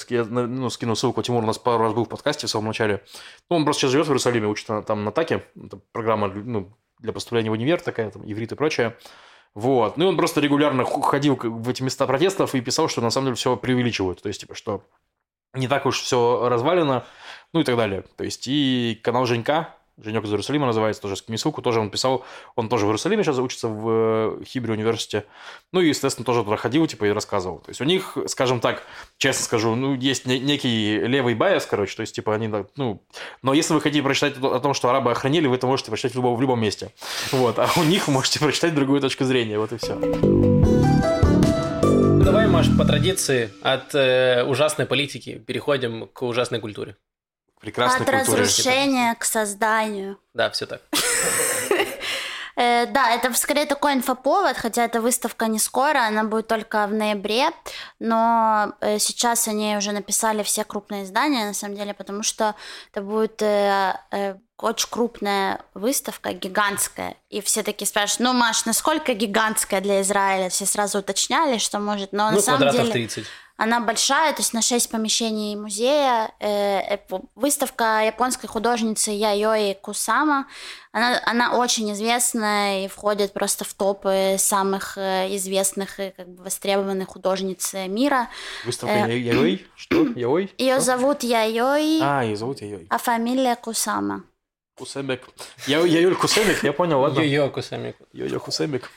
я, 0.10 0.26
ну, 0.26 0.69
скину 0.69 0.95
ссылку, 0.95 1.21
Тимур 1.21 1.43
у 1.43 1.47
нас 1.47 1.58
пару 1.58 1.84
раз 1.84 1.93
был 1.93 2.06
в 2.06 2.10
подкасте 2.10 2.47
в 2.47 2.50
самом 2.50 2.67
начале. 2.67 3.04
Ну, 3.50 3.58
он 3.58 3.63
просто 3.63 3.82
сейчас 3.82 3.91
живет 3.91 4.08
в 4.08 4.10
Иерусалиме, 4.10 4.47
учится 4.47 4.82
там 4.82 5.04
на 5.04 5.12
ТАКе, 5.12 5.43
это 5.56 5.80
программа 5.91 6.28
ну, 6.28 6.73
для 7.00 7.13
поступления 7.13 7.50
в 7.50 7.54
универ 7.54 7.82
такая, 7.82 8.12
там, 8.12 8.23
иврит 8.30 8.52
и 8.52 8.56
прочее. 8.56 8.97
Вот. 9.54 9.97
Ну, 9.97 10.06
и 10.06 10.08
он 10.08 10.17
просто 10.17 10.41
регулярно 10.41 10.86
ходил 10.86 11.36
в 11.36 11.69
эти 11.69 11.82
места 11.82 12.06
протестов 12.06 12.54
и 12.54 12.62
писал, 12.62 12.89
что 12.89 13.02
на 13.02 13.10
самом 13.10 13.28
деле 13.28 13.36
все 13.36 13.56
преувеличивают. 13.58 14.21
То 14.21 14.28
есть, 14.28 14.41
типа, 14.41 14.56
что 14.56 14.84
не 15.54 15.67
так 15.67 15.86
уж 15.86 16.00
все 16.00 16.47
развалено, 16.50 17.06
ну 17.54 17.62
и 17.62 17.63
так 17.63 17.78
далее. 17.78 18.04
То 18.17 18.23
есть, 18.23 18.47
и 18.47 19.00
канал 19.04 19.26
Женька, 19.26 19.76
Женек 19.99 20.25
из 20.25 20.29
Иерусалима 20.29 20.67
называется, 20.67 21.01
тоже 21.01 21.15
скину 21.15 21.38
ссылку, 21.38 21.62
тоже 21.62 21.79
он 21.79 21.89
писал, 21.89 22.23
он 22.55 22.69
тоже 22.69 22.86
в 22.86 22.89
Иерусалиме 22.89 23.23
сейчас 23.23 23.39
учится 23.39 23.67
в 23.67 24.39
э, 24.39 24.43
Хибре 24.45 24.73
университете. 24.73 25.25
Ну 25.71 25.81
и, 25.81 25.88
естественно, 25.88 26.23
тоже 26.23 26.43
туда 26.43 26.55
ходил, 26.55 26.86
типа, 26.86 27.05
и 27.05 27.10
рассказывал. 27.10 27.60
То 27.60 27.69
есть, 27.69 27.81
у 27.81 27.83
них, 27.83 28.15
скажем 28.27 28.60
так, 28.60 28.83
честно 29.17 29.43
скажу, 29.43 29.73
ну, 29.75 29.95
есть 29.95 30.27
не- 30.27 30.39
некий 30.39 30.99
левый 30.99 31.33
байс, 31.33 31.65
короче, 31.65 31.95
то 31.95 32.01
есть, 32.01 32.13
типа, 32.13 32.36
они, 32.36 32.47
ну... 32.75 33.01
Но 33.41 33.53
если 33.53 33.73
вы 33.73 33.81
хотите 33.81 34.03
прочитать 34.03 34.36
о 34.41 34.60
том, 34.60 34.73
что 34.75 34.89
арабы 34.89 35.12
охранили, 35.12 35.47
вы 35.47 35.55
это 35.55 35.65
можете 35.65 35.89
прочитать 35.89 36.13
в 36.13 36.15
любом, 36.15 36.36
в 36.36 36.41
любом 36.41 36.62
месте. 36.62 36.91
Вот. 37.31 37.57
А 37.57 37.67
у 37.77 37.83
них 37.83 38.07
можете 38.07 38.39
прочитать 38.39 38.75
другую 38.75 39.01
точку 39.01 39.23
зрения, 39.23 39.57
вот 39.57 39.71
и 39.71 39.77
все. 39.77 39.95
Давай, 42.23 42.47
Маш, 42.47 42.67
по 42.77 42.86
традиции 42.86 43.49
от 43.62 43.95
э, 43.95 44.43
ужасной 44.43 44.86
политики 44.86 45.41
переходим 45.47 46.07
к 46.07 46.21
ужасной 46.21 46.60
культуре. 46.60 46.97
Прекрасной 47.60 48.06
От 48.06 48.12
культуре. 48.12 48.41
разрушения 48.43 49.15
к 49.15 49.24
созданию. 49.24 50.20
Да, 50.34 50.50
все 50.50 50.65
так. 50.65 50.82
Э, 52.60 52.88
да, 52.88 53.13
это 53.13 53.32
скорее 53.36 53.67
такой 53.67 53.93
инфоповод, 53.93 54.58
хотя 54.58 54.84
эта 54.84 55.00
выставка 55.00 55.46
не 55.46 55.60
скоро, 55.60 56.08
она 56.08 56.24
будет 56.24 56.48
только 56.48 56.88
в 56.88 56.93
ноябре, 56.93 57.52
но 58.00 58.74
э, 58.82 58.98
сейчас 58.98 59.48
они 59.48 59.78
уже 59.78 59.91
написали 59.91 60.41
все 60.41 60.63
крупные 60.63 61.04
издания, 61.04 61.46
на 61.46 61.54
самом 61.54 61.76
деле, 61.76 61.93
потому 61.93 62.24
что 62.24 62.56
это 62.91 63.04
будет 63.04 63.43
э, 63.43 64.39
очень 64.58 64.89
крупная 64.89 65.62
выставка, 65.76 66.34
гигантская, 66.34 67.15
и 67.30 67.41
все 67.41 67.62
такие 67.62 67.88
спрашивают, 67.88 68.22
ну, 68.22 68.34
Маш, 68.34 68.65
насколько 68.65 69.13
гигантская 69.13 69.80
для 69.80 70.02
Израиля? 70.02 70.50
Все 70.50 70.65
сразу 70.65 70.98
уточняли, 70.98 71.60
что 71.60 71.78
может, 71.78 72.12
но 72.12 72.32
ну, 72.32 72.38
на 72.38 72.41
самом 72.41 72.62
квадратов 72.62 72.82
деле... 72.88 73.08
30. 73.08 73.26
Она 73.60 73.80
большая, 73.80 74.34
то 74.34 74.41
есть 74.41 74.54
на 74.54 74.62
6 74.62 74.89
помещений 74.91 75.56
музея. 75.56 76.32
Э, 76.39 76.96
э, 76.96 76.98
Выставка 77.34 78.04
японской 78.06 78.46
художницы 78.48 79.10
Яйои 79.10 79.74
Кусама. 79.82 80.46
Она, 80.91 81.20
она 81.26 81.58
очень 81.58 81.91
известная 81.93 82.86
и 82.86 82.88
входит 82.88 83.34
просто 83.34 83.65
в 83.65 83.74
топы 83.74 84.36
самых 84.38 84.96
э, 84.98 85.36
известных 85.36 86.00
и 86.00 86.13
как 86.15 86.28
бы 86.30 86.43
востребованных 86.43 87.08
художниц 87.10 87.74
мира. 87.74 88.30
Выставка 88.63 88.93
Я- 89.08 89.34
Яой? 89.34 89.65
Что? 89.76 90.04
Яой? 90.15 90.54
Ее 90.60 90.76
Что? 90.76 90.84
зовут 90.86 91.24
Яйои, 91.24 92.00
А, 92.04 92.24
ее 92.24 92.36
зовут 92.36 92.62
Яой. 92.62 92.86
а 92.89 92.98
фамилия 93.00 93.56
Кусама. 93.56 94.24
Кусемик. 94.78 95.22
Я, 95.65 95.80
я 95.80 96.00
Юль 96.02 96.15
Кусемик, 96.15 96.63
я 96.63 96.72
понял, 96.74 97.00
ладно. 97.02 97.22
Йо-йо, 97.22 97.50
Кусамик. 97.50 97.96
Йо-йо 98.13 98.39
Кусемик. 98.39 98.91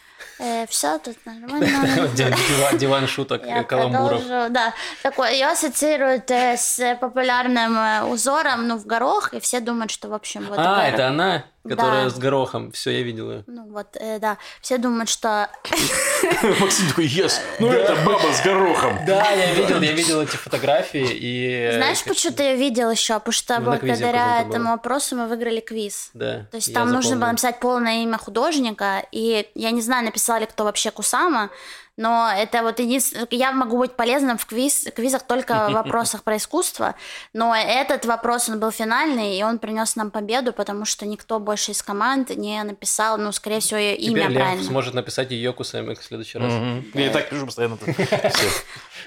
Все 0.68 0.98
тут 0.98 1.16
нормально. 1.24 2.09
Диван, 2.14 2.79
диван 2.79 3.07
шуток, 3.07 3.44
Я 3.46 3.61
э, 3.61 3.64
каламбуров. 3.64 4.20
продолжу, 4.22 4.53
да. 4.53 4.74
Такой, 5.03 5.35
ее 5.35 5.46
ассоциируют 5.46 6.31
э, 6.31 6.57
с 6.57 6.96
популярным 7.00 7.76
э, 7.76 8.03
узором, 8.05 8.66
ну, 8.68 8.76
в 8.76 8.87
горох, 8.87 9.35
и 9.35 9.40
все 9.40 9.61
думают, 9.61 9.90
что, 9.90 10.09
в 10.09 10.14
общем, 10.14 10.46
вот 10.48 10.59
А, 10.59 10.87
это 10.87 11.09
она? 11.09 11.44
Которая 11.68 12.05
Да. 12.05 12.11
с 12.11 12.18
горохом. 12.18 12.73
Все, 12.73 12.90
я 12.90 13.03
видел 13.03 13.31
ее. 13.31 13.44
Ну 13.46 13.68
вот, 13.70 13.88
э, 13.94 14.18
да. 14.18 14.38
Все 14.62 14.79
думают, 14.79 15.09
что... 15.09 15.49
Максим 16.61 16.88
такой, 16.88 17.07
yes, 17.07 17.35
ну 17.59 17.70
это 17.70 17.94
баба 18.05 18.33
с 18.33 18.42
горохом. 18.42 18.99
Да, 19.07 19.31
я 19.31 19.55
видел, 19.55 19.81
я 19.81 19.92
видел 19.92 20.23
эти 20.23 20.37
фотографии 20.37 21.07
и... 21.11 21.70
Знаешь, 21.75 22.03
почему 22.05 22.35
ты 22.35 22.42
ее 22.44 22.57
видел 22.57 22.90
еще? 22.90 23.14
Потому 23.14 23.33
что 23.33 23.59
Ну, 23.59 23.64
благодаря 23.70 24.40
этому 24.42 24.64
было. 24.64 24.70
вопросу 24.73 25.16
мы 25.16 25.27
выиграли 25.27 25.61
квиз. 25.61 26.11
Да. 26.14 26.46
То 26.51 26.57
есть 26.57 26.73
там 26.73 26.90
нужно 26.90 27.16
было 27.16 27.27
написать 27.29 27.61
полное 27.61 28.03
имя 28.03 28.18
художника, 28.18 29.05
и 29.12 29.49
я 29.55 29.70
не 29.70 29.83
знаю, 29.83 30.05
написал 30.05 30.38
ли 30.40 30.46
кто 30.46 30.64
вообще 30.64 30.90
Кусама, 30.90 31.51
но 32.00 32.32
это 32.34 32.62
вот 32.62 32.78
единственное... 32.80 33.28
Я 33.30 33.52
могу 33.52 33.76
быть 33.76 33.94
полезным 33.94 34.38
в 34.38 34.46
квиз, 34.46 34.86
квизах 34.96 35.26
только 35.26 35.68
в 35.68 35.72
вопросах 35.72 36.22
про 36.22 36.38
искусство, 36.38 36.94
но 37.34 37.54
этот 37.54 38.06
вопрос, 38.06 38.48
он 38.48 38.58
был 38.58 38.70
финальный, 38.70 39.38
и 39.38 39.42
он 39.42 39.58
принес 39.58 39.96
нам 39.96 40.10
победу, 40.10 40.54
потому 40.54 40.86
что 40.86 41.04
никто 41.04 41.38
больше 41.38 41.72
из 41.72 41.82
команд 41.82 42.30
не 42.30 42.62
написал, 42.62 43.18
ну, 43.18 43.32
скорее 43.32 43.60
всего, 43.60 43.78
ее 43.78 43.96
Теперь 43.96 44.12
имя 44.12 44.28
Лев 44.28 44.38
правильно. 44.42 44.64
сможет 44.64 44.94
написать 44.94 45.30
ее 45.30 45.52
кусами 45.52 45.92
в 45.92 46.02
следующий 46.02 46.38
раз. 46.38 46.50
Я 46.94 47.06
и 47.06 47.12
так 47.12 47.28
пишу 47.28 47.44
постоянно. 47.44 47.76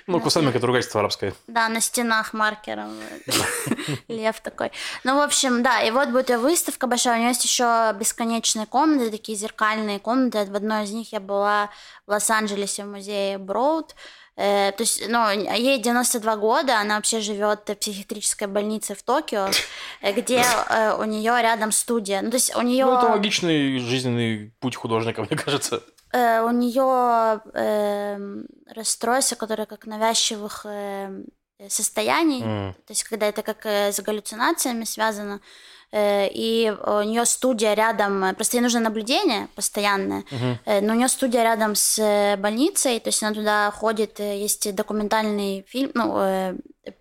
Ну, 0.05 0.19
кусами, 0.19 0.49
это 0.49 0.67
ругательство 0.67 0.99
арабское. 0.99 1.33
Да, 1.47 1.69
на 1.69 1.79
стенах 1.79 2.33
маркером. 2.33 2.91
Лев 4.09 4.41
такой. 4.41 4.71
Ну, 5.05 5.15
в 5.15 5.21
общем, 5.21 5.63
да, 5.63 5.81
и 5.81 5.91
вот 5.91 6.09
будет 6.09 6.29
выставка 6.29 6.87
большая. 6.87 7.15
У 7.15 7.19
нее 7.19 7.29
есть 7.29 7.45
еще 7.45 7.95
бесконечные 7.97 8.65
комнаты, 8.65 9.11
такие 9.11 9.37
зеркальные 9.37 9.99
комнаты. 9.99 10.45
В 10.45 10.55
одной 10.55 10.83
из 10.83 10.91
них 10.91 11.13
я 11.13 11.21
была 11.21 11.69
в 12.05 12.11
Лос-Анджелесе 12.11 12.82
в 12.83 12.91
музее 12.91 13.37
Броуд. 13.37 13.95
Э, 14.35 14.71
то 14.71 14.81
есть, 14.81 15.03
ну, 15.07 15.29
ей 15.29 15.79
92 15.79 16.35
года, 16.37 16.79
она 16.79 16.95
вообще 16.95 17.19
живет 17.19 17.69
в 17.69 17.75
психиатрической 17.75 18.47
больнице 18.47 18.95
в 18.95 19.03
Токио, 19.03 19.49
э, 20.01 20.11
где 20.13 20.43
э, 20.69 20.95
у 20.99 21.03
нее 21.03 21.33
рядом 21.41 21.71
студия. 21.71 22.21
Ну, 22.21 22.31
то 22.31 22.37
есть 22.37 22.55
у 22.55 22.61
нее... 22.61 22.85
Ну, 22.85 22.97
это 22.97 23.07
логичный 23.07 23.79
жизненный 23.79 24.53
путь 24.59 24.75
художника, 24.75 25.21
мне 25.21 25.37
кажется. 25.37 25.83
Э, 26.11 26.41
у 26.41 26.51
нее 26.51 27.41
расстройство, 28.67 29.35
которое 29.35 29.65
как 29.65 29.85
навязчивых 29.85 30.65
эм, 30.65 31.25
состояний, 31.69 32.41
М. 32.41 32.73
то 32.73 32.91
есть 32.91 33.03
когда 33.03 33.27
это 33.27 33.41
как 33.41 33.65
э, 33.65 33.91
с 33.91 33.99
галлюцинациями 34.01 34.83
связано, 34.83 35.35
э, 35.35 35.39
и 35.95 36.75
у 36.85 37.01
нее 37.03 37.25
студия 37.25 37.75
рядом, 37.75 38.23
э, 38.23 38.33
просто 38.33 38.57
ей 38.57 38.63
нужно 38.63 38.79
наблюдение 38.79 39.47
постоянное, 39.55 40.23
э, 40.65 40.81
но 40.81 40.93
у 40.93 40.95
нее 40.95 41.07
студия 41.07 41.43
рядом 41.43 41.75
с 41.75 41.99
э, 41.99 42.35
больницей, 42.37 42.99
то 42.99 43.09
есть 43.09 43.21
она 43.21 43.33
туда 43.33 43.71
ходит, 43.71 44.19
э, 44.19 44.39
есть 44.39 44.73
документальный 44.73 45.63
фильм, 45.67 45.91
ну, 45.93 46.17
э, 46.17 46.55
э, 46.85 46.91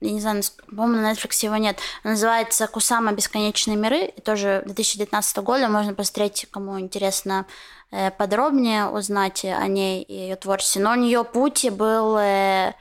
я 0.00 0.10
не 0.12 0.20
знаю, 0.20 0.42
по-моему, 0.68 1.02
на 1.02 1.12
Netflix 1.12 1.44
его 1.44 1.56
нет. 1.56 1.78
Он 2.04 2.12
называется 2.12 2.68
«Кусама. 2.68 3.12
Бесконечные 3.12 3.76
миры». 3.76 4.04
И 4.04 4.20
тоже 4.20 4.62
2019 4.64 5.38
года 5.38 5.68
можно 5.68 5.92
посмотреть, 5.92 6.46
кому 6.52 6.78
интересно 6.78 7.44
э, 7.90 8.12
подробнее 8.12 8.86
узнать 8.86 9.44
о 9.44 9.66
ней 9.66 10.02
и 10.02 10.14
ее 10.14 10.36
творчестве. 10.36 10.82
Но 10.82 10.92
у 10.92 10.94
нее 10.94 11.24
путь 11.24 11.68
был 11.70 12.16
э, 12.16 12.74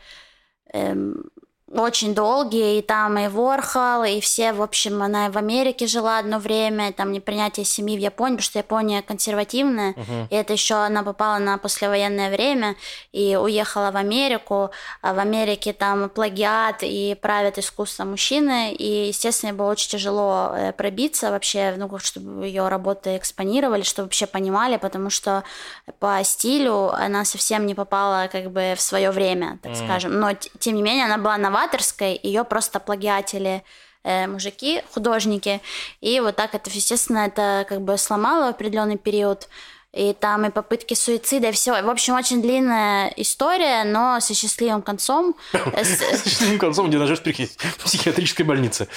эм, 0.71 1.31
очень 1.71 2.15
долгий, 2.15 2.79
и 2.79 2.81
там 2.81 3.17
и 3.17 3.27
Ворхол, 3.27 4.03
и 4.03 4.19
все, 4.21 4.53
в 4.53 4.61
общем, 4.61 5.01
она 5.03 5.27
и 5.27 5.29
в 5.29 5.37
Америке 5.37 5.85
жила 5.87 6.17
одно 6.19 6.39
время, 6.39 6.89
и 6.89 6.93
там 6.93 7.11
непринятие 7.11 7.65
семьи 7.65 7.97
в 7.97 7.99
Японии, 7.99 8.35
потому 8.35 8.43
что 8.43 8.59
Япония 8.59 9.01
консервативная, 9.01 9.95
и 10.29 10.35
это 10.35 10.53
еще 10.53 10.75
она 10.75 11.03
попала 11.03 11.39
на 11.39 11.57
послевоенное 11.57 12.29
время 12.29 12.75
и 13.11 13.35
уехала 13.35 13.91
в 13.91 13.97
Америку, 13.97 14.71
а 15.01 15.13
в 15.13 15.19
Америке 15.19 15.73
там 15.73 16.09
плагиат 16.09 16.83
и 16.83 17.17
правят 17.21 17.57
искусство 17.57 18.05
мужчины, 18.05 18.73
и, 18.73 19.07
естественно, 19.07 19.49
ей 19.49 19.55
было 19.55 19.71
очень 19.71 19.89
тяжело 19.89 20.51
э, 20.53 20.71
пробиться 20.71 21.31
вообще, 21.31 21.73
ну, 21.77 21.89
чтобы 21.99 22.45
ее 22.45 22.67
работы 22.69 23.17
экспонировали, 23.17 23.81
чтобы 23.81 24.05
вообще 24.05 24.25
понимали, 24.25 24.77
потому 24.77 25.09
что 25.09 25.43
по 25.99 26.23
стилю 26.23 26.91
она 26.91 27.25
совсем 27.25 27.65
не 27.65 27.75
попала 27.75 28.29
как 28.31 28.51
бы 28.51 28.73
в 28.75 28.81
свое 28.81 29.11
время, 29.11 29.59
так 29.61 29.75
скажем. 29.75 30.19
Но 30.19 30.33
тем 30.59 30.75
не 30.75 30.81
менее 30.81 31.05
она 31.05 31.17
была 31.17 31.37
новаторской, 31.57 32.19
ее 32.23 32.43
просто 32.43 32.79
плагиатели 32.79 33.63
э, 34.03 34.27
мужики, 34.27 34.81
художники, 34.93 35.61
и 36.01 36.19
вот 36.19 36.35
так 36.35 36.53
это, 36.55 36.69
естественно, 36.69 37.25
это 37.25 37.65
как 37.67 37.81
бы 37.81 37.97
сломало 37.97 38.49
определенный 38.49 38.97
период. 38.97 39.49
И 39.93 40.13
там 40.13 40.45
и 40.45 40.51
попытки 40.51 40.93
суицида, 40.93 41.47
и 41.47 41.51
все. 41.51 41.71
В 41.81 41.89
общем, 41.89 42.13
очень 42.15 42.41
длинная 42.41 43.07
история, 43.15 43.83
но 43.83 44.19
со 44.19 44.35
счастливым 44.35 44.81
концом. 44.83 45.33
Э, 45.53 45.83
с- 45.83 46.23
счастливым 46.23 46.59
концом, 46.59 46.89
где 46.89 46.99
живет 46.99 47.19
в 47.19 47.23
психи- 47.23 47.49
психиатрической 47.83 48.45
больнице. 48.45 48.87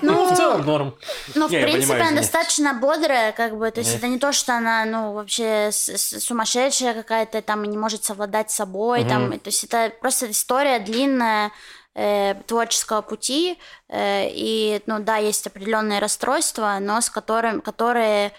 Ну, 0.00 0.26
в 0.32 0.36
целом 0.36 0.64
норм. 0.64 0.94
Ну, 1.34 1.48
в 1.48 1.50
принципе, 1.50 1.94
она 1.94 2.12
достаточно 2.16 2.72
бодрая, 2.72 3.32
как 3.32 3.58
бы, 3.58 3.70
то 3.70 3.80
есть 3.80 3.94
это 3.96 4.08
не 4.08 4.18
то, 4.18 4.32
что 4.32 4.54
она, 4.56 4.84
ну, 4.86 5.12
вообще 5.12 5.70
сумасшедшая 5.72 6.94
какая-то, 6.94 7.42
там, 7.42 7.64
и 7.64 7.68
не 7.68 7.76
может 7.76 8.04
совладать 8.04 8.50
с 8.50 8.54
собой, 8.54 9.04
там, 9.08 9.38
то 9.38 9.48
есть 9.48 9.64
это 9.64 9.92
просто 10.00 10.30
история 10.30 10.78
длинная 10.78 11.50
э, 11.98 12.34
творческого 12.46 13.02
пути, 13.02 13.58
э, 13.88 14.28
и, 14.30 14.80
ну, 14.86 15.00
да, 15.00 15.16
есть 15.16 15.46
определенные 15.46 15.98
расстройства, 15.98 16.78
но 16.80 17.00
с 17.00 17.10
которым, 17.10 17.60
которые 17.60 18.32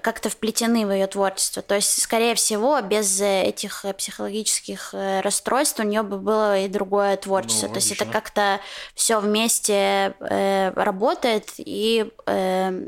как-то 0.00 0.30
вплетены 0.30 0.86
в 0.86 0.92
ее 0.92 1.06
творчество. 1.06 1.62
То 1.62 1.74
есть, 1.74 2.00
скорее 2.00 2.34
всего, 2.34 2.80
без 2.80 3.20
э, 3.20 3.42
этих 3.44 3.84
э, 3.84 3.92
психологических 3.92 4.90
э, 4.94 5.20
расстройств 5.20 5.80
у 5.80 5.82
нее 5.82 6.02
бы 6.02 6.18
было 6.18 6.60
и 6.60 6.68
другое 6.68 7.16
творчество. 7.16 7.66
Ну, 7.66 7.74
То 7.74 7.80
есть 7.80 7.92
это 7.92 8.06
как-то 8.06 8.60
все 8.94 9.20
вместе 9.20 10.14
э, 10.20 10.72
работает 10.74 11.50
и 11.58 12.10
э, 12.26 12.86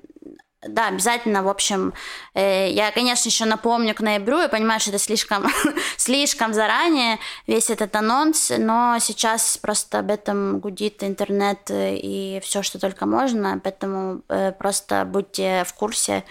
да, 0.68 0.88
обязательно, 0.88 1.42
в 1.42 1.48
общем, 1.48 1.92
э, 2.34 2.70
я, 2.70 2.90
конечно, 2.92 3.28
еще 3.28 3.44
напомню 3.44 3.94
к 3.94 4.00
ноябрю, 4.00 4.40
я 4.40 4.48
понимаю, 4.48 4.80
что 4.80 4.90
это 4.90 4.98
слишком, 4.98 5.46
слишком 5.96 6.54
заранее, 6.54 7.18
весь 7.46 7.70
этот 7.70 7.94
анонс, 7.96 8.52
но 8.56 8.98
сейчас 9.00 9.56
просто 9.58 10.00
об 10.00 10.10
этом 10.10 10.60
гудит 10.60 11.02
интернет 11.02 11.70
э, 11.70 11.96
и 11.96 12.40
все, 12.40 12.62
что 12.62 12.78
только 12.78 13.06
можно, 13.06 13.60
поэтому 13.62 14.22
э, 14.28 14.52
просто 14.52 15.04
будьте 15.04 15.64
в 15.64 15.74
курсе, 15.74 16.24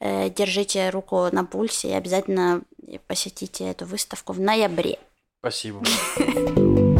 э, 0.00 0.30
держите 0.30 0.90
руку 0.90 1.28
на 1.32 1.44
пульсе 1.44 1.90
и 1.90 1.94
обязательно 1.94 2.62
посетите 3.06 3.68
эту 3.68 3.86
выставку 3.86 4.32
в 4.32 4.40
ноябре. 4.40 4.98
Спасибо. 5.40 5.82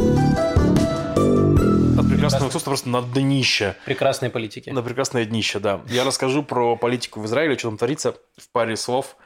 От 2.22 2.30
прекрасного 2.30 2.50
искусства 2.50 2.70
просто 2.70 2.88
на 2.88 3.02
днище. 3.02 3.76
Прекрасные 3.84 4.30
политики. 4.30 4.70
На 4.70 4.82
прекрасное 4.82 5.24
днище, 5.24 5.58
да. 5.58 5.80
Я 5.88 6.04
расскажу 6.04 6.44
про 6.44 6.76
политику 6.76 7.20
в 7.20 7.26
Израиле, 7.26 7.58
что 7.58 7.68
там 7.68 7.78
творится 7.78 8.14
в 8.36 8.48
паре 8.52 8.76
слов. 8.76 9.16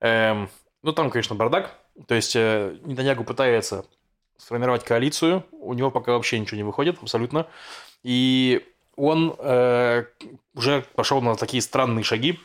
Эм, 0.00 0.50
ну, 0.82 0.92
там, 0.92 1.10
конечно, 1.10 1.34
бардак. 1.34 1.78
То 2.06 2.14
есть, 2.14 2.36
э, 2.36 2.76
Нетаньягу 2.84 3.24
пытается 3.24 3.86
сформировать 4.36 4.84
коалицию. 4.84 5.44
У 5.50 5.72
него 5.72 5.90
пока 5.90 6.12
вообще 6.12 6.38
ничего 6.38 6.58
не 6.58 6.62
выходит, 6.62 6.98
абсолютно. 7.00 7.46
И 8.02 8.62
он 8.96 9.34
э, 9.38 10.04
уже 10.54 10.84
пошел 10.94 11.22
на 11.22 11.36
такие 11.36 11.62
странные 11.62 12.04
шаги. 12.04 12.38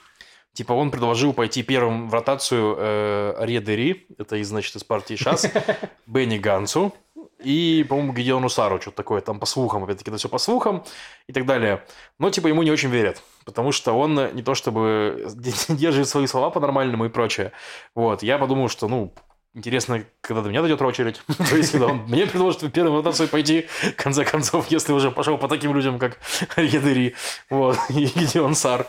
Типа 0.54 0.72
он 0.74 0.90
предложил 0.90 1.34
пойти 1.34 1.64
первым 1.64 2.10
в 2.10 2.14
ротацию 2.14 2.76
э, 2.80 3.34
Арье 3.38 3.62
Дери, 3.62 4.08
это 4.18 4.38
из, 4.38 4.48
значит, 4.48 4.76
из 4.76 4.84
партии 4.84 5.16
ШАС, 5.16 5.48
Бенни 6.08 6.38
Гансу 6.38 6.96
и, 7.40 7.86
по-моему, 7.88 8.14
Гедеону 8.14 8.50
Сару, 8.50 8.82
что-то 8.82 8.98
такое, 8.98 9.22
там 9.22 9.40
по 9.40 9.46
слухам, 9.46 9.84
опять-таки, 9.84 10.10
это 10.10 10.18
все 10.18 10.30
по 10.30 10.38
слухам 10.38 10.84
и 11.28 11.34
так 11.34 11.46
далее. 11.46 11.84
Но, 12.20 12.30
типа, 12.30 12.48
ему 12.48 12.64
не 12.64 12.72
очень 12.72 12.90
верят, 12.90 13.22
потому 13.46 13.72
что 13.72 13.94
он 13.94 14.34
не 14.34 14.42
то 14.42 14.56
чтобы 14.56 15.28
держит 15.70 16.08
свои 16.08 16.28
слова 16.28 16.50
по-нормальному 16.50 17.06
и 17.06 17.10
прочее. 17.10 17.52
Вот, 17.96 18.24
я 18.24 18.38
подумал, 18.38 18.70
что, 18.70 18.88
ну, 18.88 19.14
Интересно, 19.54 20.06
когда 20.22 20.44
до 20.44 20.50
меня 20.50 20.62
дойдет 20.62 20.80
очередь. 20.84 21.20
То 21.50 21.56
есть, 21.56 21.74
он 21.74 22.04
мне 22.08 22.28
предложит 22.28 22.62
в 22.62 22.70
первую 22.70 22.98
ротацию 22.98 23.28
пойти, 23.28 23.68
в 23.82 23.96
конце 23.96 24.24
концов, 24.24 24.70
если 24.70 24.94
уже 24.94 25.10
пошел 25.10 25.40
по 25.40 25.48
таким 25.48 25.74
людям, 25.74 25.98
как 25.98 26.20
Едыри, 26.58 27.16
вот, 27.50 27.76
и 27.90 28.06
Гедеон 28.06 28.54
Сар. 28.54 28.86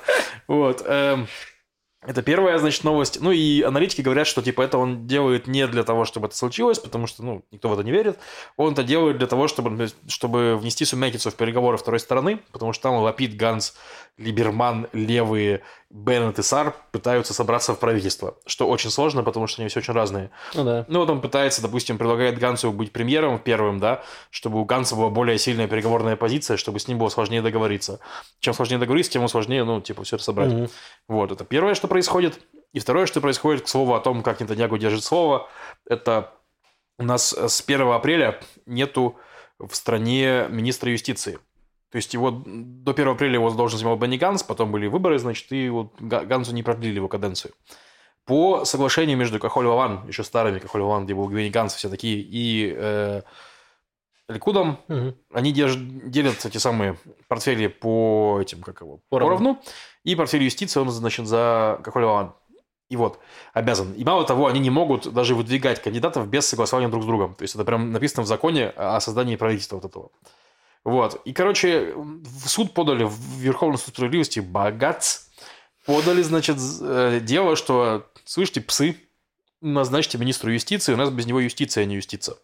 Вот. 0.46 0.84
Это 2.08 2.22
первая, 2.22 2.56
значит, 2.58 2.84
новость. 2.84 3.20
Ну 3.20 3.32
и 3.32 3.60
аналитики 3.60 4.00
говорят, 4.00 4.26
что 4.26 4.40
типа 4.40 4.62
это 4.62 4.78
он 4.78 5.06
делает 5.06 5.46
не 5.46 5.66
для 5.66 5.84
того, 5.84 6.06
чтобы 6.06 6.28
это 6.28 6.36
случилось, 6.36 6.78
потому 6.78 7.06
что, 7.06 7.22
ну, 7.22 7.44
никто 7.50 7.68
в 7.68 7.74
это 7.74 7.82
не 7.82 7.90
верит. 7.90 8.18
Он 8.56 8.72
это 8.72 8.82
делает 8.82 9.18
для 9.18 9.26
того, 9.26 9.46
чтобы, 9.46 9.90
чтобы 10.06 10.56
внести 10.56 10.86
сумятицу 10.86 11.30
в 11.30 11.34
переговоры 11.34 11.76
второй 11.76 12.00
стороны, 12.00 12.40
потому 12.50 12.72
что 12.72 12.84
там 12.84 12.94
Лапид, 12.94 13.36
Ганс, 13.36 13.76
Либерман, 14.16 14.88
левые, 14.94 15.60
Беннет 15.90 16.38
и 16.38 16.42
Сар 16.42 16.74
пытаются 16.92 17.32
собраться 17.32 17.74
в 17.74 17.78
правительство, 17.78 18.36
что 18.44 18.68
очень 18.68 18.90
сложно, 18.90 19.22
потому 19.22 19.46
что 19.46 19.62
они 19.62 19.70
все 19.70 19.80
очень 19.80 19.94
разные. 19.94 20.30
Ну 20.54 20.62
да. 20.62 20.84
Ну, 20.86 20.98
вот 20.98 21.08
он 21.08 21.22
пытается, 21.22 21.62
допустим, 21.62 21.96
предлагает 21.96 22.38
Гансу 22.38 22.72
быть 22.72 22.92
премьером 22.92 23.38
первым, 23.38 23.80
да, 23.80 24.02
чтобы 24.30 24.60
у 24.60 24.66
Ганса 24.66 24.96
была 24.96 25.08
более 25.08 25.38
сильная 25.38 25.66
переговорная 25.66 26.16
позиция, 26.16 26.58
чтобы 26.58 26.78
с 26.78 26.88
ним 26.88 26.98
было 26.98 27.08
сложнее 27.08 27.40
договориться. 27.40 28.00
Чем 28.40 28.52
сложнее 28.52 28.78
договориться, 28.78 29.12
тем 29.12 29.26
сложнее, 29.28 29.64
ну, 29.64 29.80
типа, 29.80 30.04
все 30.04 30.16
это 30.16 30.24
собрать. 30.24 30.52
Мгм. 30.52 30.68
Вот, 31.08 31.32
это 31.32 31.44
первое, 31.44 31.74
что 31.74 31.88
происходит. 31.88 32.38
И 32.74 32.80
второе, 32.80 33.06
что 33.06 33.22
происходит, 33.22 33.64
к 33.64 33.68
слову 33.68 33.94
о 33.94 34.00
том, 34.00 34.22
как 34.22 34.40
Нетаньягу 34.40 34.76
держит 34.76 35.02
слово, 35.04 35.48
это 35.88 36.34
у 36.98 37.02
нас 37.04 37.32
с 37.32 37.62
1 37.62 37.92
апреля 37.92 38.38
нету 38.66 39.16
в 39.58 39.74
стране 39.74 40.46
министра 40.50 40.92
юстиции. 40.92 41.38
То 41.90 41.96
есть 41.96 42.12
его 42.12 42.30
до 42.30 42.92
1 42.92 43.08
апреля 43.08 43.34
его 43.34 43.50
должен 43.50 43.78
занимал 43.78 43.96
Бенни 43.96 44.16
Ганс, 44.16 44.42
потом 44.42 44.70
были 44.70 44.86
выборы, 44.86 45.18
значит, 45.18 45.50
и 45.52 45.68
вот 45.70 45.94
Гансу 46.00 46.52
не 46.52 46.62
продлили 46.62 46.96
его 46.96 47.08
каденцию. 47.08 47.54
По 48.26 48.66
соглашению 48.66 49.16
между 49.16 49.38
Кахоль 49.38 49.66
Ваван, 49.66 50.06
еще 50.06 50.22
старыми 50.22 50.58
Кахоль 50.58 50.82
Ваван, 50.82 51.06
где 51.06 51.14
был 51.14 51.28
Бенни 51.28 51.48
Ганс, 51.48 51.74
все 51.74 51.88
такие, 51.88 52.20
и 52.20 52.74
э, 52.76 53.22
Ликудом, 54.28 54.80
угу. 54.88 55.14
они 55.32 55.52
держат, 55.52 56.10
делят 56.10 56.44
эти 56.44 56.58
самые 56.58 56.98
портфели 57.28 57.68
по 57.68 58.38
этим, 58.42 58.60
как 58.60 58.82
его, 58.82 59.00
поровну. 59.08 59.36
поровну. 59.36 59.62
И 60.04 60.14
портфель 60.14 60.42
юстиции 60.42 60.78
он, 60.78 60.90
значит, 60.90 61.26
за 61.26 61.80
Кахоль 61.82 62.04
Ваван. 62.04 62.34
И 62.90 62.96
вот, 62.96 63.18
обязан. 63.54 63.92
И 63.94 64.04
мало 64.04 64.24
того, 64.24 64.46
они 64.46 64.60
не 64.60 64.70
могут 64.70 65.12
даже 65.12 65.34
выдвигать 65.34 65.82
кандидатов 65.82 66.28
без 66.28 66.46
согласования 66.46 66.88
друг 66.88 67.02
с 67.02 67.06
другом. 67.06 67.34
То 67.34 67.42
есть 67.42 67.54
это 67.54 67.64
прям 67.64 67.92
написано 67.92 68.22
в 68.22 68.26
законе 68.26 68.68
о 68.68 69.00
создании 69.00 69.36
правительства 69.36 69.76
вот 69.76 69.84
этого. 69.86 70.10
Вот. 70.84 71.20
И, 71.24 71.32
короче, 71.32 71.94
в 71.94 72.48
суд 72.48 72.72
подали, 72.72 73.04
в 73.04 73.38
Верховный 73.38 73.78
суд 73.78 73.94
справедливости, 73.94 74.40
богац, 74.40 75.28
подали, 75.86 76.22
значит, 76.22 76.56
э, 76.80 77.20
дело, 77.22 77.56
что, 77.56 78.06
слышите, 78.24 78.60
псы, 78.60 78.96
назначьте 79.60 80.18
министру 80.18 80.52
юстиции, 80.52 80.92
у 80.92 80.96
нас 80.96 81.10
без 81.10 81.26
него 81.26 81.40
юстиция, 81.40 81.82
а 81.82 81.84
не 81.86 81.96
юстиция. 81.96 82.36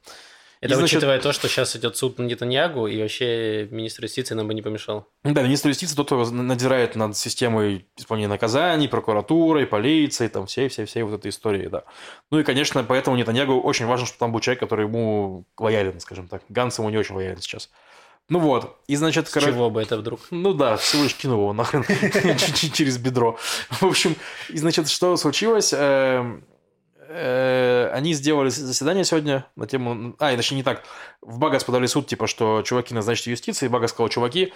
Это 0.64 0.72
и, 0.72 0.76
значит... 0.76 0.96
учитывая 0.96 1.20
то, 1.20 1.32
что 1.32 1.46
сейчас 1.46 1.76
идет 1.76 1.94
суд 1.94 2.18
на 2.18 2.22
Нетаньягу, 2.22 2.86
и 2.86 3.00
вообще 3.02 3.68
министр 3.70 4.04
юстиции 4.04 4.34
нам 4.34 4.48
бы 4.48 4.54
не 4.54 4.62
помешал. 4.62 5.06
Да, 5.22 5.42
министр 5.42 5.68
юстиции 5.68 5.94
тот, 5.94 6.06
кто 6.06 6.24
надзирает 6.30 6.96
над 6.96 7.18
системой 7.18 7.86
исполнения 7.98 8.28
наказаний, 8.28 8.88
прокуратурой, 8.88 9.66
полицией, 9.66 10.30
там 10.30 10.46
все-все-все 10.46 11.04
вот 11.04 11.20
этой 11.20 11.28
истории, 11.28 11.66
да. 11.66 11.84
Ну 12.30 12.38
и, 12.38 12.44
конечно, 12.44 12.82
поэтому 12.82 13.16
Нетаньягу 13.16 13.60
очень 13.60 13.84
важно, 13.84 14.06
чтобы 14.06 14.20
там 14.20 14.32
был 14.32 14.40
человек, 14.40 14.60
который 14.60 14.86
ему 14.86 15.44
лоялен, 15.58 16.00
скажем 16.00 16.28
так. 16.28 16.42
Ганс 16.48 16.78
ему 16.78 16.88
не 16.88 16.96
очень 16.96 17.14
лоялен 17.14 17.42
сейчас. 17.42 17.68
Ну 18.30 18.38
вот, 18.38 18.78
и 18.86 18.96
значит... 18.96 19.28
С 19.28 19.32
короче... 19.32 19.52
чего 19.52 19.68
бы 19.68 19.82
это 19.82 19.98
вдруг? 19.98 20.20
Ну 20.30 20.54
да, 20.54 20.76
всего 20.76 21.02
лишь 21.02 21.14
кинул 21.14 21.40
его 21.40 21.52
нахрен 21.52 21.84
через 22.72 22.96
бедро. 22.96 23.38
В 23.68 23.84
общем, 23.84 24.16
и 24.48 24.56
значит, 24.56 24.88
что 24.88 25.14
случилось? 25.18 25.74
Эм, 25.76 26.42
э, 27.08 27.90
они 27.92 28.14
сделали 28.14 28.48
заседание 28.48 29.04
сегодня 29.04 29.46
на 29.56 29.66
тему... 29.66 30.16
А, 30.18 30.32
иначе 30.32 30.54
не 30.54 30.62
так. 30.62 30.84
В 31.20 31.38
Багас 31.38 31.64
подали 31.64 31.86
суд, 31.86 32.06
типа, 32.06 32.26
что 32.26 32.62
чуваки 32.62 32.94
назначат 32.94 33.26
юстиции. 33.26 33.66
И 33.66 33.68
Багас 33.68 33.90
сказал, 33.90 34.08
чуваки, 34.08 34.54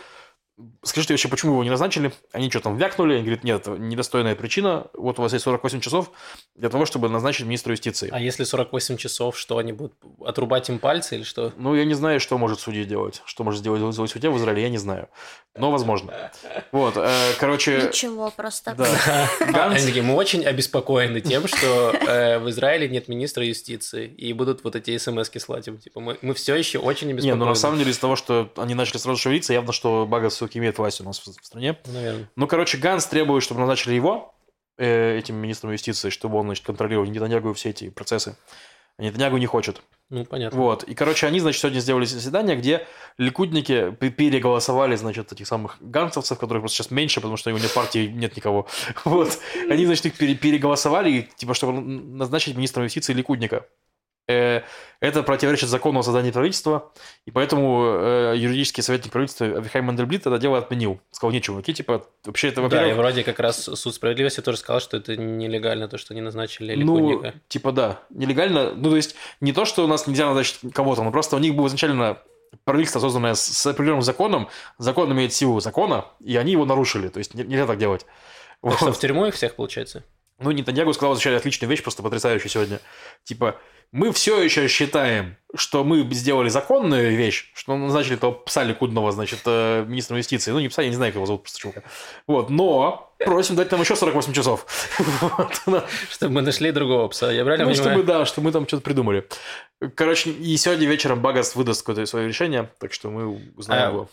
Скажите 0.83 1.15
вообще, 1.15 1.29
почему 1.29 1.53
его 1.53 1.65
не 1.65 1.71
назначили? 1.71 2.13
Они 2.33 2.51
что 2.51 2.61
там 2.61 2.77
вякнули? 2.77 3.15
Они 3.15 3.23
говорят, 3.23 3.45
нет, 3.45 3.61
это 3.61 3.79
недостойная 3.79 4.35
причина. 4.35 4.89
Вот 4.95 5.19
у 5.19 5.23
вас 5.23 5.33
есть 5.33 5.45
48 5.45 5.81
часов 5.81 6.11
для 6.57 6.69
того, 6.69 6.85
чтобы 6.85 7.09
назначить 7.09 7.47
министра 7.47 7.73
юстиции. 7.73 8.09
А 8.11 8.21
если 8.21 8.45
48 8.45 8.97
часов, 8.97 9.39
что 9.39 9.59
они 9.59 9.73
будут 9.73 9.95
отрубать 10.25 10.69
им 10.69 10.81
пальцы 10.81 11.17
или 11.17 11.23
что? 11.23 11.53
Ну, 11.57 11.75
я 11.75 11.85
не 11.85 11.95
знаю, 11.95 12.19
что 12.19 12.37
может 12.39 12.59
судья 12.59 12.85
делать. 12.85 13.23
Что 13.25 13.45
может 13.45 13.61
сделать 13.61 14.11
судья 14.11 14.31
в 14.31 14.39
Израиле, 14.39 14.63
я 14.63 14.69
не 14.69 14.79
знаю. 14.79 15.09
Но 15.57 15.71
возможно. 15.71 16.31
Вот, 16.73 16.97
э, 16.97 17.33
короче... 17.39 17.89
Ничего, 17.89 18.31
просто... 18.31 18.75
Да. 18.75 19.29
Они 19.69 19.85
такие, 19.85 20.03
мы 20.03 20.15
очень 20.15 20.45
обеспокоены 20.45 21.21
тем, 21.21 21.47
что 21.49 21.93
э, 21.93 22.39
в 22.39 22.49
Израиле 22.51 22.89
нет 22.89 23.09
министра 23.09 23.45
юстиции, 23.45 24.07
и 24.07 24.33
будут 24.33 24.63
вот 24.63 24.77
эти 24.77 24.97
смс-ки 24.97 25.39
слать 25.39 25.67
им. 25.67 25.79
Типа, 25.79 26.01
мы, 26.01 26.17
мы 26.23 26.35
все 26.35 26.55
еще 26.55 26.79
очень 26.79 27.11
обеспокоены. 27.11 27.39
Не, 27.39 27.45
ну 27.45 27.47
на 27.47 27.55
самом 27.55 27.79
деле 27.79 27.91
из 27.91 27.99
того, 27.99 28.15
что 28.15 28.53
они 28.57 28.75
начали 28.75 28.99
сразу 28.99 29.21
шевелиться, 29.21 29.53
явно, 29.53 29.73
что 29.73 30.07
Бага 30.07 30.31
все-таки 30.49 30.59
имеет 30.59 30.79
власть 30.79 31.01
у 31.01 31.05
нас 31.05 31.19
в 31.19 31.45
стране. 31.45 31.77
Наверное. 31.87 32.31
Ну, 32.37 32.47
короче, 32.47 32.79
Ганс 32.79 33.07
требует, 33.07 33.43
чтобы 33.43 33.61
назначили 33.61 33.95
его 33.95 34.35
э, 34.79 35.19
этим 35.19 35.37
министром 35.37 35.73
юстиции, 35.73 36.11
чтобы 36.11 36.39
он, 36.39 36.47
значит, 36.47 36.65
контролировал 36.65 37.07
Нетаньягу 37.07 37.53
все 37.53 37.71
эти 37.71 37.91
процессы. 37.91 38.37
А 38.97 39.03
Нетаньягу 39.03 39.37
не 39.37 39.47
хочет. 39.47 39.83
Ну, 40.11 40.25
понятно. 40.25 40.59
Вот. 40.59 40.85
И, 40.85 40.95
короче, 40.95 41.27
они, 41.27 41.39
значит, 41.39 41.61
сегодня 41.61 41.81
сделали 41.81 42.07
заседание, 42.07 42.57
где 42.57 42.87
ликудники 43.19 43.93
переголосовали, 43.93 44.97
значит, 44.97 45.33
этих 45.33 45.47
самых 45.47 45.77
ганцевцев, 45.81 46.39
которых 46.39 46.63
просто 46.63 46.79
сейчас 46.79 46.91
меньше, 46.91 47.21
потому 47.21 47.37
что 47.37 47.51
у 47.51 47.57
него 47.57 47.69
партии 47.75 48.07
нет 48.07 48.35
никого. 48.37 48.67
Вот. 49.05 49.39
Они, 49.69 49.85
значит, 49.85 50.07
их 50.07 50.41
переголосовали, 50.41 51.29
типа, 51.37 51.55
чтобы 51.55 51.81
назначить 51.81 52.57
министром 52.57 52.85
юстиции 52.85 53.13
ликудника. 53.13 53.67
Э, 54.29 54.61
это 55.01 55.23
противоречит 55.23 55.69
закону 55.71 56.01
о 56.01 56.03
создании 56.03 56.31
правительства, 56.31 56.93
и 57.25 57.31
поэтому 57.31 57.85
э, 57.85 58.35
юридический 58.37 58.83
советник 58.83 59.11
правительства 59.11 59.47
Авихай 59.47 59.81
Мандельблит 59.81 60.27
это 60.27 60.39
дело 60.39 60.59
отменил. 60.59 61.01
Сказал, 61.13 61.33
не, 61.33 61.41
чуваки, 61.41 61.73
типа, 61.73 62.05
вообще 62.25 62.49
это... 62.49 62.69
Да, 62.69 62.87
и 62.87 62.93
вроде 62.93 63.25
как 63.25 63.39
раз 63.39 63.63
суд 63.63 63.95
справедливости 63.95 64.41
тоже 64.41 64.59
сказал, 64.59 64.81
что 64.81 64.99
это 64.99 65.17
нелегально, 65.17 65.89
то, 65.89 65.97
что 65.97 66.13
они 66.13 66.21
назначили 66.21 66.75
Ликудника. 66.75 67.33
Ну, 67.35 67.41
типа, 67.49 67.73
да, 67.73 68.01
нелегально. 68.11 68.75
Ну, 68.75 68.91
то 68.91 68.97
есть, 68.97 69.15
не 69.41 69.53
то, 69.53 69.65
что 69.65 69.85
у 69.85 69.87
нас 69.87 70.07
нельзя 70.07 70.27
назначить 70.27 70.59
кого-то, 70.75 71.03
но 71.03 71.11
просто 71.11 71.37
у 71.37 71.39
них 71.39 71.55
было 71.55 71.69
изначально 71.69 72.19
правительство, 72.65 73.01
созданное 73.01 73.35
с 73.35 73.67
определенным 73.67 74.03
законом, 74.03 74.49
закон 74.79 75.11
имеет 75.13 75.33
силу 75.33 75.61
закона, 75.61 76.07
и 76.21 76.37
они 76.37 76.53
его 76.53 76.67
нарушили. 76.67 77.09
То 77.09 77.19
есть, 77.19 77.35
нельзя 77.35 77.67
так 77.67 77.79
делать. 77.79 78.05
Так 78.61 78.73
вот. 78.73 78.77
что, 78.77 78.93
в 78.93 78.99
тюрьму 78.99 79.27
их 79.27 79.35
всех, 79.35 79.55
получается? 79.55 80.03
Ну, 80.39 80.53
Нетаньягу 80.53 80.93
сказал 80.93 81.15
вначале 81.15 81.37
отличную 81.37 81.69
вещь, 81.69 81.83
просто 81.83 82.03
потрясающую 82.03 82.49
сегодня. 82.49 82.81
Типа, 83.25 83.57
мы 83.91 84.13
все 84.13 84.41
еще 84.41 84.69
считаем, 84.69 85.37
что 85.55 85.83
мы 85.83 86.03
сделали 86.13 86.49
законную 86.49 87.17
вещь, 87.17 87.51
что 87.55 87.77
назначили 87.77 88.17
этого 88.17 88.33
пса 88.33 88.63
Ликудного, 88.63 89.11
значит, 89.11 89.41
э, 89.47 89.85
министром 89.87 90.19
юстиции. 90.19 90.53
Ну, 90.53 90.61
не 90.61 90.69
пса, 90.69 90.83
я 90.83 90.91
не 90.91 90.95
знаю, 90.95 91.11
как 91.11 91.17
его 91.17 91.27
зовут, 91.27 91.43
просто 91.43 91.59
чувака. 91.59 91.83
Вот, 92.27 92.51
но 92.51 93.13
просим 93.19 93.57
дать 93.57 93.71
нам 93.73 93.81
еще 93.81 93.97
48 93.97 94.33
часов. 94.33 94.67
Чтобы 96.11 96.35
мы 96.35 96.43
нашли 96.43 96.71
другого 96.71 97.09
пса, 97.09 97.33
я 97.33 97.45
правильно 97.45 97.67
Ну, 97.67 97.75
чтобы, 97.75 98.03
да, 98.05 98.25
что 98.27 98.41
мы 98.41 98.53
там 98.53 98.69
что-то 98.69 98.83
придумали. 98.83 99.27
Короче, 99.95 100.31
и 100.31 100.57
сегодня 100.57 100.87
вечером 100.87 101.21
Багас 101.21 101.57
выдаст 101.57 101.83
какое-то 101.83 102.07
свое 102.07 102.29
решение, 102.29 102.71
так 102.79 102.93
что 102.93 103.11
мы 103.11 103.41
узнаем 103.57 103.89
а, 103.89 103.91
его. 103.91 104.09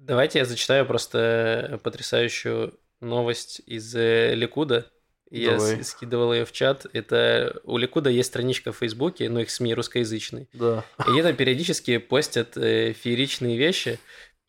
Давайте 0.00 0.40
я 0.40 0.44
зачитаю 0.44 0.84
просто 0.84 1.80
потрясающую 1.82 2.74
новость 3.00 3.62
из 3.64 3.94
э, 3.94 4.34
Ликуда. 4.34 4.90
Я 5.30 5.52
Давай. 5.52 5.84
скидывал 5.84 6.34
ее 6.34 6.44
в 6.44 6.52
чат. 6.52 6.86
Это 6.92 7.60
у 7.64 7.76
Ликуда 7.76 8.10
есть 8.10 8.28
страничка 8.28 8.72
в 8.72 8.78
Фейсбуке, 8.78 9.28
но 9.28 9.40
их 9.40 9.50
СМИ 9.50 9.74
русскоязычный. 9.74 10.48
Да. 10.52 10.84
И 10.98 11.10
они 11.10 11.22
там 11.22 11.36
периодически 11.36 11.98
постят 11.98 12.56
э, 12.56 12.92
фееричные 12.92 13.56
вещи. 13.56 14.00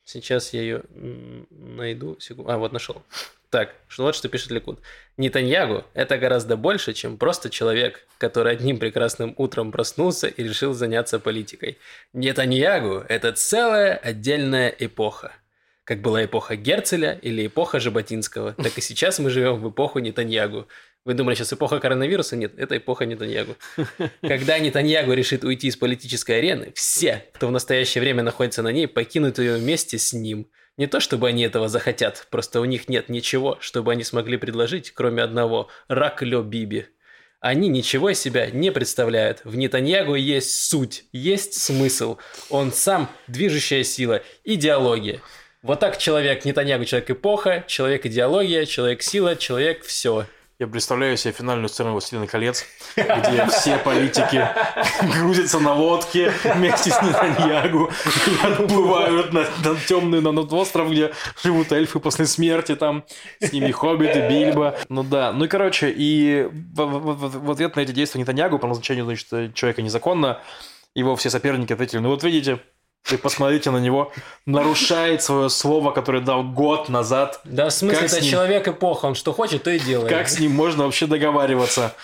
Сейчас 0.04 0.54
я 0.54 0.62
ее 0.62 0.84
найду. 1.52 2.18
А, 2.48 2.58
вот 2.58 2.74
нашел. 2.74 3.04
Так, 3.52 3.76
что 3.90 4.04
вот 4.04 4.16
что 4.16 4.28
пишет 4.30 4.50
Ликуд. 4.52 4.80
Нетаньягу– 5.18 5.84
это 5.94 6.18
гораздо 6.18 6.56
больше, 6.56 6.94
чем 6.94 7.18
просто 7.18 7.50
человек, 7.50 8.08
который 8.18 8.54
одним 8.54 8.80
прекрасным 8.80 9.36
утром 9.38 9.72
проснулся 9.72 10.28
и 10.28 10.42
решил 10.42 10.74
заняться 10.74 11.20
политикой. 11.20 11.78
Нетаньягу– 12.14 13.04
это 13.10 13.34
целая 13.34 13.98
отдельная 13.98 14.70
эпоха 14.70 15.34
как 15.84 16.02
была 16.02 16.26
эпоха 16.26 16.56
Герцеля 16.56 17.20
или 17.22 17.48
эпоха 17.48 17.80
Жаботинского, 17.80 18.54
так 18.54 18.78
и 18.78 18.82
сейчас 18.82 19.20
мы 19.20 19.30
живем 19.30 19.58
в 19.58 19.70
эпоху 19.70 20.00
Нетаньягу. 20.00 20.68
Вы 21.04 21.16
думали, 21.16 21.34
сейчас 21.34 21.52
эпоха 21.54 21.80
коронавируса? 21.80 22.36
Нет, 22.36 22.54
это 22.58 22.78
эпоха 22.78 23.06
Нетаньягу. 23.06 23.56
Когда 24.22 24.60
Нетаньягу 24.60 25.14
решит 25.14 25.44
уйти 25.44 25.68
из 25.68 25.76
политической 25.76 26.38
арены, 26.38 26.72
все, 26.76 27.26
кто 27.34 27.48
в 27.48 27.52
настоящее 27.52 28.02
время 28.02 28.22
находится 28.22 28.62
на 28.62 28.72
ней, 28.72 28.88
покинут 28.88 29.40
ее 29.40 29.56
вместе 29.56 29.98
с 29.98 30.14
ним. 30.14 30.48
Не 30.78 30.88
то, 30.88 31.00
чтобы 31.00 31.28
они 31.28 31.44
этого 31.44 31.70
захотят, 31.70 32.28
просто 32.30 32.62
у 32.62 32.66
них 32.66 32.88
нет 32.88 33.10
ничего, 33.10 33.58
чтобы 33.60 33.92
они 33.92 34.04
смогли 34.04 34.38
предложить, 34.38 34.92
кроме 34.92 35.24
одного– 35.24 35.70
рак 35.88 36.22
Лё 36.22 36.44
Биби. 36.44 36.86
Они 37.40 37.70
ничего 37.70 38.12
из 38.12 38.20
себя 38.20 38.52
не 38.52 38.72
представляют. 38.72 39.42
В 39.44 39.56
Нетаньягу 39.56 40.14
есть 40.14 40.70
суть, 40.70 41.06
есть 41.12 41.56
смысл. 41.56 42.18
Он 42.52 42.72
сам 42.72 43.10
движущая 43.28 43.84
сила, 43.84 44.22
идеология. 44.44 45.22
Вот 45.64 45.80
так 45.80 46.00
человек 46.00 46.44
Нетаньягу, 46.44 46.86
человек 46.86 47.12
эпоха, 47.12 47.64
человек 47.68 48.08
идеология, 48.08 48.66
человек 48.66 49.04
сила, 49.04 49.36
человек 49.36 49.84
все. 49.84 50.26
Я 50.58 50.66
представляю 50.66 51.16
себе 51.18 51.34
финальную 51.34 51.70
сцену 51.70 51.92
«Властелина 51.92 52.26
колец», 52.26 52.66
где 52.96 53.46
все 53.46 53.78
политики 53.78 54.48
грузятся 55.20 55.60
на 55.60 55.76
лодке 55.76 56.32
вместе 56.56 56.90
с 56.90 57.00
Нетаньягу 57.04 57.92
и 58.26 58.46
отплывают 58.46 59.34
на, 59.34 59.42
на 59.64 59.76
темный 59.88 60.20
на, 60.20 60.32
на 60.32 60.42
остров, 60.42 60.90
где 60.90 61.12
живут 61.44 61.72
эльфы 61.72 62.00
после 62.00 62.26
смерти, 62.26 62.76
там 62.76 63.06
с 63.40 63.52
ними 63.52 63.70
хоббиты, 63.70 64.28
Бильбо. 64.30 64.80
Ну 64.90 65.04
да, 65.04 65.32
ну 65.32 65.46
и 65.46 65.48
короче, 65.48 65.94
и 65.96 66.48
в, 66.52 66.86
в, 66.86 67.46
в 67.46 67.52
ответ 67.52 67.76
на 67.76 67.82
эти 67.82 67.92
действия 67.92 68.20
Нетаньягу 68.20 68.58
по 68.58 68.66
назначению, 68.66 69.06
значит, 69.06 69.54
человека 69.54 69.84
незаконно, 69.84 70.42
его 70.96 71.16
все 71.16 71.30
соперники 71.30 71.72
ответили, 71.72 72.00
ну 72.00 72.10
вот 72.10 72.24
видите, 72.24 72.60
и 73.10 73.18
посмотрите 73.18 73.72
на 73.72 73.78
него, 73.78 74.12
нарушает 74.46 75.22
свое 75.24 75.50
слово, 75.50 75.92
которое 75.92 76.22
дал 76.22 76.44
год 76.44 76.88
назад. 76.90 77.42
Да, 77.44 77.70
в 77.70 77.74
смысле, 77.74 78.00
как 78.00 78.12
это 78.12 78.22
ним... 78.22 78.32
человек 78.32 78.68
эпоха, 78.68 79.08
он 79.08 79.16
что 79.16 79.34
хочет, 79.34 79.64
то 79.64 79.72
и 79.72 79.80
делает. 79.80 80.10
Как 80.10 80.30
с 80.30 80.40
ним 80.40 80.52
можно 80.52 80.86
вообще 80.86 81.08
договариваться? 81.08 81.96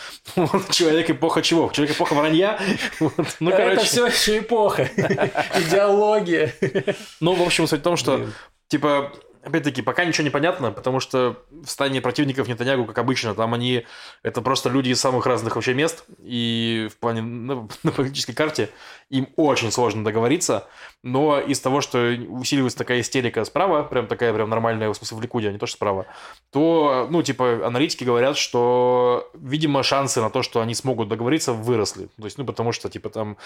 Человек 0.71 1.09
эпоха 1.09 1.41
чего? 1.41 1.69
Человек 1.71 1.95
эпоха 1.95 2.13
вранья? 2.13 2.59
Ну, 2.99 3.51
короче. 3.51 3.73
Это 3.73 3.83
все 3.83 4.07
еще 4.07 4.39
эпоха. 4.39 4.89
Идеология. 5.55 6.53
Ну, 7.19 7.33
в 7.33 7.41
общем, 7.41 7.67
суть 7.67 7.81
в 7.81 7.83
том, 7.83 7.95
что, 7.95 8.27
типа, 8.67 9.13
Опять-таки, 9.47 9.81
пока 9.81 10.03
ничего 10.03 10.25
не 10.25 10.29
понятно, 10.29 10.71
потому 10.71 10.99
что 10.99 11.37
в 11.49 11.67
стане 11.67 12.01
противников 12.01 12.49
Нетаньягу, 12.49 12.83
как 12.83 12.97
обычно, 12.97 13.33
там 13.33 13.53
они, 13.53 13.85
это 14.21 14.41
просто 14.41 14.69
люди 14.69 14.89
из 14.89 14.99
самых 14.99 15.25
разных 15.25 15.55
вообще 15.55 15.73
мест, 15.73 16.03
и 16.19 16.89
в 16.91 16.97
плане 16.97 17.21
на, 17.21 17.69
на 17.83 17.91
политической 17.93 18.33
карте 18.33 18.69
им 19.09 19.29
очень 19.37 19.71
сложно 19.71 20.03
договориться, 20.03 20.67
но 21.01 21.39
из 21.39 21.61
того, 21.61 21.79
что 21.79 22.13
усиливается 22.27 22.77
такая 22.77 22.99
истерика 22.99 23.45
справа, 23.45 23.83
прям 23.83 24.07
такая 24.07 24.33
прям 24.33 24.49
нормальная, 24.49 24.89
в 24.89 24.95
смысле 24.95 25.17
в 25.17 25.21
Ликуде, 25.21 25.47
а 25.47 25.51
не 25.53 25.59
то, 25.59 25.65
что 25.65 25.77
справа, 25.77 26.07
то, 26.51 27.07
ну, 27.09 27.23
типа, 27.23 27.65
аналитики 27.65 28.03
говорят, 28.03 28.35
что, 28.35 29.31
видимо, 29.33 29.81
шансы 29.81 30.19
на 30.19 30.29
то, 30.29 30.43
что 30.43 30.59
они 30.59 30.75
смогут 30.75 31.07
договориться, 31.07 31.53
выросли. 31.53 32.09
То 32.19 32.25
есть, 32.25 32.37
ну, 32.37 32.43
потому 32.43 32.73
что, 32.73 32.89
типа, 32.89 33.09
там 33.09 33.37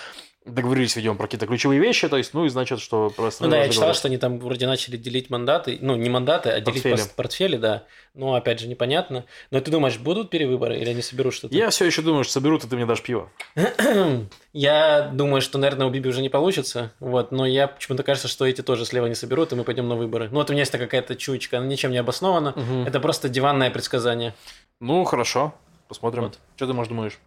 договорились, 0.46 0.96
видимо, 0.96 1.14
про 1.14 1.28
какие-то 1.28 1.46
ключевые 1.46 1.80
вещи, 1.80 2.10
то 2.10 2.18
есть, 2.18 2.34
ну, 2.34 2.46
и 2.46 2.50
значит, 2.50 2.80
что 2.80 3.12
просто... 3.16 3.44
Ну 3.44 3.52
да, 3.52 3.64
я 3.64 3.70
читал, 3.70 3.94
что 3.94 4.08
они 4.08 4.18
там 4.18 4.40
вроде 4.40 4.66
начали 4.66 4.98
делить 4.98 5.30
мандаты, 5.30 5.78
ну, 5.96 6.02
не 6.02 6.10
мандаты, 6.10 6.50
а 6.50 6.60
делить 6.60 6.84
Портфели. 6.84 7.10
портфели, 7.16 7.58
да. 7.58 7.84
Но, 8.14 8.34
опять 8.36 8.60
же, 8.60 8.68
непонятно. 8.68 9.26
Но 9.52 9.60
ты 9.62 9.72
думаешь, 9.72 9.98
будут 9.98 10.30
перевыборы 10.30 10.78
или 10.78 10.90
они 10.90 11.02
соберут 11.02 11.34
что-то? 11.34 11.56
Я 11.56 11.70
все 11.70 11.86
еще 11.86 12.02
думаю, 12.02 12.24
что 12.24 12.34
соберут, 12.34 12.64
и 12.64 12.68
ты 12.68 12.76
мне 12.76 12.86
дашь 12.86 13.02
пиво. 13.02 13.30
Я 14.54 15.10
думаю, 15.14 15.42
что, 15.42 15.58
наверное, 15.58 15.88
у 15.88 15.90
Биби 15.90 16.10
уже 16.10 16.22
не 16.22 16.28
получится, 16.30 16.92
вот, 17.00 17.32
но 17.32 17.46
я 17.46 17.68
почему-то 17.70 18.04
кажется, 18.04 18.28
что 18.28 18.46
эти 18.46 18.62
тоже 18.62 18.86
слева 18.86 19.06
не 19.06 19.16
соберут, 19.16 19.54
и 19.54 19.56
мы 19.56 19.64
пойдем 19.64 19.88
на 19.88 19.96
выборы. 19.96 20.28
Ну, 20.30 20.40
вот 20.40 20.50
у 20.50 20.54
меня 20.54 20.64
есть 20.64 20.72
какая-то 20.74 21.16
чуечка, 21.16 21.58
она 21.60 21.68
ничем 21.68 21.92
не 21.92 21.98
обоснована, 22.00 22.52
Мгм. 22.56 22.86
это 22.86 23.00
просто 23.00 23.30
диванное 23.30 23.70
предсказание. 23.72 24.34
Ну, 24.82 25.06
хорошо, 25.06 25.54
посмотрим. 25.88 26.24
Вот. 26.24 26.38
Что 26.58 26.68
ты, 26.68 26.74
может, 26.74 26.92
думаешь? 26.92 27.18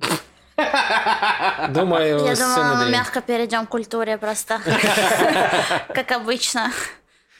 Думаю, 1.70 2.24
Я 2.24 2.34
думаю, 2.36 2.76
мы 2.76 2.90
мягко 2.90 3.20
перейдем 3.20 3.66
к 3.66 3.70
культуре 3.70 4.18
просто. 4.18 4.60
Как 5.88 6.10
обычно. 6.12 6.70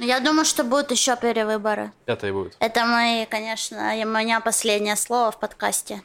Но 0.00 0.06
я 0.06 0.18
думаю, 0.20 0.46
что 0.46 0.64
будут 0.64 0.90
еще 0.92 1.14
перевыборы. 1.14 1.92
Пятое 2.06 2.32
будет. 2.32 2.56
Это 2.58 2.86
мои, 2.86 3.26
конечно, 3.26 4.00
и 4.00 4.02
у 4.06 4.08
меня 4.08 4.40
последнее 4.40 4.96
слово 4.96 5.30
в 5.30 5.38
подкасте. 5.38 6.00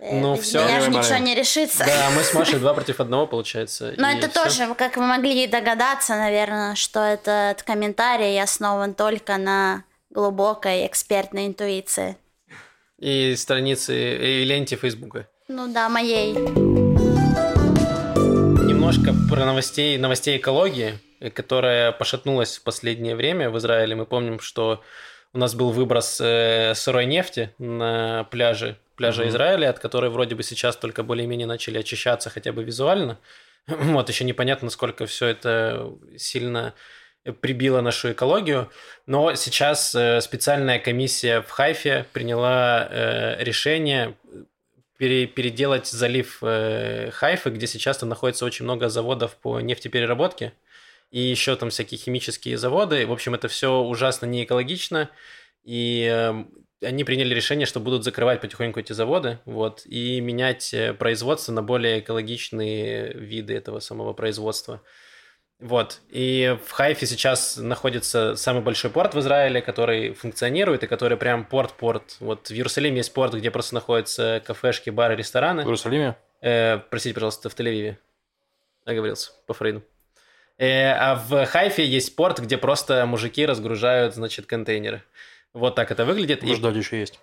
Э, 0.00 0.20
Ну, 0.20 0.34
без 0.34 0.44
всё. 0.44 0.64
меня 0.64 0.80
же 0.80 0.88
ничего 0.88 1.18
не 1.18 1.34
решится. 1.34 1.84
Да, 1.84 2.08
мы 2.16 2.22
с 2.22 2.32
Машей 2.32 2.58
два 2.58 2.72
против 2.72 3.00
одного, 3.00 3.26
получается. 3.26 3.92
Но 3.98 4.08
и 4.08 4.16
это 4.16 4.30
всё. 4.30 4.44
тоже, 4.44 4.74
как 4.76 4.96
вы 4.96 5.02
могли 5.04 5.46
догадаться, 5.46 6.14
наверное, 6.16 6.74
что 6.74 7.00
этот 7.00 7.62
комментарий 7.64 8.40
основан 8.42 8.94
только 8.94 9.36
на 9.36 9.84
глубокой 10.08 10.86
экспертной 10.86 11.48
интуиции. 11.48 12.16
И 12.98 13.36
страницы, 13.36 13.94
и 13.94 14.44
ленте 14.44 14.76
Фейсбука. 14.76 15.26
Ну 15.48 15.68
да, 15.70 15.90
моей. 15.90 16.32
Немножко 18.66 19.12
про 19.28 19.44
новостей, 19.44 19.98
новостей 19.98 20.38
экологии, 20.38 20.98
которая 21.34 21.92
пошатнулась 21.92 22.58
в 22.58 22.62
последнее 22.62 23.16
время 23.16 23.50
в 23.50 23.58
Израиле. 23.58 23.94
Мы 23.94 24.06
помним, 24.06 24.40
что 24.40 24.82
у 25.32 25.38
нас 25.38 25.54
был 25.54 25.70
выброс 25.70 26.20
э, 26.20 26.74
сырой 26.74 27.06
нефти 27.06 27.52
на 27.58 28.24
пляже, 28.30 28.76
пляже 28.96 29.22
Мгм. 29.22 29.30
Израиля, 29.30 29.70
от 29.70 29.78
которой 29.78 30.10
вроде 30.10 30.34
бы 30.34 30.42
сейчас 30.42 30.76
только 30.76 31.02
более-менее 31.02 31.46
начали 31.46 31.78
очищаться 31.78 32.30
хотя 32.30 32.52
бы 32.52 32.64
визуально. 32.64 33.18
Вот, 33.66 34.08
еще 34.08 34.24
непонятно, 34.24 34.66
насколько 34.66 35.06
все 35.06 35.26
это 35.26 35.92
сильно 36.16 36.74
прибило 37.40 37.80
нашу 37.80 38.12
экологию. 38.12 38.70
Но 39.06 39.34
сейчас 39.34 39.94
э, 39.94 40.20
специальная 40.20 40.78
комиссия 40.78 41.42
в 41.42 41.50
Хайфе 41.50 42.06
приняла 42.12 42.88
э, 42.90 43.44
решение 43.44 44.14
пере- 44.98 45.26
переделать 45.26 45.86
залив 45.86 46.38
э, 46.42 47.10
Хайфы, 47.12 47.50
где 47.50 47.66
сейчас 47.66 47.98
там 47.98 48.08
находится 48.08 48.44
очень 48.44 48.64
много 48.64 48.88
заводов 48.88 49.36
по 49.36 49.60
нефтепереработке, 49.60 50.52
и 51.10 51.20
еще 51.20 51.56
там 51.56 51.70
всякие 51.70 51.98
химические 51.98 52.58
заводы. 52.58 53.06
В 53.06 53.12
общем, 53.12 53.34
это 53.34 53.48
все 53.48 53.80
ужасно 53.80 54.26
не 54.26 54.44
экологично, 54.44 55.10
и 55.64 56.08
э, 56.10 56.44
они 56.82 57.04
приняли 57.04 57.34
решение, 57.34 57.66
что 57.66 57.80
будут 57.80 58.04
закрывать 58.04 58.40
потихоньку 58.40 58.80
эти 58.80 58.92
заводы, 58.92 59.40
вот, 59.44 59.82
и 59.86 60.20
менять 60.20 60.72
э, 60.72 60.94
производство 60.94 61.52
на 61.52 61.62
более 61.62 62.00
экологичные 62.00 63.12
виды 63.14 63.54
этого 63.54 63.80
самого 63.80 64.12
производства. 64.12 64.82
Вот. 65.58 66.00
И 66.08 66.56
в 66.64 66.70
Хайфе 66.70 67.04
сейчас 67.06 67.56
находится 67.56 68.36
самый 68.36 68.62
большой 68.62 68.90
порт 68.90 69.14
в 69.14 69.18
Израиле, 69.18 69.60
который 69.60 70.12
функционирует, 70.14 70.84
и 70.84 70.86
который 70.86 71.16
прям 71.16 71.44
порт-порт. 71.44 72.16
Вот 72.20 72.48
в 72.48 72.52
Иерусалиме 72.52 72.98
есть 72.98 73.12
порт, 73.12 73.34
где 73.34 73.50
просто 73.50 73.74
находятся 73.74 74.40
кафешки, 74.46 74.90
бары, 74.90 75.16
рестораны. 75.16 75.62
В 75.62 75.66
Иерусалиме? 75.66 76.16
Э, 76.40 76.78
простите, 76.78 77.14
пожалуйста, 77.14 77.48
в 77.48 77.56
Тель-Авиве. 77.56 77.96
Оговорился 78.84 79.32
по 79.46 79.54
Фрейду. 79.54 79.82
Э, 80.58 80.90
а 80.92 81.14
в 81.14 81.46
Хайфе 81.46 81.86
есть 81.86 82.16
порт, 82.16 82.40
где 82.40 82.58
просто 82.58 83.06
мужики 83.06 83.46
разгружают, 83.46 84.14
значит, 84.14 84.46
контейнеры. 84.46 85.02
Вот 85.54 85.74
так 85.74 85.90
это 85.90 86.04
выглядит. 86.04 86.42
В 86.42 86.46
И 86.46 86.52
Аждоде 86.52 86.80
еще 86.80 86.98
есть. 87.00 87.20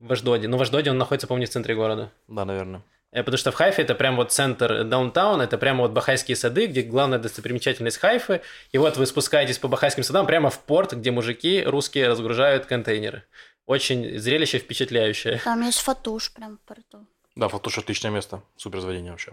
в 0.00 0.10
Аждоде. 0.12 0.48
Ну, 0.48 0.56
в 0.56 0.62
Аждоде 0.62 0.90
он 0.90 0.98
находится, 0.98 1.26
помню, 1.26 1.46
в 1.46 1.50
центре 1.50 1.74
города. 1.74 2.10
Да, 2.28 2.44
наверное. 2.44 2.82
Э, 3.12 3.22
Потому 3.22 3.36
что 3.38 3.52
в 3.52 3.54
Хайфе 3.54 3.82
это 3.82 3.94
прям 3.94 4.16
вот 4.16 4.32
центр 4.32 4.84
даунтаун, 4.84 5.40
это 5.40 5.58
прямо 5.58 5.82
вот 5.82 5.92
Бахайские 5.92 6.36
сады, 6.36 6.66
где 6.66 6.82
главная 6.82 7.18
достопримечательность 7.18 7.98
Хайфы. 7.98 8.40
И 8.72 8.78
вот 8.78 8.96
вы 8.96 9.06
спускаетесь 9.06 9.58
по 9.58 9.68
Бахайским 9.68 10.02
садам 10.02 10.26
прямо 10.26 10.50
в 10.50 10.58
порт, 10.60 10.92
где 10.94 11.10
мужики 11.10 11.62
русские 11.62 12.08
разгружают 12.08 12.66
контейнеры. 12.66 13.22
Очень 13.66 14.18
зрелище 14.18 14.58
впечатляющее. 14.58 15.40
Там 15.44 15.62
есть 15.62 15.80
фатуш 15.80 16.32
прям 16.32 16.56
в 16.56 16.60
порту. 16.66 17.06
Да, 17.36 17.48
Фатуш 17.48 17.78
отличное 17.78 18.10
место. 18.10 18.42
Супер 18.56 18.80
заведение 18.80 19.12
вообще. 19.12 19.32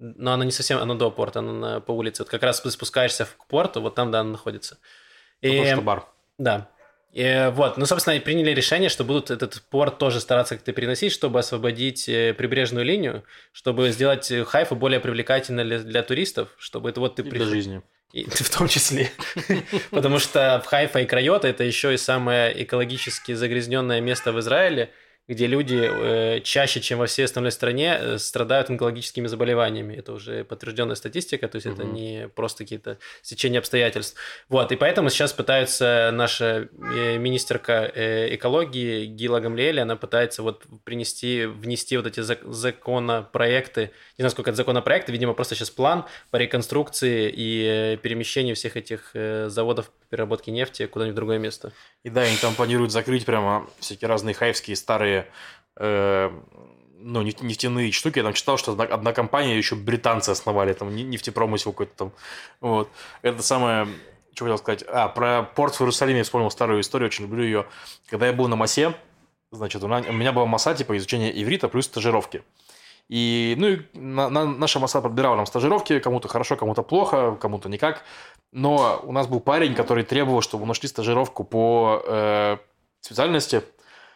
Но 0.00 0.32
оно 0.32 0.44
не 0.44 0.50
совсем, 0.50 0.78
оно 0.78 0.94
до 0.94 1.10
порта, 1.10 1.40
оно 1.40 1.52
на, 1.52 1.80
по 1.80 1.92
улице. 1.92 2.22
Вот 2.22 2.30
как 2.30 2.42
раз 2.42 2.60
ты 2.60 2.70
спускаешься 2.70 3.26
к 3.26 3.46
порту, 3.46 3.82
вот 3.82 3.94
там, 3.94 4.10
да, 4.10 4.20
оно 4.20 4.32
находится. 4.32 4.78
И, 5.42 5.48
Фатуш 5.50 5.66
это 5.66 5.80
бар. 5.82 6.06
Да. 6.38 6.70
И, 7.12 7.50
вот, 7.52 7.76
ну, 7.76 7.86
собственно, 7.86 8.14
и 8.14 8.20
приняли 8.20 8.52
решение, 8.52 8.88
что 8.88 9.04
будут 9.04 9.30
этот 9.30 9.60
порт 9.68 9.98
тоже 9.98 10.20
стараться 10.20 10.54
как-то 10.56 10.72
переносить, 10.72 11.12
чтобы 11.12 11.40
освободить 11.40 12.08
э, 12.08 12.34
прибрежную 12.34 12.84
линию, 12.86 13.24
чтобы 13.52 13.90
сделать 13.90 14.30
э, 14.30 14.44
Хайфу 14.44 14.74
более 14.76 15.00
привлекательной 15.00 15.64
для, 15.64 15.78
для 15.80 16.02
туристов, 16.02 16.48
чтобы 16.56 16.88
это 16.88 17.00
вот 17.00 17.16
ты 17.16 17.22
И 17.22 17.24
для 17.24 17.32
приход- 17.32 17.48
жизни. 17.48 17.82
И 18.12 18.24
в 18.28 18.50
том 18.56 18.68
числе. 18.68 19.10
Потому 19.90 20.18
что 20.18 20.62
Хайфа 20.66 21.00
и 21.00 21.06
Крайота 21.06 21.46
это 21.46 21.62
еще 21.62 21.94
и 21.94 21.96
самое 21.96 22.64
экологически 22.64 23.34
загрязненное 23.34 24.00
место 24.00 24.32
в 24.32 24.40
Израиле, 24.40 24.90
где 25.28 25.46
люди 25.46 25.78
э, 25.80 26.40
чаще, 26.40 26.80
чем 26.80 26.98
во 26.98 27.06
всей 27.06 27.24
остальной 27.24 27.52
стране, 27.52 27.96
э, 28.00 28.18
страдают 28.18 28.68
онкологическими 28.70 29.28
заболеваниями. 29.28 29.94
Это 29.94 30.12
уже 30.12 30.44
подтвержденная 30.44 30.96
статистика, 30.96 31.46
то 31.46 31.56
есть 31.56 31.66
это 31.66 31.84
Мгм. 31.84 31.94
не 31.94 32.28
просто 32.34 32.64
какие-то 32.64 32.98
стечения 33.22 33.60
обстоятельств. 33.60 34.16
Вот, 34.48 34.72
и 34.72 34.76
поэтому 34.76 35.08
сейчас 35.08 35.32
пытаются 35.32 36.10
наша 36.12 36.68
э, 36.96 37.16
министерка 37.18 37.90
э, 37.94 38.34
экологии 38.34 39.06
Гила 39.06 39.38
Гамлиэли, 39.40 39.78
она 39.80 39.94
пытается 39.96 40.42
вот 40.42 40.64
принести, 40.84 41.46
внести 41.46 41.96
вот 41.96 42.06
эти 42.06 42.20
зак- 42.20 42.50
законопроекты, 42.52 43.92
не 44.18 44.22
знаю, 44.22 44.30
сколько 44.30 44.50
это 44.50 44.56
законопроекты, 44.56 45.12
видимо, 45.12 45.34
просто 45.34 45.54
сейчас 45.54 45.70
план 45.70 46.06
по 46.30 46.36
реконструкции 46.36 47.32
и 47.34 47.64
э, 47.94 47.96
перемещению 47.98 48.56
всех 48.56 48.76
этих 48.76 49.10
э, 49.14 49.48
заводов 49.48 49.90
по 49.90 50.06
переработке 50.10 50.50
нефти 50.50 50.86
куда-нибудь 50.86 51.12
в 51.12 51.16
другое 51.16 51.38
место. 51.38 51.72
И 52.02 52.10
да, 52.10 52.22
они 52.22 52.36
там 52.36 52.54
планируют 52.54 52.90
закрыть 52.92 53.24
прямо 53.24 53.68
всякие 53.78 54.08
разные 54.08 54.34
хайфские 54.34 54.74
старые 54.76 55.19
э, 55.76 56.30
ну, 57.02 57.22
неф- 57.22 57.40
нефтяные 57.42 57.92
штуки. 57.92 58.18
Я 58.18 58.24
там 58.24 58.34
читал, 58.34 58.58
что 58.58 58.72
одна, 58.72 58.84
одна 58.84 59.12
компания, 59.12 59.56
еще 59.56 59.74
британцы 59.74 60.30
основали, 60.30 60.72
там 60.72 60.94
не- 60.94 61.02
нефтепромысел 61.02 61.72
какой-то 61.72 61.92
там. 61.96 62.12
Вот. 62.60 62.88
Это 63.22 63.42
самое, 63.42 63.88
что 64.34 64.44
хотел 64.44 64.58
сказать. 64.58 64.84
А, 64.86 65.08
про 65.08 65.42
порт 65.42 65.74
в 65.74 65.80
Иерусалиме 65.80 66.18
я 66.18 66.24
вспомнил 66.24 66.50
старую 66.50 66.80
историю, 66.80 67.06
очень 67.06 67.24
люблю 67.24 67.42
ее. 67.42 67.66
Когда 68.08 68.26
я 68.26 68.32
был 68.32 68.48
на 68.48 68.56
МАСе, 68.56 68.94
значит, 69.50 69.82
у, 69.82 69.88
на- 69.88 70.04
у 70.08 70.12
меня 70.12 70.32
была 70.32 70.46
МАСа, 70.46 70.74
типа, 70.74 70.96
изучение 70.96 71.32
иврита 71.42 71.68
плюс 71.68 71.86
стажировки. 71.86 72.42
И, 73.08 73.56
ну, 73.58 73.66
и 73.68 73.80
на- 73.94 74.28
на- 74.28 74.44
наша 74.44 74.78
МАСа 74.78 75.00
подбирала 75.00 75.36
нам 75.36 75.46
стажировки, 75.46 75.98
кому-то 75.98 76.28
хорошо, 76.28 76.56
кому-то 76.56 76.82
плохо, 76.82 77.36
кому-то 77.40 77.68
никак. 77.68 78.04
Но 78.52 79.00
у 79.04 79.12
нас 79.12 79.26
был 79.26 79.40
парень, 79.40 79.74
который 79.74 80.04
требовал, 80.04 80.42
чтобы 80.42 80.66
нашли 80.66 80.88
стажировку 80.88 81.44
по 81.44 82.02
э, 82.06 82.56
специальности. 83.00 83.62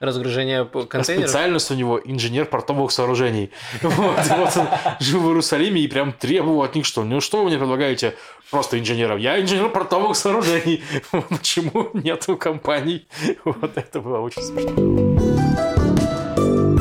Разгружение 0.05 0.65
по- 0.65 0.85
контейнеров. 0.85 1.29
Специальность 1.31 1.71
у 1.71 1.75
него 1.75 2.01
инженер 2.05 2.45
портовых 2.47 2.91
сооружений. 2.93 3.51
Вот, 3.83 4.19
вот 4.29 4.57
он 4.57 4.67
жил 5.01 5.21
в 5.21 5.27
Иерусалиме 5.29 5.81
и 5.81 5.89
прям 5.89 6.13
требовал 6.13 6.63
от 6.63 6.75
них, 6.75 6.85
что 6.87 7.05
ну 7.05 7.21
что 7.21 7.39
вы 7.43 7.47
мне 7.49 7.59
предлагаете 7.59 8.15
просто 8.51 8.79
инженеров? 8.79 9.19
Я 9.19 9.41
инженер 9.41 9.69
портовых 9.71 10.17
сооружений. 10.17 10.83
Почему 11.29 11.91
нету 11.95 12.37
компаний? 12.37 13.07
Вот 13.45 13.77
это 13.77 14.01
было 14.01 14.19
очень 14.21 14.43
смешно. 14.43 14.75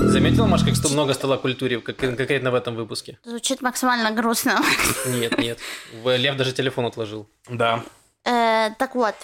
Заметил, 0.10 0.46
Маш, 0.48 0.64
как 0.64 0.76
много 0.92 1.14
стало 1.14 1.38
культуре, 1.38 1.80
как 1.80 1.96
конкретно 1.98 2.52
в 2.52 2.56
этом 2.56 2.76
выпуске? 2.76 3.18
Звучит 3.24 3.62
максимально 3.62 4.12
грустно. 4.12 4.60
Нет, 5.08 5.38
нет. 5.40 5.58
В- 6.04 6.16
Лев 6.18 6.36
даже 6.38 6.52
телефон 6.54 6.86
отложил. 6.86 7.28
Да. 7.50 7.84
Э, 8.26 8.70
так 8.78 8.96
вот, 8.96 9.16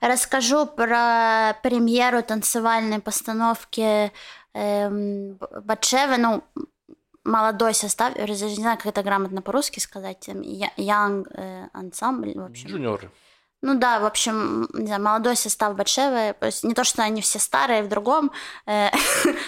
расскажу 0.00 0.66
про 0.66 1.56
премьеру 1.62 2.22
танцевальной 2.22 3.00
постановки 3.00 4.12
эм, 4.54 5.38
Батшевы, 5.62 6.16
ну, 6.16 6.42
молодой 7.24 7.74
состав, 7.74 8.16
я 8.16 8.26
не 8.26 8.34
знаю, 8.34 8.76
как 8.78 8.86
это 8.86 9.02
грамотно 9.02 9.42
по-русски 9.42 9.78
сказать, 9.78 10.28
я- 10.28 10.72
Young 10.76 11.26
э, 11.34 11.68
Ensemble, 11.74 12.40
в 12.40 12.44
общем. 12.46 12.68
Джуниоры. 12.68 13.10
Ну 13.62 13.74
да, 13.78 14.00
в 14.00 14.06
общем, 14.06 14.68
не 14.72 14.86
знаю, 14.86 15.02
молодой 15.02 15.36
состав 15.36 15.76
Батшевы. 15.76 16.34
То 16.40 16.46
есть 16.46 16.64
не 16.64 16.72
то, 16.72 16.82
что 16.82 17.02
они 17.02 17.20
все 17.20 17.38
старые 17.38 17.82
в 17.82 17.88
другом, 17.88 18.32
э, 18.66 18.88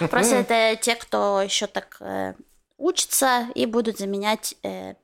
просто 0.11 0.37
это 0.37 0.77
те, 0.81 0.97
кто 0.97 1.41
еще 1.41 1.67
так 1.67 1.97
э, 2.01 2.35
учится 2.77 3.47
и 3.55 3.65
будут 3.65 3.99
заменять 3.99 4.55
э, 4.63 4.95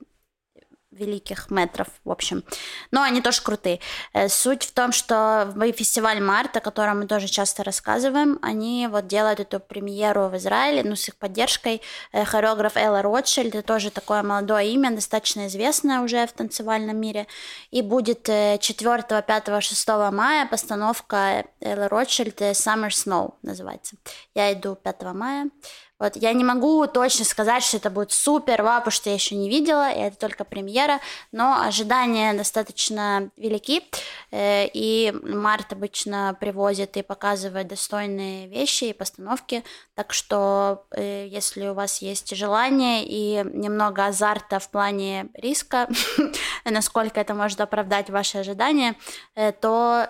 великих 0.99 1.51
метров, 1.51 1.89
в 2.05 2.11
общем. 2.11 2.45
Но 2.91 3.03
они 3.03 3.21
тоже 3.21 3.43
крутые. 3.43 3.81
Э, 4.13 4.29
суть 4.29 4.65
в 4.65 4.73
том, 4.73 4.93
что 4.93 5.53
фестиваль 5.77 6.21
Март, 6.21 6.57
о 6.57 6.61
котором 6.61 7.01
мы 7.01 7.07
тоже 7.07 7.29
часто 7.29 7.65
рассказываем, 7.65 8.39
они 8.43 8.89
вот 8.91 9.07
делают 9.07 9.41
эту 9.41 9.61
премьеру 9.61 10.29
в 10.29 10.37
Израиле, 10.37 10.83
ну, 10.83 10.97
с 10.97 11.09
их 11.09 11.17
поддержкой. 11.17 11.83
Э, 12.13 12.25
хореограф 12.25 12.77
Элла 12.77 13.03
Ротшильд, 13.03 13.55
это 13.55 13.67
тоже 13.67 13.91
такое 13.91 14.23
молодое 14.23 14.69
имя, 14.73 14.91
достаточно 14.91 15.47
известное 15.47 16.01
уже 16.01 16.27
в 16.27 16.33
танцевальном 16.33 16.97
мире. 16.97 17.27
И 17.71 17.83
будет 17.83 18.25
4, 18.25 19.03
5, 19.23 19.63
6 19.63 19.89
мая 20.13 20.47
постановка 20.47 21.45
Элла 21.61 21.89
Ротшильд 21.89 22.41
Summer 22.41 22.89
Snow 22.89 23.35
называется. 23.43 23.97
Я 24.35 24.53
иду 24.53 24.75
5 24.75 25.03
мая. 25.15 25.51
Вот, 25.99 26.15
я 26.15 26.33
не 26.33 26.45
могу 26.45 26.87
точно 26.87 27.25
сказать, 27.25 27.65
что 27.65 27.77
это 27.77 27.91
будет 27.91 28.13
супер, 28.13 28.63
вау, 28.63 28.79
потому 28.79 28.93
что 28.93 29.11
я 29.11 29.15
еще 29.15 29.35
не 29.35 29.49
видела, 29.49 29.91
и 29.91 29.99
это 29.99 30.17
только 30.17 30.45
премьера, 30.45 31.01
но 31.33 31.61
ожидания 31.61 32.35
достаточно 32.35 33.31
велики, 33.37 33.83
э, 34.31 34.69
и 34.73 35.13
Март 35.25 35.73
обычно 35.73 36.37
привозит 36.39 36.97
и 36.97 37.03
показывает 37.03 37.67
достойные 37.67 38.47
вещи 38.47 38.85
и 38.85 38.93
постановки, 38.93 39.65
так 39.95 40.13
что 40.13 40.87
э, 40.93 41.27
если 41.29 41.67
у 41.67 41.75
вас 41.75 42.01
есть 42.01 42.35
желание 42.37 43.05
и 43.05 43.43
немного 43.53 44.07
азарта 44.07 44.61
в 44.61 44.71
плане 44.71 45.31
риска, 45.35 45.89
насколько 46.65 47.21
это 47.21 47.35
может 47.35 47.61
оправдать 47.61 48.09
ваши 48.09 48.39
ожидания, 48.39 48.95
э, 49.35 49.51
то 49.53 50.09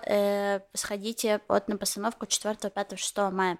сходите 0.75 1.41
вот 1.49 1.69
на 1.69 1.77
постановку 1.77 2.27
4, 2.27 2.71
5, 2.71 2.99
6 2.99 3.17
мая. 3.33 3.59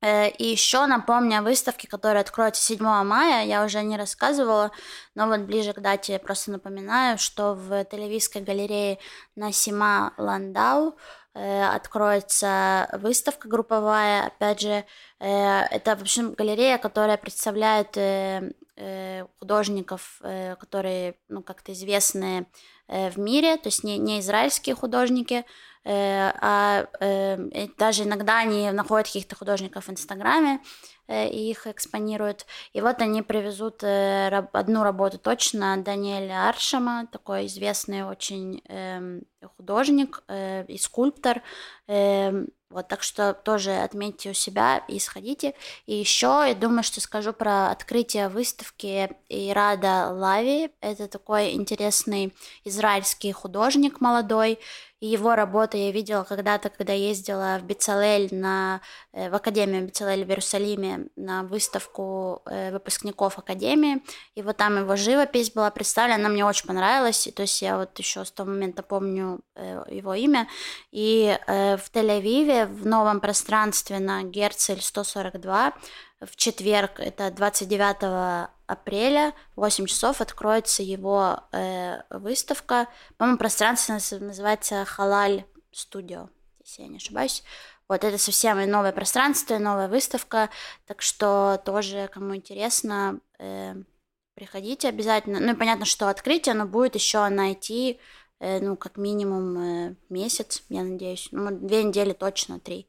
Э, 0.00 0.28
и 0.28 0.46
еще 0.46 0.86
напомню 0.86 1.38
о 1.38 1.42
выставке, 1.42 1.88
которая 1.88 2.22
откроется 2.22 2.62
7 2.62 2.82
мая. 3.04 3.44
Я 3.46 3.64
уже 3.64 3.82
не 3.82 3.96
рассказывала, 3.96 4.70
но 5.14 5.26
вот 5.26 5.40
ближе 5.40 5.72
к 5.72 5.80
дате 5.80 6.18
просто 6.18 6.52
напоминаю, 6.52 7.18
что 7.18 7.54
в 7.54 7.84
Телевизской 7.84 8.42
галерее 8.42 8.98
Насима 9.34 10.14
Ландау 10.16 10.96
э, 11.34 11.64
откроется 11.64 12.88
выставка 12.92 13.48
групповая. 13.48 14.26
Опять 14.28 14.60
же, 14.60 14.84
э, 15.18 15.60
это, 15.70 15.96
в 15.96 16.02
общем, 16.02 16.34
галерея, 16.34 16.78
которая 16.78 17.16
представляет 17.16 17.98
художников, 19.40 20.20
которые, 20.60 21.16
ну, 21.28 21.42
как-то 21.42 21.72
известны 21.72 22.46
в 22.86 23.18
мире, 23.18 23.56
то 23.56 23.70
есть 23.70 23.82
не, 23.82 23.98
не 23.98 24.20
израильские 24.20 24.76
художники, 24.76 25.44
а 25.84 26.86
эм, 27.00 27.50
даже 27.78 28.04
иногда 28.04 28.38
они 28.38 28.70
находят 28.70 29.06
каких-то 29.06 29.36
художников 29.36 29.86
в 29.86 29.90
Инстаграме 29.90 30.60
э, 31.06 31.28
и 31.28 31.50
их 31.50 31.66
экспонируют. 31.66 32.46
И 32.72 32.80
вот 32.80 33.00
они 33.00 33.22
привезут 33.22 33.82
э, 33.82 34.28
одну 34.52 34.82
работу 34.82 35.18
точно 35.18 35.76
Даниэля 35.76 36.48
Аршама, 36.48 37.06
такой 37.10 37.46
известный 37.46 38.04
очень 38.04 38.62
эм, 38.68 39.22
художник 39.56 40.22
и 40.28 40.78
скульптор. 40.78 41.42
Эм, 41.86 42.48
вот, 42.70 42.86
так 42.88 43.02
что 43.02 43.32
тоже 43.32 43.76
отметьте 43.76 44.30
у 44.30 44.34
себя 44.34 44.84
и 44.88 44.98
сходите. 44.98 45.54
И 45.86 45.94
еще 45.94 46.44
я 46.46 46.54
думаю, 46.54 46.82
что 46.82 47.00
скажу 47.00 47.32
про 47.32 47.70
открытие 47.70 48.28
выставки 48.28 49.10
Ирада 49.30 50.10
Лави. 50.10 50.70
Это 50.82 51.08
такой 51.08 51.54
интересный 51.54 52.34
израильский 52.64 53.32
художник 53.32 54.02
молодой, 54.02 54.58
его 55.00 55.36
работу 55.36 55.76
я 55.76 55.92
видела 55.92 56.24
когда-то, 56.24 56.70
когда 56.70 56.92
ездила 56.92 57.58
в 57.60 57.64
Бицалель, 57.64 58.28
на, 58.32 58.80
э, 59.12 59.30
в 59.30 59.34
Академию 59.34 59.86
Бицалель 59.86 60.24
в 60.24 60.28
Иерусалиме 60.28 61.06
на 61.14 61.44
выставку 61.44 62.42
э, 62.46 62.72
выпускников 62.72 63.38
Академии. 63.38 64.02
И 64.34 64.42
вот 64.42 64.56
там 64.56 64.78
его 64.78 64.96
живопись 64.96 65.52
была 65.52 65.70
представлена, 65.70 66.16
она 66.16 66.28
мне 66.28 66.44
очень 66.44 66.66
понравилась. 66.66 67.28
То 67.34 67.42
есть 67.42 67.62
я 67.62 67.78
вот 67.78 67.96
еще 67.98 68.24
с 68.24 68.32
того 68.32 68.50
момента 68.50 68.82
помню 68.82 69.40
э, 69.54 69.84
его 69.90 70.14
имя. 70.14 70.48
И 70.90 71.36
в 71.46 71.90
Тель-Авиве, 71.92 72.66
в 72.66 72.86
новом 72.86 73.20
пространстве 73.20 73.98
на 73.98 74.22
Герцель 74.22 74.80
142, 74.80 75.74
в 76.20 76.36
четверг, 76.36 76.98
это 76.98 77.30
29 77.30 78.50
апреля, 78.66 79.34
в 79.56 79.60
8 79.60 79.86
часов 79.86 80.20
откроется 80.20 80.82
его 80.82 81.40
э, 81.52 82.00
выставка. 82.10 82.88
По-моему, 83.16 83.38
пространство 83.38 83.98
называется 84.18 84.84
Халаль 84.84 85.44
Студио, 85.70 86.28
если 86.60 86.82
я 86.82 86.88
не 86.88 86.96
ошибаюсь. 86.96 87.42
Вот 87.88 88.04
это 88.04 88.18
совсем 88.18 88.58
новое 88.70 88.92
пространство, 88.92 89.58
новая 89.58 89.88
выставка, 89.88 90.50
так 90.86 91.00
что 91.00 91.60
тоже, 91.64 92.10
кому 92.12 92.36
интересно, 92.36 93.20
э, 93.38 93.74
приходите 94.34 94.88
обязательно. 94.88 95.40
Ну 95.40 95.52
и 95.52 95.56
понятно, 95.56 95.86
что 95.86 96.08
открытие, 96.08 96.54
но 96.54 96.66
будет 96.66 96.94
еще 96.94 97.26
найти, 97.28 97.98
э, 98.40 98.60
ну, 98.60 98.76
как 98.76 98.98
минимум 98.98 99.58
э, 99.58 99.94
месяц, 100.10 100.62
я 100.68 100.82
надеюсь. 100.82 101.28
Ну, 101.32 101.50
две 101.50 101.82
недели 101.82 102.12
точно, 102.12 102.60
три. 102.60 102.86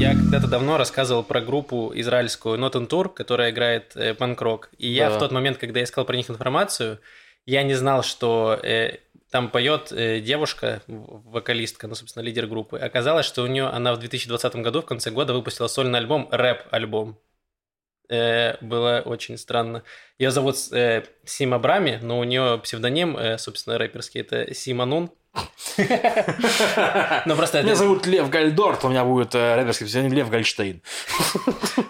Я 0.00 0.14
когда-то 0.14 0.48
давно 0.48 0.78
рассказывал 0.78 1.22
про 1.22 1.42
группу 1.42 1.92
израильскую 1.94 2.58
Not 2.58 2.72
Tour, 2.88 3.10
которая 3.10 3.50
играет 3.50 3.94
э, 3.96 4.14
панк-рок. 4.14 4.70
И 4.78 4.88
я 4.88 5.10
да. 5.10 5.16
в 5.16 5.18
тот 5.18 5.30
момент, 5.30 5.58
когда 5.58 5.82
искал 5.82 6.06
про 6.06 6.16
них 6.16 6.30
информацию, 6.30 7.00
я 7.44 7.62
не 7.64 7.74
знал, 7.74 8.02
что 8.02 8.58
э, 8.62 8.96
там 9.30 9.50
поет 9.50 9.92
э, 9.92 10.20
девушка, 10.20 10.80
вокалистка, 10.86 11.86
ну, 11.86 11.94
собственно, 11.94 12.22
лидер 12.22 12.46
группы. 12.46 12.78
Оказалось, 12.78 13.26
что 13.26 13.42
у 13.42 13.46
нее 13.46 13.66
она 13.66 13.92
в 13.92 13.98
2020 13.98 14.56
году 14.56 14.80
в 14.80 14.86
конце 14.86 15.10
года 15.10 15.34
выпустила 15.34 15.66
сольный 15.66 15.98
альбом, 15.98 16.28
рэп-альбом. 16.30 17.18
Э, 18.08 18.56
было 18.62 19.02
очень 19.04 19.36
странно. 19.36 19.82
Ее 20.18 20.30
зовут 20.30 20.56
э, 20.72 21.04
Сима 21.26 21.58
Брами, 21.58 22.00
но 22.02 22.18
у 22.18 22.24
нее 22.24 22.58
псевдоним, 22.62 23.18
э, 23.18 23.36
собственно, 23.36 23.76
рэперский, 23.76 24.22
это 24.22 24.54
Сима 24.54 24.86
Нун. 24.86 25.10
Ну, 27.26 27.36
просто 27.36 27.62
Меня 27.62 27.74
зовут 27.74 28.06
Лев 28.06 28.28
Гальдорт, 28.28 28.84
у 28.84 28.88
меня 28.88 29.04
будет 29.04 29.34
э, 29.34 29.56
рэперский 29.56 29.86
псевдоним 29.86 30.12
Лев 30.12 30.30
Гальштейн. 30.30 30.82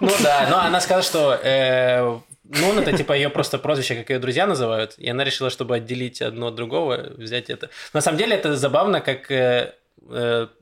Ну 0.01 0.11
да, 0.23 0.47
но 0.51 0.61
она 0.61 0.81
сказала, 0.81 1.03
что 1.03 1.35
э, 1.35 2.19
ну, 2.45 2.81
это 2.81 2.97
типа 2.97 3.13
ее 3.13 3.29
просто 3.31 3.59
прозвище, 3.59 3.95
как 3.95 4.11
ее 4.11 4.19
друзья 4.19 4.47
называют. 4.47 4.95
И 4.99 5.09
она 5.09 5.25
решила, 5.25 5.51
чтобы 5.51 5.77
отделить 5.77 6.21
одно 6.21 6.49
от 6.49 6.55
другого, 6.55 7.13
взять 7.17 7.49
это. 7.49 7.71
На 7.93 8.01
самом 8.01 8.19
деле 8.19 8.37
это 8.37 8.57
забавно, 8.57 9.01
как 9.01 9.31
э, 9.31 9.73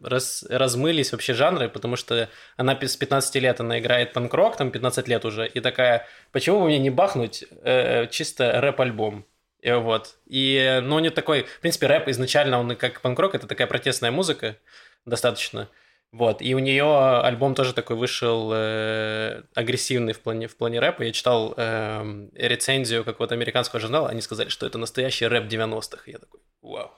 раз, 0.02 0.44
размылись 0.48 1.12
вообще 1.12 1.34
жанры, 1.34 1.68
потому 1.68 1.96
что 1.96 2.28
она 2.56 2.78
с 2.80 2.96
15 2.96 3.34
лет, 3.36 3.60
она 3.60 3.78
играет 3.78 4.12
панк-рок, 4.12 4.56
там 4.56 4.70
15 4.70 5.08
лет 5.08 5.24
уже, 5.24 5.46
и 5.46 5.60
такая, 5.60 6.06
почему 6.32 6.60
бы 6.60 6.66
мне 6.66 6.78
не 6.78 6.90
бахнуть 6.90 7.44
э, 7.62 8.06
чисто 8.08 8.60
рэп-альбом? 8.60 9.24
И 9.60 9.70
вот. 9.72 10.16
И, 10.26 10.80
ну, 10.82 10.98
не 10.98 11.10
такой... 11.10 11.42
В 11.44 11.60
принципе, 11.60 11.86
рэп 11.86 12.08
изначально, 12.08 12.58
он 12.58 12.76
как 12.76 13.00
панк-рок, 13.00 13.34
это 13.34 13.46
такая 13.46 13.66
протестная 13.66 14.10
музыка 14.10 14.56
достаточно. 15.04 15.68
Вот. 16.12 16.40
И 16.40 16.54
у 16.54 16.58
нее 16.58 17.20
альбом 17.20 17.54
тоже 17.54 17.74
такой 17.74 17.96
вышел 17.96 18.50
э, 18.54 19.42
агрессивный 19.54 20.14
в 20.14 20.20
плане, 20.20 20.46
в 20.46 20.56
плане 20.56 20.80
рэпа. 20.80 21.02
Я 21.02 21.12
читал 21.12 21.54
э, 21.56 22.28
рецензию 22.34 23.04
какого-то 23.04 23.34
американского 23.34 23.80
журнала, 23.80 24.08
они 24.08 24.20
сказали, 24.20 24.48
что 24.48 24.66
это 24.66 24.78
настоящий 24.78 25.26
рэп 25.26 25.44
90-х. 25.44 26.02
Я 26.06 26.18
такой, 26.18 26.40
вау. 26.62 26.90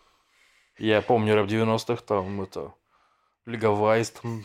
Я 0.78 1.02
помню 1.02 1.34
рэп 1.34 1.46
90-х, 1.46 2.02
там 2.06 2.42
это... 2.42 2.72
Леговайз, 3.46 4.11
там 4.11 4.44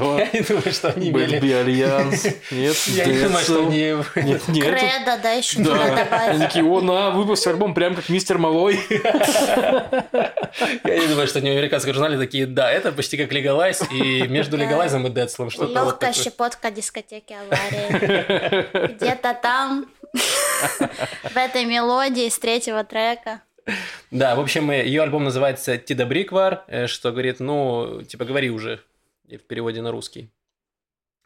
что? 0.00 0.18
Я 0.18 0.28
не 0.32 0.40
думаю, 0.40 0.72
что 0.72 0.88
они 0.88 1.10
имели... 1.10 1.52
Альянс. 1.52 2.24
Нет, 2.50 2.76
Я 2.86 3.04
не 3.06 3.20
думаю, 3.20 3.44
что 3.44 3.66
они... 3.66 3.94
Нет, 4.16 4.48
нет. 4.48 4.48
Кредо, 4.48 5.18
да, 5.22 5.32
еще 5.32 5.60
да. 5.60 6.28
Они 6.28 6.40
такие, 6.40 6.64
о, 6.64 6.80
на, 6.80 7.10
выпуск 7.10 7.46
альбом 7.46 7.74
прям 7.74 7.94
как 7.94 8.08
мистер 8.08 8.38
Малой. 8.38 8.80
Я 8.90 8.98
не 10.98 11.06
думаю, 11.06 11.26
что 11.26 11.38
они 11.38 11.50
в 11.50 11.52
американском 11.52 11.94
журнале 11.94 12.18
такие, 12.18 12.46
да, 12.46 12.70
это 12.70 12.92
почти 12.92 13.16
как 13.16 13.32
Легалайз, 13.32 13.82
и 13.90 14.26
между 14.28 14.56
Легалайзом 14.56 15.06
и 15.06 15.10
Дедслом 15.10 15.50
что-то 15.50 15.72
Легкая 15.72 16.12
щепотка 16.12 16.70
дискотеки 16.70 17.34
аварии. 17.34 18.94
Где-то 18.94 19.36
там, 19.40 19.86
в 20.12 21.36
этой 21.36 21.64
мелодии 21.64 22.28
с 22.28 22.38
третьего 22.38 22.84
трека. 22.84 23.42
Да, 24.10 24.34
в 24.34 24.40
общем, 24.40 24.70
ее 24.72 25.02
альбом 25.02 25.24
называется 25.24 25.76
Тида 25.76 26.06
Бриквар, 26.06 26.64
э, 26.66 26.86
что 26.88 27.12
говорит, 27.12 27.38
ну, 27.38 28.02
типа, 28.02 28.24
говори 28.24 28.50
уже 28.50 28.80
в 29.36 29.46
переводе 29.46 29.82
на 29.82 29.90
русский. 29.90 30.32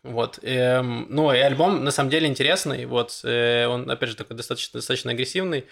Вот. 0.02 0.38
Эм, 0.42 1.06
ну, 1.08 1.32
и 1.32 1.38
альбом 1.38 1.82
на 1.82 1.90
самом 1.90 2.10
деле 2.10 2.28
интересный. 2.28 2.84
Вот 2.84 3.20
э, 3.24 3.66
он, 3.66 3.90
опять 3.90 4.10
же, 4.10 4.16
такой 4.16 4.36
достаточно, 4.36 4.78
достаточно 4.78 5.12
агрессивный. 5.12 5.64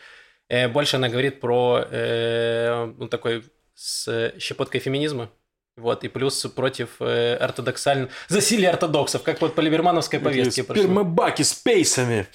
Э, 0.49 0.69
больше 0.69 0.97
она 0.97 1.09
говорит 1.09 1.41
про 1.41 1.85
э, 1.91 2.93
ну, 2.97 3.09
такой 3.09 3.45
с 3.75 4.33
щепоткой 4.39 4.81
феминизма. 4.81 5.31
Вот, 5.77 6.05
и 6.05 6.09
плюс 6.09 6.43
против 6.55 7.01
э, 7.01 7.35
ортодоксальных... 7.37 8.11
Засилие 8.29 8.69
ортодоксов, 8.69 9.23
как 9.23 9.41
вот 9.41 9.55
по 9.55 9.61
либермановской 9.61 10.21
повестке 10.21 10.65
прошло. 10.65 10.83
Спермобаки 10.83 11.43
с 11.43 11.55
пейсами. 11.55 12.27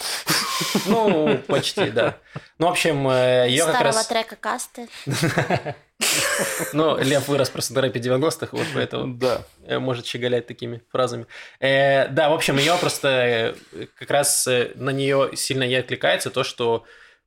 Ну, 0.88 1.38
почти, 1.48 1.92
да. 1.92 2.18
Ну, 2.58 2.66
в 2.66 2.72
общем, 2.72 3.08
э, 3.08 3.46
ее 3.48 3.66
как 3.66 3.76
Старого 3.76 3.96
раз... 3.96 4.08
трека 4.08 4.36
касты. 4.36 4.88
Ну, 6.74 6.98
Лев 6.98 7.28
вырос 7.28 7.50
просто 7.50 7.74
на 7.74 7.82
рэпе 7.82 8.00
90-х, 8.00 8.50
вот 8.52 8.66
поэтому 8.74 9.16
Да. 9.16 9.44
э, 9.66 9.80
может 9.80 10.06
щеголять 10.06 10.46
такими 10.48 10.82
фразами. 10.92 11.26
Э, 11.60 12.08
да, 12.10 12.30
в 12.30 12.34
общем, 12.34 12.58
ее 12.58 12.76
просто 12.80 13.56
э, 13.74 13.86
как 13.98 14.12
раз 14.12 14.48
э, 14.48 14.72
на 14.76 14.92
нее 14.92 15.32
сильно 15.36 15.68
не 15.68 15.76
откликается 15.76 16.30
то, 16.30 16.44
что 16.44 16.86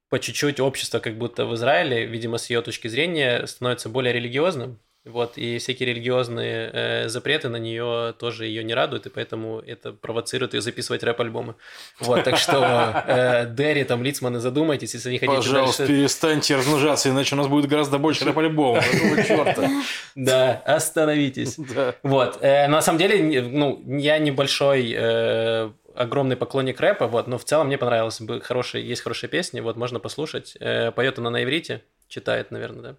по 0.09 0.19
чуть-чуть 0.19 0.61
общество 0.61 0.99
как 0.99 1.17
будто 1.19 1.47
в 1.47 1.55
Израиле, 1.55 2.07
видимо, 2.07 2.39
с 2.39 2.51
ее 2.51 2.63
точки 2.63 2.89
зрения, 2.89 3.47
становится 3.47 3.89
более 3.89 4.13
религиозным. 4.13 4.79
Вот, 5.07 5.39
и 5.39 5.57
всякие 5.57 5.89
религиозные 5.89 6.71
э, 6.73 7.09
запреты 7.09 7.49
на 7.49 7.57
нее 7.57 8.15
тоже 8.19 8.45
ее 8.45 8.63
не 8.63 8.75
радуют, 8.75 9.07
и 9.07 9.09
поэтому 9.09 9.61
это 9.61 9.95
провоцирует 9.95 10.53
ее 10.53 10.61
записывать 10.61 11.03
рэп-альбомы. 11.03 11.55
Вот, 12.01 12.23
так 12.23 12.37
что 12.37 13.03
э, 13.07 13.47
Дерри, 13.51 13.85
там, 13.85 14.03
Лицманы, 14.03 14.41
задумайтесь, 14.41 14.93
если 14.93 15.11
не 15.11 15.19
хотите 15.19 15.37
Пожалуйста, 15.37 15.87
дальше... 15.87 15.95
перестаньте 15.95 16.57
размножаться, 16.57 17.09
иначе 17.09 17.35
у 17.35 17.39
нас 17.39 17.47
будет 17.47 17.65
гораздо 17.67 17.97
больше 17.97 18.27
рэп-альбомов. 18.27 18.85
Да, 20.15 20.63
остановитесь. 20.67 21.57
Вот. 22.03 22.39
э, 22.43 22.69
на 22.69 22.83
самом 22.83 22.99
деле, 22.99 23.43
ну, 23.43 23.83
я 23.87 24.19
небольшой 24.19 24.93
э, 24.95 25.71
огромный 25.95 26.37
поклонник 26.37 26.79
рэпа, 26.79 27.07
вот, 27.07 27.27
но 27.27 27.39
в 27.39 27.45
целом 27.45 27.69
мне 27.69 27.79
понравилось 27.79 28.21
бы 28.21 28.41
хорошие, 28.43 28.87
есть 28.87 29.01
хорошие 29.03 29.31
песни, 29.31 29.61
вот, 29.61 29.77
можно 29.77 29.99
послушать. 29.99 30.59
Э, 30.61 30.91
поет 30.91 31.19
она 31.19 31.31
на 31.31 31.43
иврите, 31.43 31.83
читает, 32.09 32.51
наверное, 32.51 32.83
да? 32.83 32.97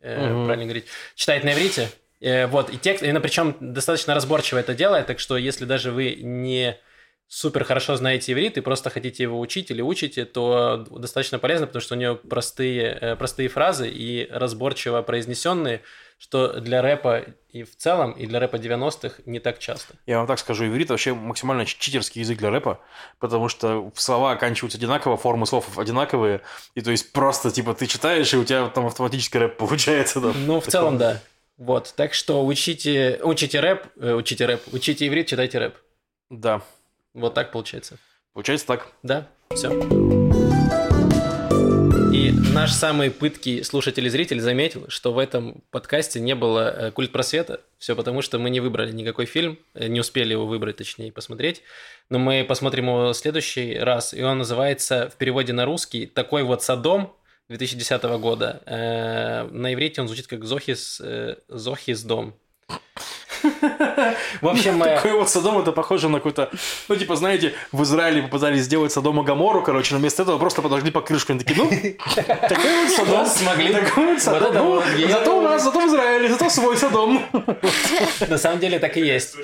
Э, 0.00 0.28
Мгм. 0.28 0.44
Правильно 0.46 0.64
говорить. 0.64 0.86
Читает 1.14 1.44
на 1.44 1.52
иврите. 1.52 1.88
Э, 2.20 2.46
вот, 2.46 2.70
и 2.72 2.76
текст, 2.76 3.02
и 3.02 3.12
причем 3.18 3.56
достаточно 3.60 4.14
разборчиво 4.14 4.58
это 4.58 4.74
делает, 4.74 5.06
так 5.06 5.20
что 5.20 5.36
если 5.36 5.64
даже 5.64 5.90
вы 5.90 6.16
не 6.20 6.76
супер 7.30 7.62
хорошо 7.62 7.94
знаете 7.94 8.32
иврит 8.32 8.58
и 8.58 8.60
просто 8.60 8.90
хотите 8.90 9.22
его 9.22 9.38
учить 9.38 9.70
или 9.70 9.80
учите, 9.80 10.24
то 10.24 10.84
достаточно 10.90 11.38
полезно, 11.38 11.68
потому 11.68 11.80
что 11.80 11.94
у 11.94 11.98
нее 11.98 12.16
простые, 12.16 12.98
э, 13.00 13.16
простые 13.16 13.48
фразы 13.48 13.88
и 13.88 14.28
разборчиво 14.28 15.00
произнесенные, 15.02 15.82
что 16.18 16.60
для 16.60 16.82
рэпа 16.82 17.26
и 17.52 17.62
в 17.62 17.76
целом, 17.76 18.12
и 18.12 18.26
для 18.26 18.40
рэпа 18.40 18.56
90-х 18.56 19.22
не 19.26 19.38
так 19.38 19.60
часто. 19.60 19.94
Я 20.06 20.18
вам 20.18 20.26
так 20.26 20.40
скажу, 20.40 20.66
иврит 20.66 20.90
вообще 20.90 21.14
максимально 21.14 21.66
читерский 21.66 22.20
язык 22.22 22.36
для 22.36 22.50
рэпа, 22.50 22.80
потому 23.20 23.48
что 23.48 23.92
слова 23.94 24.32
оканчиваются 24.32 24.78
одинаково, 24.78 25.16
формы 25.16 25.46
слов 25.46 25.78
одинаковые, 25.78 26.40
и 26.74 26.80
то 26.80 26.90
есть 26.90 27.12
просто, 27.12 27.52
типа, 27.52 27.74
ты 27.74 27.86
читаешь, 27.86 28.34
и 28.34 28.38
у 28.38 28.44
тебя 28.44 28.66
там 28.68 28.86
автоматически 28.86 29.36
рэп 29.36 29.56
получается. 29.56 30.20
да. 30.20 30.32
Ну, 30.34 30.60
в 30.60 30.66
целом, 30.66 30.98
да. 30.98 31.20
Вот, 31.58 31.94
так 31.96 32.12
что 32.12 32.44
учите, 32.44 33.20
учите 33.22 33.60
рэп, 33.60 33.86
э, 34.00 34.14
учите 34.14 34.46
рэп, 34.46 34.62
учите 34.72 35.06
иврит, 35.06 35.28
читайте 35.28 35.58
рэп. 35.60 35.76
Да, 36.30 36.62
Вот 37.14 37.34
так 37.34 37.50
получается. 37.52 37.98
получается 38.32 38.66
так. 38.66 38.88
Да, 39.02 39.28
все. 39.54 39.68
И 42.12 42.32
наш 42.52 42.72
самый 42.72 43.10
пыткий 43.10 43.62
слушатель 43.62 44.04
и 44.06 44.08
зритель 44.08 44.40
заметил, 44.40 44.86
что 44.88 45.12
в 45.12 45.18
этом 45.18 45.62
подкасте 45.70 46.20
не 46.20 46.34
было 46.34 46.68
э, 46.68 46.90
культ 46.90 47.12
просвета. 47.12 47.60
Все 47.78 47.94
потому, 47.94 48.20
что 48.20 48.38
мы 48.38 48.50
не 48.50 48.60
выбрали 48.60 48.92
никакой 48.92 49.26
фильм, 49.26 49.58
э, 49.74 49.86
не 49.86 50.00
успели 50.00 50.32
его 50.32 50.46
выбрать, 50.46 50.76
точнее, 50.76 51.12
посмотреть. 51.12 51.62
Но 52.08 52.18
мы 52.18 52.44
посмотрим 52.44 52.86
его 52.86 53.12
в 53.12 53.16
следующий 53.16 53.78
раз, 53.78 54.12
и 54.12 54.22
он 54.22 54.38
называется 54.38 55.08
в 55.08 55.16
переводе 55.16 55.52
на 55.52 55.64
русский 55.64 56.06
«Такой 56.06 56.42
вот 56.42 56.62
Содом» 56.62 57.14
2010 57.48 58.02
года. 58.18 58.62
Э, 58.66 59.48
На 59.50 59.72
иврите 59.72 60.00
он 60.00 60.08
звучит 60.08 60.26
как 60.26 60.44
«Зохис, 60.44 61.00
Зохис 61.48 62.02
дом». 62.02 62.34
В 64.40 64.48
общем, 64.48 64.80
Такой 64.80 65.12
вот 65.12 65.28
Содом, 65.30 65.58
это 65.58 65.72
похоже 65.72 66.08
на 66.08 66.18
какой-то... 66.18 66.50
Ну, 66.88 66.96
типа, 66.96 67.16
знаете, 67.16 67.54
в 67.72 67.82
Израиле 67.82 68.22
попытались 68.22 68.62
сделать 68.62 68.92
Содом 68.92 69.20
и 69.20 69.24
Гамору, 69.24 69.62
короче, 69.62 69.94
но 69.94 70.00
вместо 70.00 70.22
этого 70.22 70.38
просто 70.38 70.62
подожгли 70.62 70.90
по 70.90 71.00
крышку. 71.00 71.32
Они 71.32 71.40
такие, 71.42 71.62
ну, 71.62 71.70
такой 72.48 72.84
вот 72.84 72.90
Содом. 72.90 73.26
Смогли. 73.26 73.72
Такой 73.72 74.06
вот 74.14 74.22
Содом. 74.22 74.54
Ну, 74.54 74.82
Зато 75.08 75.38
у 75.38 75.42
нас, 75.42 75.62
зато 75.64 75.80
в 75.80 75.88
Израиле, 75.88 76.28
зато 76.28 76.50
свой 76.50 76.76
Содом. 76.76 77.22
На 78.28 78.38
самом 78.38 78.58
деле 78.60 78.78
так 78.78 78.96
и 78.96 79.00
есть. 79.00 79.36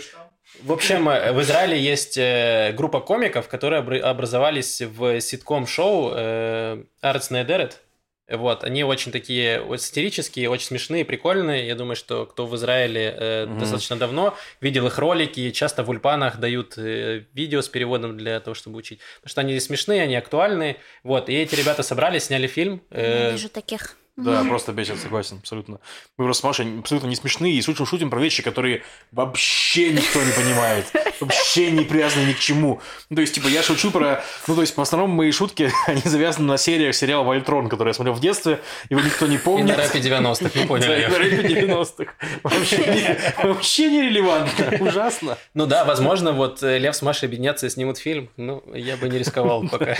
В 0.62 0.72
общем, 0.72 1.04
в 1.04 1.40
Израиле 1.42 1.78
есть 1.78 2.16
э, 2.16 2.72
группа 2.74 3.00
комиков, 3.00 3.46
которые 3.46 3.82
обр- 3.82 4.00
образовались 4.00 4.80
в 4.80 5.20
ситком-шоу 5.20 6.12
э, 6.14 6.82
Arts 7.02 7.30
Недерет. 7.30 7.82
Вот, 8.28 8.64
они 8.64 8.82
очень 8.82 9.12
такие 9.12 9.60
вот 9.60 9.80
сатирические, 9.80 10.50
очень 10.50 10.66
смешные, 10.66 11.04
прикольные. 11.04 11.66
Я 11.66 11.76
думаю, 11.76 11.94
что 11.94 12.26
кто 12.26 12.46
в 12.46 12.56
Израиле 12.56 13.14
э, 13.16 13.46
Мгм. 13.46 13.58
достаточно 13.58 13.96
давно 13.96 14.36
видел 14.60 14.86
их 14.88 14.98
ролики, 14.98 15.50
часто 15.52 15.84
в 15.84 15.90
ульпанах 15.90 16.38
дают 16.38 16.76
э, 16.76 17.24
видео 17.34 17.62
с 17.62 17.68
переводом 17.68 18.16
для 18.16 18.40
того, 18.40 18.54
чтобы 18.54 18.78
учить. 18.78 18.98
Потому 19.16 19.30
что 19.30 19.40
они 19.42 19.60
смешные, 19.60 20.02
они 20.02 20.16
актуальные. 20.16 20.76
Вот, 21.04 21.28
и 21.28 21.34
эти 21.34 21.54
ребята 21.54 21.84
собрались, 21.84 22.24
сняли 22.24 22.48
фильм. 22.48 22.82
Я 22.90 23.28
э, 23.28 23.32
вижу 23.32 23.48
таких. 23.48 23.96
Да, 24.16 24.44
просто 24.44 24.72
бесит, 24.72 24.98
согласен, 24.98 25.38
абсолютно. 25.42 25.78
Мы 26.16 26.24
просто 26.24 26.40
с 26.40 26.44
Машей 26.44 26.78
абсолютно 26.78 27.08
не 27.08 27.16
смешные 27.16 27.52
и 27.52 27.60
шутим, 27.62 27.84
шутим 27.86 28.08
про 28.10 28.18
вещи, 28.18 28.42
которые 28.42 28.82
вообще 29.12 29.90
никто 29.92 30.22
не 30.22 30.32
понимает. 30.32 30.86
Вообще 31.20 31.70
не 31.70 31.82
привязаны 31.84 32.26
ни 32.28 32.32
к 32.34 32.38
чему. 32.38 32.82
Ну, 33.08 33.16
то 33.16 33.22
есть, 33.22 33.34
типа, 33.34 33.48
я 33.48 33.62
шучу 33.62 33.90
про... 33.90 34.22
Ну, 34.46 34.54
то 34.54 34.60
есть, 34.60 34.76
в 34.76 34.80
основном 34.82 35.10
мои 35.10 35.30
шутки, 35.32 35.72
они 35.86 36.02
завязаны 36.04 36.46
на 36.46 36.58
сериях 36.58 36.94
сериала 36.94 37.24
«Вольтрон», 37.24 37.70
который 37.70 37.88
я 37.88 37.94
смотрел 37.94 38.14
в 38.14 38.20
детстве, 38.20 38.60
его 38.90 39.00
никто 39.00 39.26
не 39.26 39.36
И 39.36 39.38
помнит. 39.38 39.66
на 39.68 39.82
рэпе 39.82 39.98
90-х, 40.00 40.50
не 40.54 40.62
Да, 40.62 40.68
поняли. 40.68 41.04
и 41.04 41.06
на 41.06 41.18
рэпе 41.18 41.42
90-х. 41.48 42.12
Вообще, 42.42 42.76
не- 42.78 43.46
вообще 43.46 43.90
нерелевантно. 43.90 44.76
Ужасно. 44.86 45.38
Ну 45.54 45.64
да, 45.66 45.86
возможно, 45.86 46.32
вот 46.32 46.62
э, 46.62 46.76
Лев 46.78 46.94
с 46.94 47.00
Машей 47.00 47.28
объединятся 47.28 47.66
и 47.66 47.70
снимут 47.70 47.96
фильм. 47.96 48.28
Ну, 48.36 48.62
я 48.74 48.96
бы 48.98 49.08
не 49.08 49.18
рисковал 49.18 49.66
пока. 49.66 49.96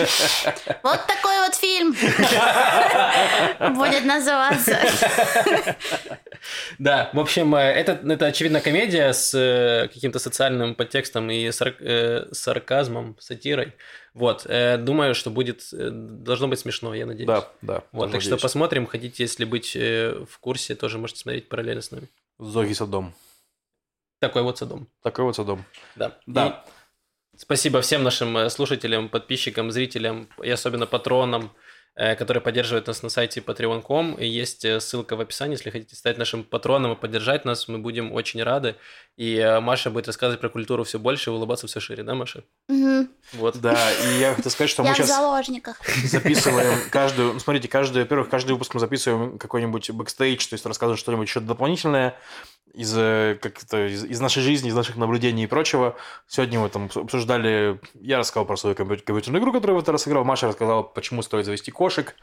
Вот 0.83 1.07
такой 1.07 1.39
вот 1.47 1.55
фильм 1.55 1.76
будет 3.75 4.05
называться. 4.05 4.79
Да, 6.79 7.11
в 7.13 7.19
общем, 7.19 7.55
э, 7.55 7.61
это, 7.61 7.93
это 7.93 8.27
очевидно 8.27 8.61
комедия 8.61 9.13
с 9.13 9.35
э, 9.35 9.89
каким-то 9.93 10.19
социальным 10.19 10.75
подтекстом 10.75 11.31
и 11.31 11.51
сар- 11.51 11.77
э, 11.81 12.27
сарказмом, 12.33 13.17
сатирой. 13.19 13.73
Вот, 14.15 14.47
э, 14.47 14.79
думаю, 14.79 15.15
что 15.15 15.31
будет, 15.31 15.63
э, 15.73 15.91
должно 15.91 16.49
быть 16.49 16.59
смешно, 16.59 16.95
я 16.95 17.07
надеюсь. 17.07 17.27
Да, 17.27 17.49
да. 17.63 17.83
Вот, 17.93 18.13
так 18.13 18.21
что 18.21 18.31
надеюсь. 18.31 18.43
посмотрим, 18.43 18.87
хотите, 18.87 19.25
если 19.25 19.45
быть 19.45 19.77
э, 19.77 20.25
в 20.31 20.39
курсе, 20.39 20.75
тоже 20.75 20.99
можете 20.99 21.21
смотреть 21.21 21.49
параллельно 21.49 21.83
с 21.83 21.91
нами. 21.91 22.09
Зоги 22.39 22.73
Содом. 22.73 23.15
Такой 24.21 24.43
вот 24.43 24.59
Содом. 24.59 24.89
Такой 25.03 25.25
вот 25.25 25.37
Содом. 25.37 25.65
Да. 25.97 26.19
Да. 26.27 26.65
И 27.35 27.39
спасибо 27.39 27.81
всем 27.83 28.03
нашим 28.03 28.37
э, 28.39 28.51
слушателям, 28.51 29.09
подписчикам, 29.09 29.71
зрителям 29.71 30.29
и 30.43 30.51
особенно 30.51 30.87
патронам, 30.87 31.53
э, 31.97 32.15
которые 32.15 32.43
поддерживают 32.43 32.87
нас 32.87 33.03
на 33.03 33.09
сайте 33.09 33.41
patreon.com. 33.41 34.19
Есть 34.21 34.65
э, 34.65 34.81
ссылка 34.81 35.17
в 35.17 35.21
описании, 35.21 35.55
если 35.55 35.71
хотите 35.71 35.97
стать 35.97 36.19
нашим 36.19 36.45
патроном 36.45 36.93
и 36.93 36.97
поддержать 36.97 37.45
нас, 37.45 37.69
мы 37.69 37.79
будем 37.79 38.13
очень 38.13 38.43
рады. 38.43 38.77
И 39.17 39.37
э, 39.37 39.61
Маша 39.61 39.91
будет 39.91 40.07
рассказывать 40.09 40.41
про 40.41 40.51
культуру 40.51 40.85
все 40.85 40.99
больше 40.99 41.31
и 41.31 41.33
улыбаться 41.33 41.67
все 41.67 41.81
шире, 41.81 42.03
да, 42.03 42.15
Маша? 42.15 42.45
Мгм. 42.69 43.09
Вот. 43.33 43.59
Да, 43.61 43.79
и 43.93 44.19
я 44.21 44.35
хотел 44.35 44.51
сказать, 44.53 44.71
что 44.71 44.83
Я 44.83 44.91
мы 44.91 44.95
в 44.95 44.99
сейчас... 44.99 45.09
заложниках. 45.09 45.81
записываем 46.05 46.79
каждую, 46.91 47.33
ну, 47.35 47.41
смотрите, 47.41 47.67
каждый, 47.67 48.03
во-первых, 48.03 48.29
каждый 48.29 48.53
выпуск 48.53 48.75
мы 48.75 48.81
записываем 48.81 49.39
какой-нибудь 49.39 49.91
бэкстейдж, 49.91 50.47
то 50.49 50.55
есть 50.55 50.67
рассказываем 50.67 50.99
что-нибудь 50.99 51.29
еще 51.29 51.41
дополнительное 51.41 52.15
из, 52.75 52.93
э, 52.95 53.39
как 53.41 53.63
это, 53.63 53.87
из, 53.87 54.05
из 54.05 54.21
нашей 54.21 54.43
жизни, 54.43 54.69
из 54.69 54.75
наших 54.75 54.97
наблюдений 54.97 55.45
и 55.45 55.47
прочего. 55.47 55.97
Сегодня 56.29 56.61
мы 56.61 56.69
там 56.69 56.91
обсуждали, 56.95 57.81
я 57.95 58.19
рассказал 58.19 58.45
про 58.45 58.57
свою 58.57 58.77
компью- 58.77 59.01
компьютерную 59.03 59.41
игру, 59.41 59.51
которую 59.53 59.77
в 59.77 59.79
этот 59.79 59.93
раз 59.93 60.07
играл, 60.07 60.25
Маша 60.25 60.49
рассказала, 60.49 60.83
почему 60.83 61.23
стоит 61.23 61.47
завести 61.47 61.71
кошек, 61.71 62.15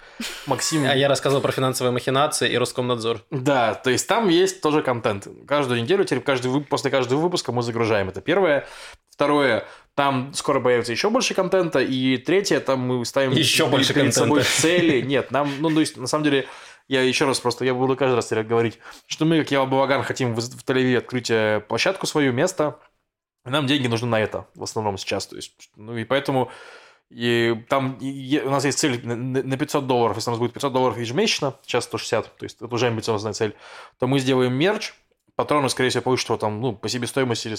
Максим... 0.45 0.85
А 0.87 0.95
я 0.95 1.07
рассказывал 1.07 1.41
про 1.41 1.51
финансовые 1.51 1.91
махинации 1.91 2.51
и 2.51 2.57
Роскомнадзор. 2.57 3.21
Да, 3.31 3.73
то 3.73 3.89
есть 3.89 4.07
там 4.07 4.29
есть 4.29 4.61
тоже 4.61 4.83
контент. 4.83 5.27
Каждую 5.47 5.81
неделю, 5.81 6.03
теперь 6.03 6.19
каждый, 6.21 6.51
вып- 6.51 6.67
после 6.84 6.91
каждого 6.91 7.21
выпуска 7.21 7.53
мы 7.53 7.63
загружаем. 7.63 8.09
Это 8.09 8.19
первое. 8.19 8.67
Второе, 9.09 9.65
там 9.95 10.34
скоро 10.34 10.59
появится 10.59 10.91
еще 10.91 11.09
больше 11.09 11.34
контента. 11.34 11.79
И 11.79 12.17
третье, 12.17 12.59
там 12.59 12.81
мы 12.81 13.05
ставим 13.05 13.31
Еще 13.31 13.59
перед- 13.59 13.71
больше 13.71 13.93
перед 13.93 14.13
собой 14.13 14.39
контента. 14.41 14.61
цели. 14.61 15.01
Нет, 15.01 15.31
нам, 15.31 15.49
ну, 15.59 15.69
то 15.69 15.79
есть, 15.79 15.95
на 15.95 16.07
самом 16.07 16.25
деле, 16.25 16.45
я 16.89 17.01
еще 17.03 17.25
раз 17.25 17.39
просто, 17.39 17.63
я 17.63 17.73
буду 17.73 17.95
каждый 17.95 18.15
раз 18.15 18.25
теперь 18.27 18.43
говорить, 18.43 18.79
что 19.07 19.23
мы, 19.23 19.39
как 19.39 19.51
я 19.51 19.63
Балаган, 19.65 20.03
хотим 20.03 20.36
в, 20.36 20.39
в 20.41 20.65
Тель-Авиве 20.65 20.97
открыть 20.97 21.29
э, 21.31 21.61
площадку 21.69 22.05
свою, 22.05 22.34
место. 22.34 22.77
И 23.45 23.49
нам 23.49 23.65
деньги 23.65 23.88
нужны 23.88 24.07
на 24.07 24.19
это 24.19 24.45
в 24.55 24.63
основном 24.63 24.97
сейчас. 24.97 25.27
То 25.27 25.38
есть, 25.38 25.53
ну, 25.77 25.95
и 25.95 26.03
поэтому 26.03 26.51
и 27.09 27.55
там 27.69 27.97
и- 28.01 28.41
у 28.43 28.49
нас 28.49 28.65
есть 28.65 28.79
цель 28.79 28.99
на 29.07 29.57
500 29.57 29.86
долларов. 29.88 30.17
Если 30.17 30.29
у 30.31 30.34
нас 30.34 30.39
будет 30.39 30.53
500 30.53 30.73
долларов 30.73 30.97
ежемесячно, 30.97 31.53
сейчас 31.65 31.84
160, 31.86 32.36
то 32.36 32.43
есть 32.43 32.57
это 32.61 32.73
уже 32.73 32.88
амбициозная 32.88 33.34
цель, 33.34 33.53
то 33.99 34.07
мы 34.07 34.19
сделаем 34.19 34.53
мерч, 34.53 34.93
Патроны, 35.36 35.67
скорее 35.69 35.89
всего, 35.89 36.03
получат 36.03 36.29
его 36.29 36.38
там, 36.38 36.61
ну, 36.61 36.73
по 36.73 36.88
себестоимости 36.88 37.47
или 37.47 37.57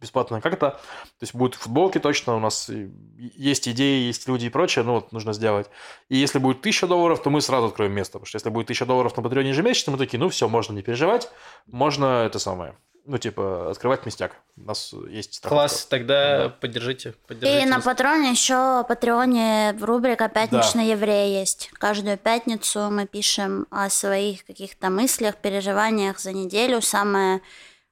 бесплатно 0.00 0.40
как-то. 0.40 0.70
То 0.70 0.78
есть 1.20 1.34
будут 1.34 1.54
футболки 1.54 1.98
точно, 1.98 2.34
у 2.36 2.40
нас 2.40 2.68
есть 2.68 3.68
идеи, 3.68 4.06
есть 4.06 4.26
люди 4.26 4.46
и 4.46 4.48
прочее, 4.48 4.84
ну, 4.84 4.94
вот 4.94 5.12
нужно 5.12 5.32
сделать. 5.32 5.70
И 6.08 6.16
если 6.16 6.40
будет 6.40 6.58
1000 6.58 6.88
долларов, 6.88 7.22
то 7.22 7.30
мы 7.30 7.40
сразу 7.40 7.66
откроем 7.66 7.92
место, 7.92 8.14
потому 8.14 8.26
что 8.26 8.36
если 8.36 8.50
будет 8.50 8.66
1000 8.66 8.86
долларов 8.86 9.16
на 9.16 9.22
Патреоне 9.22 9.50
ежемесячно, 9.50 9.92
мы 9.92 9.98
такие, 9.98 10.18
ну, 10.18 10.28
все, 10.30 10.48
можно 10.48 10.72
не 10.72 10.82
переживать, 10.82 11.30
можно 11.66 12.24
это 12.26 12.40
самое, 12.40 12.76
ну, 13.04 13.18
типа, 13.18 13.70
открывать 13.70 14.06
местяк. 14.06 14.36
У 14.56 14.62
нас 14.62 14.92
есть 15.08 15.34
страховка. 15.34 15.68
Класс, 15.68 15.86
тогда 15.86 16.38
да. 16.38 16.48
поддержите, 16.48 17.14
поддержите. 17.26 17.62
И 17.62 17.66
на 17.68 17.80
Патроне 17.80 18.30
еще, 18.30 18.84
Патреоне 18.86 19.72
рубрика 19.80 20.28
«Пятничный 20.28 20.86
да. 20.86 20.92
еврей» 20.92 21.38
есть. 21.38 21.70
Каждую 21.74 22.18
пятницу 22.18 22.90
мы 22.90 23.06
пишем 23.06 23.66
о 23.70 23.90
своих 23.90 24.44
каких-то 24.44 24.90
мыслях, 24.90 25.36
переживаниях 25.36 26.18
за 26.20 26.32
неделю. 26.32 26.80
Самое 26.80 27.40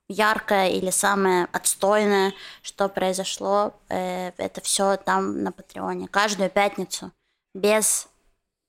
яркое 0.08 0.68
или 0.70 0.90
самое 0.90 1.48
отстойное, 1.52 2.32
что 2.62 2.88
произошло, 2.88 3.74
э, 3.88 4.32
это 4.36 4.60
все 4.60 4.96
там 4.96 5.42
на 5.42 5.52
Патреоне. 5.52 6.08
Каждую 6.08 6.50
пятницу, 6.50 7.12
без 7.54 8.08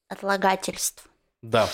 отлагательств. 0.08 1.06
Да. 1.42 1.68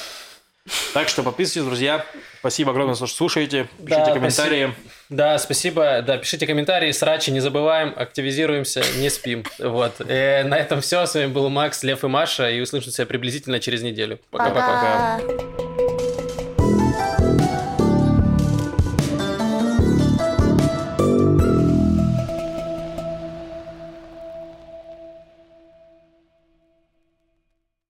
Так 0.94 1.10
что 1.10 1.24
подписывайтесь, 1.24 1.68
друзья. 1.68 2.06
Спасибо 2.40 2.72
огромное, 2.72 2.96
что 2.96 3.08
слушаете. 3.08 3.68
Пишите 3.78 4.06
да, 4.06 4.14
комментарии. 4.14 4.66
Спасибо. 4.66 4.76
Да, 5.10 5.38
спасибо. 5.38 6.02
Да, 6.06 6.18
пишите 6.18 6.46
комментарии, 6.46 6.92
срачи 6.92 7.32
не 7.32 7.40
забываем, 7.40 7.94
активизируемся, 7.96 8.84
не 8.98 9.10
спим. 9.10 9.44
Вот. 9.60 10.02
И 10.02 10.06
э, 10.08 10.44
на 10.44 10.58
этом 10.58 10.82
все. 10.82 11.06
С 11.06 11.16
вами 11.16 11.28
был 11.28 11.50
Макс, 11.50 11.84
Лев 11.84 12.04
и 12.04 12.08
Маша. 12.08 12.50
И 12.50 12.60
услышимся 12.60 13.06
приблизительно 13.06 13.60
через 13.60 13.82
неделю. 13.82 14.20
Пока-пока. 14.32 15.20